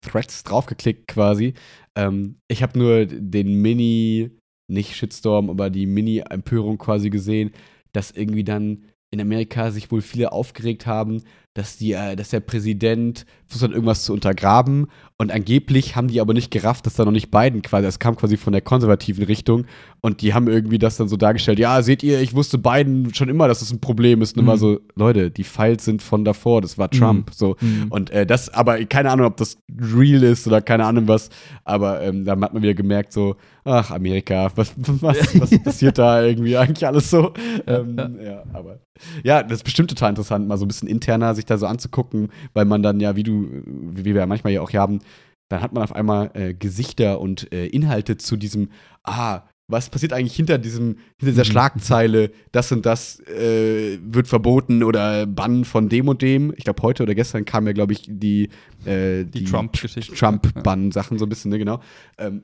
[0.00, 1.54] Threads draufgeklickt quasi.
[1.96, 4.30] Ähm, ich habe nur den Mini,
[4.68, 7.52] nicht Shitstorm, aber die Mini-Empörung quasi gesehen,
[7.92, 11.22] dass irgendwie dann in Amerika sich wohl viele aufgeregt haben,
[11.54, 14.88] dass, die, äh, dass der Präsident versucht hat, irgendwas zu untergraben.
[15.16, 18.16] Und angeblich haben die aber nicht gerafft, dass da noch nicht Biden quasi, es kam
[18.16, 19.64] quasi von der konservativen Richtung.
[20.00, 23.28] Und die haben irgendwie das dann so dargestellt, ja, seht ihr, ich wusste Biden schon
[23.28, 24.36] immer, dass das ein Problem ist.
[24.36, 24.48] Und mhm.
[24.48, 27.28] immer so, Leute, die Files sind von davor, das war Trump.
[27.30, 27.32] Mhm.
[27.34, 27.56] So.
[27.60, 27.86] Mhm.
[27.90, 31.30] Und äh, das, aber keine Ahnung, ob das real ist oder keine Ahnung was.
[31.64, 36.22] Aber ähm, dann hat man wieder gemerkt, so, ach, Amerika, was, was, was passiert da
[36.22, 37.32] irgendwie eigentlich alles so?
[37.66, 38.24] Ähm, ja.
[38.24, 38.80] ja, aber
[39.22, 42.28] ja, das ist bestimmt total interessant, mal so ein bisschen interner sich da so anzugucken,
[42.52, 45.00] weil man dann ja, wie du, wie wir ja manchmal ja auch haben,
[45.48, 48.70] dann hat man auf einmal äh, Gesichter und äh, Inhalte zu diesem,
[49.02, 51.50] ah, was passiert eigentlich hinter diesem, hinter dieser mhm.
[51.50, 56.52] Schlagzeile, das und das äh, wird verboten oder bannen von dem und dem.
[56.56, 58.50] Ich glaube, heute oder gestern kam ja, glaube ich, die,
[58.84, 60.14] äh, die, die Trump-Geschichte.
[60.14, 61.80] Trump-Bann-Sachen so ein bisschen, ne, genau.
[62.18, 62.42] Ähm,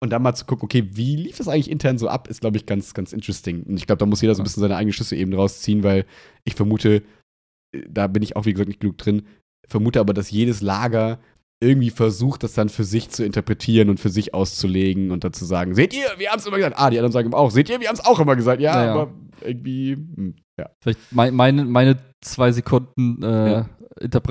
[0.00, 2.56] und dann mal zu gucken, okay, wie lief das eigentlich intern so ab, ist, glaube
[2.56, 3.62] ich, ganz, ganz interesting.
[3.64, 6.06] Und ich glaube, da muss jeder so ein bisschen seine eigene Schlüsse eben rausziehen, weil
[6.44, 7.02] ich vermute,
[7.72, 9.22] äh, da bin ich auch, wie gesagt, nicht genug drin,
[9.66, 11.18] vermute aber, dass jedes Lager
[11.60, 15.44] irgendwie versucht, das dann für sich zu interpretieren und für sich auszulegen und dann zu
[15.44, 16.76] sagen, seht ihr, wir haben es immer gesagt.
[16.76, 18.60] Ah, die anderen sagen auch, seht ihr, wir haben es auch immer gesagt.
[18.60, 18.94] Ja, naja.
[18.94, 19.12] aber
[19.42, 20.70] irgendwie, hm, ja.
[20.80, 23.68] Vielleicht mein, meine, meine zwei Sekunden äh, ja.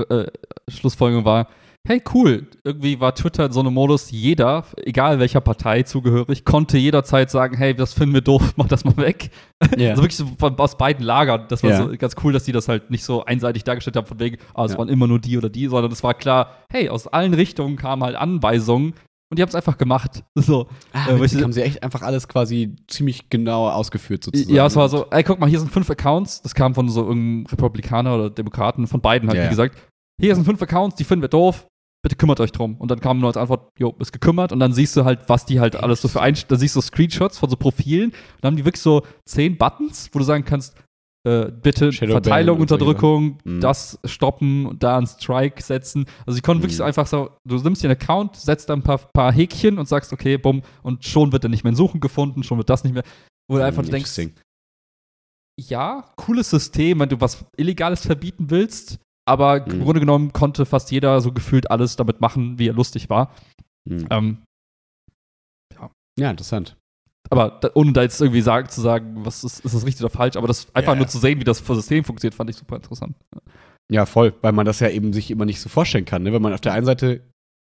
[0.10, 0.28] äh,
[0.68, 1.48] Schlussfolgerung war,
[1.88, 6.78] hey cool, irgendwie war Twitter in so einem Modus, jeder, egal welcher Partei zugehörig, konnte
[6.78, 9.32] jederzeit sagen, hey, das finden wir doof, mach das mal weg.
[9.78, 9.92] Yeah.
[9.92, 11.46] Also wirklich so von, aus beiden Lagern.
[11.50, 11.84] Das war yeah.
[11.84, 14.66] so ganz cool, dass die das halt nicht so einseitig dargestellt haben, von wegen, ah,
[14.66, 14.78] es ja.
[14.78, 18.04] waren immer nur die oder die, sondern es war klar, hey, aus allen Richtungen kamen
[18.04, 18.94] halt Anweisungen,
[19.32, 20.24] und die haben es einfach gemacht.
[20.36, 20.68] So.
[20.92, 24.54] Ah, äh, witzig, haben sie echt einfach alles quasi ziemlich genau ausgeführt sozusagen.
[24.54, 26.42] Ja, es war so, ey, guck mal, hier sind fünf Accounts.
[26.42, 29.78] Das kam von so irgendeinem Republikaner oder Demokraten, von beiden halt, ja, wie gesagt.
[30.20, 31.68] Hier sind fünf Accounts, die finden wir doof
[32.04, 32.76] bitte kümmert euch drum.
[32.78, 34.52] Und dann kam nur als Antwort, jo, ist gekümmert.
[34.52, 36.82] Und dann siehst du halt, was die halt alles so für Einstellungen, da siehst du
[36.82, 38.12] Screenshots von so Profilen.
[38.12, 40.76] Und dann haben die wirklich so zehn Buttons, wo du sagen kannst,
[41.24, 43.62] äh, bitte Shadow Verteilung, Unterdrückung, so, mhm.
[43.62, 46.06] das stoppen, da einen Strike setzen.
[46.26, 46.64] Also sie konnten mhm.
[46.64, 49.78] wirklich so einfach so, du nimmst dir einen Account, setzt da ein paar, paar Häkchen
[49.78, 52.72] und sagst, okay, bumm, und schon wird er nicht mehr in Suchen gefunden, schon wird
[52.72, 53.04] das nicht mehr.
[53.48, 54.20] Wo du einfach denkst,
[55.60, 59.72] ja, cooles System, wenn du was Illegales verbieten willst, aber mhm.
[59.72, 63.34] im Grunde genommen konnte fast jeder so gefühlt alles damit machen, wie er lustig war.
[63.90, 64.08] Mhm.
[64.10, 64.38] Ähm,
[65.76, 65.92] ja.
[66.20, 66.78] ja, interessant.
[67.30, 70.14] Aber da, ohne da jetzt irgendwie sagen, zu sagen, was ist, ist das richtig oder
[70.14, 71.10] falsch, aber das einfach ja, nur ja.
[71.10, 73.16] zu sehen, wie das System funktioniert, fand ich super interessant.
[73.90, 76.24] Ja, voll, weil man das ja eben sich immer nicht so vorstellen kann.
[76.24, 76.34] Ne?
[76.34, 77.22] Wenn man auf der einen Seite,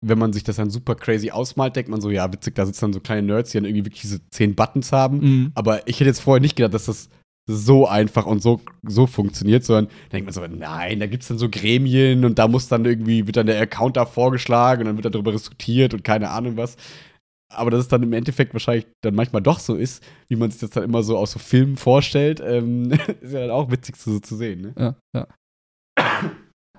[0.02, 2.86] wenn man sich das dann super crazy ausmalt, denkt man so, ja, witzig, da sitzen
[2.86, 5.20] dann so kleine Nerds, die dann irgendwie wirklich diese zehn Buttons haben.
[5.20, 5.52] Mhm.
[5.54, 7.10] Aber ich hätte jetzt vorher nicht gedacht, dass das
[7.46, 11.38] so einfach und so, so funktioniert, sondern denkt man so, nein, da gibt es dann
[11.38, 15.04] so Gremien und da muss dann irgendwie, wird dann der Account da vorgeschlagen und dann
[15.04, 16.78] wird darüber diskutiert und keine Ahnung was.
[17.50, 20.62] Aber dass es dann im Endeffekt wahrscheinlich dann manchmal doch so ist, wie man sich
[20.62, 22.92] das dann immer so aus so Filmen vorstellt, ähm,
[23.22, 24.62] ist ja dann auch witzig zu, zu sehen.
[24.62, 24.74] Ne?
[24.78, 25.28] Ja, ja.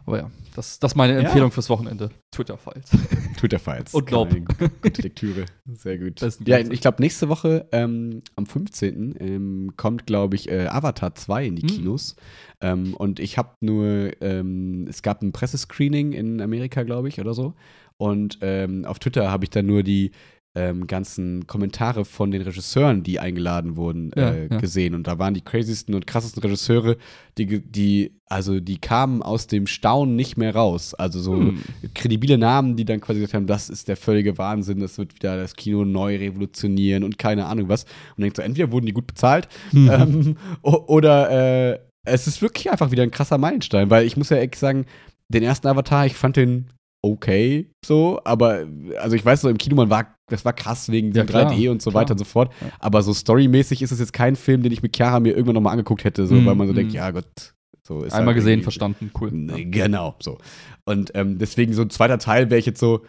[0.06, 1.54] Aber ja, das, das ist meine Empfehlung ja.
[1.54, 2.10] fürs Wochenende.
[2.30, 2.90] Twitter-Files.
[3.38, 3.94] Twitter-Files.
[3.94, 4.34] Und Lob.
[4.82, 5.46] Gute Lektüre.
[5.72, 6.20] Sehr gut.
[6.46, 9.14] Ja, ich glaube, nächste Woche ähm, am 15.
[9.18, 11.68] Ähm, kommt, glaube ich, äh, Avatar 2 in die hm.
[11.68, 12.16] Kinos.
[12.60, 17.32] Ähm, und ich habe nur, ähm, es gab ein Pressescreening in Amerika, glaube ich, oder
[17.32, 17.54] so.
[17.96, 20.10] Und ähm, auf Twitter habe ich dann nur die
[20.56, 24.58] ähm, ganzen Kommentare von den Regisseuren, die eingeladen wurden, ja, äh, ja.
[24.58, 24.94] gesehen.
[24.94, 26.96] Und da waren die crazysten und krassesten Regisseure,
[27.38, 30.94] die, die, also die kamen aus dem Staunen nicht mehr raus.
[30.94, 31.58] Also so hm.
[31.94, 35.36] kredibile Namen, die dann quasi gesagt haben, das ist der völlige Wahnsinn, das wird wieder
[35.36, 37.84] das Kino neu revolutionieren und keine Ahnung was.
[38.16, 39.90] Und denkt so, entweder wurden die gut bezahlt hm.
[39.90, 44.36] ähm, oder äh, es ist wirklich einfach wieder ein krasser Meilenstein, weil ich muss ja
[44.36, 44.86] echt sagen,
[45.28, 46.68] den ersten Avatar, ich fand den
[47.04, 48.66] okay, so, aber
[49.00, 51.50] also ich weiß so, im Kino, man war, das war krass wegen Ja, dem klar,
[51.52, 52.02] 3D und so klar.
[52.02, 52.52] weiter und so fort.
[52.60, 52.68] Ja.
[52.80, 55.72] Aber so storymäßig ist es jetzt kein Film, den ich mit Chiara mir irgendwann nochmal
[55.72, 56.96] angeguckt hätte, so, Mhm, weil man so denkt, mhm.
[56.96, 57.54] ja Gott,
[57.86, 59.30] so ist Einmal halt gesehen, verstanden, cool.
[59.32, 60.38] Nee, Genau, so.
[60.86, 63.02] Und ähm, deswegen so ein zweiter Teil wäre ich jetzt so,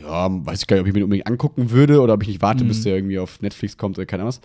[0.00, 2.28] ja, weiß ich gar nicht, ob ich mir den unbedingt angucken würde oder ob ich
[2.28, 2.68] nicht warte, Mhm.
[2.68, 4.40] bis der irgendwie auf Netflix kommt oder keine Ahnung was.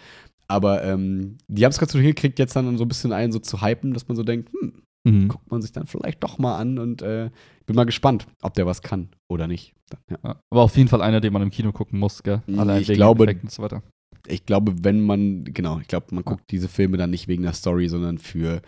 [0.48, 3.38] Aber ähm, die haben es gerade so hingekriegt, jetzt dann so ein bisschen einen so
[3.40, 5.30] zu hypen, dass man so denkt, hm, Mhm.
[5.30, 7.30] guckt man sich dann vielleicht doch mal an und äh,
[7.66, 9.74] bin mal gespannt, ob der was kann oder nicht.
[9.90, 10.18] Dann, ja.
[10.24, 10.42] Ja.
[10.52, 12.42] Aber auf jeden Fall einer, den man im Kino gucken muss, gell?
[12.58, 13.82] Allein ich glaube- Effekten und so weiter.
[14.28, 17.54] Ich glaube, wenn man, genau, ich glaube, man guckt diese Filme dann nicht wegen der
[17.54, 18.62] Story, sondern für,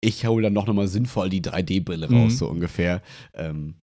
[0.00, 2.36] ich hole dann doch nochmal sinnvoll die 3D-Brille raus, Mhm.
[2.36, 3.00] so ungefähr.
[3.34, 3.76] Ähm,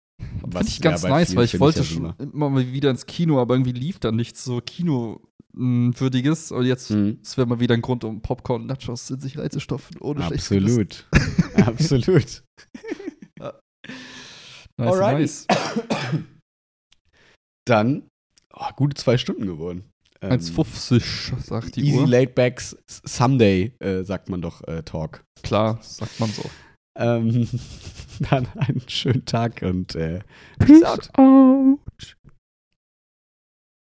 [0.41, 3.05] was Finde ich ja ganz nice, weil ich wollte ja schon immer- mal wieder ins
[3.05, 6.51] Kino, aber irgendwie lief da nichts so Kinowürdiges.
[6.51, 7.19] Und jetzt Mhm.
[7.35, 10.55] wäre mal wieder ein Grund, um Popcorn und Nachos in sich reinzustopfen, ohne schlecht zu
[10.63, 10.81] wissen.
[10.81, 11.05] Absolut.
[11.67, 12.43] Absolut.
[14.77, 15.21] Nice, Alrighty.
[15.21, 15.47] nice.
[17.67, 18.07] Dann,
[18.53, 19.89] oh, gute zwei Stunden geworden.
[20.21, 22.07] Ähm, 1,50 sagt die Easy Uhr.
[22.07, 25.23] Laid Backs Someday, äh, sagt man doch, äh, Talk.
[25.43, 26.43] Klar, sagt man so.
[26.95, 27.47] Ähm,
[28.31, 30.19] dann einen schönen Tag und äh,
[30.59, 31.09] peace out.
[31.17, 31.79] out.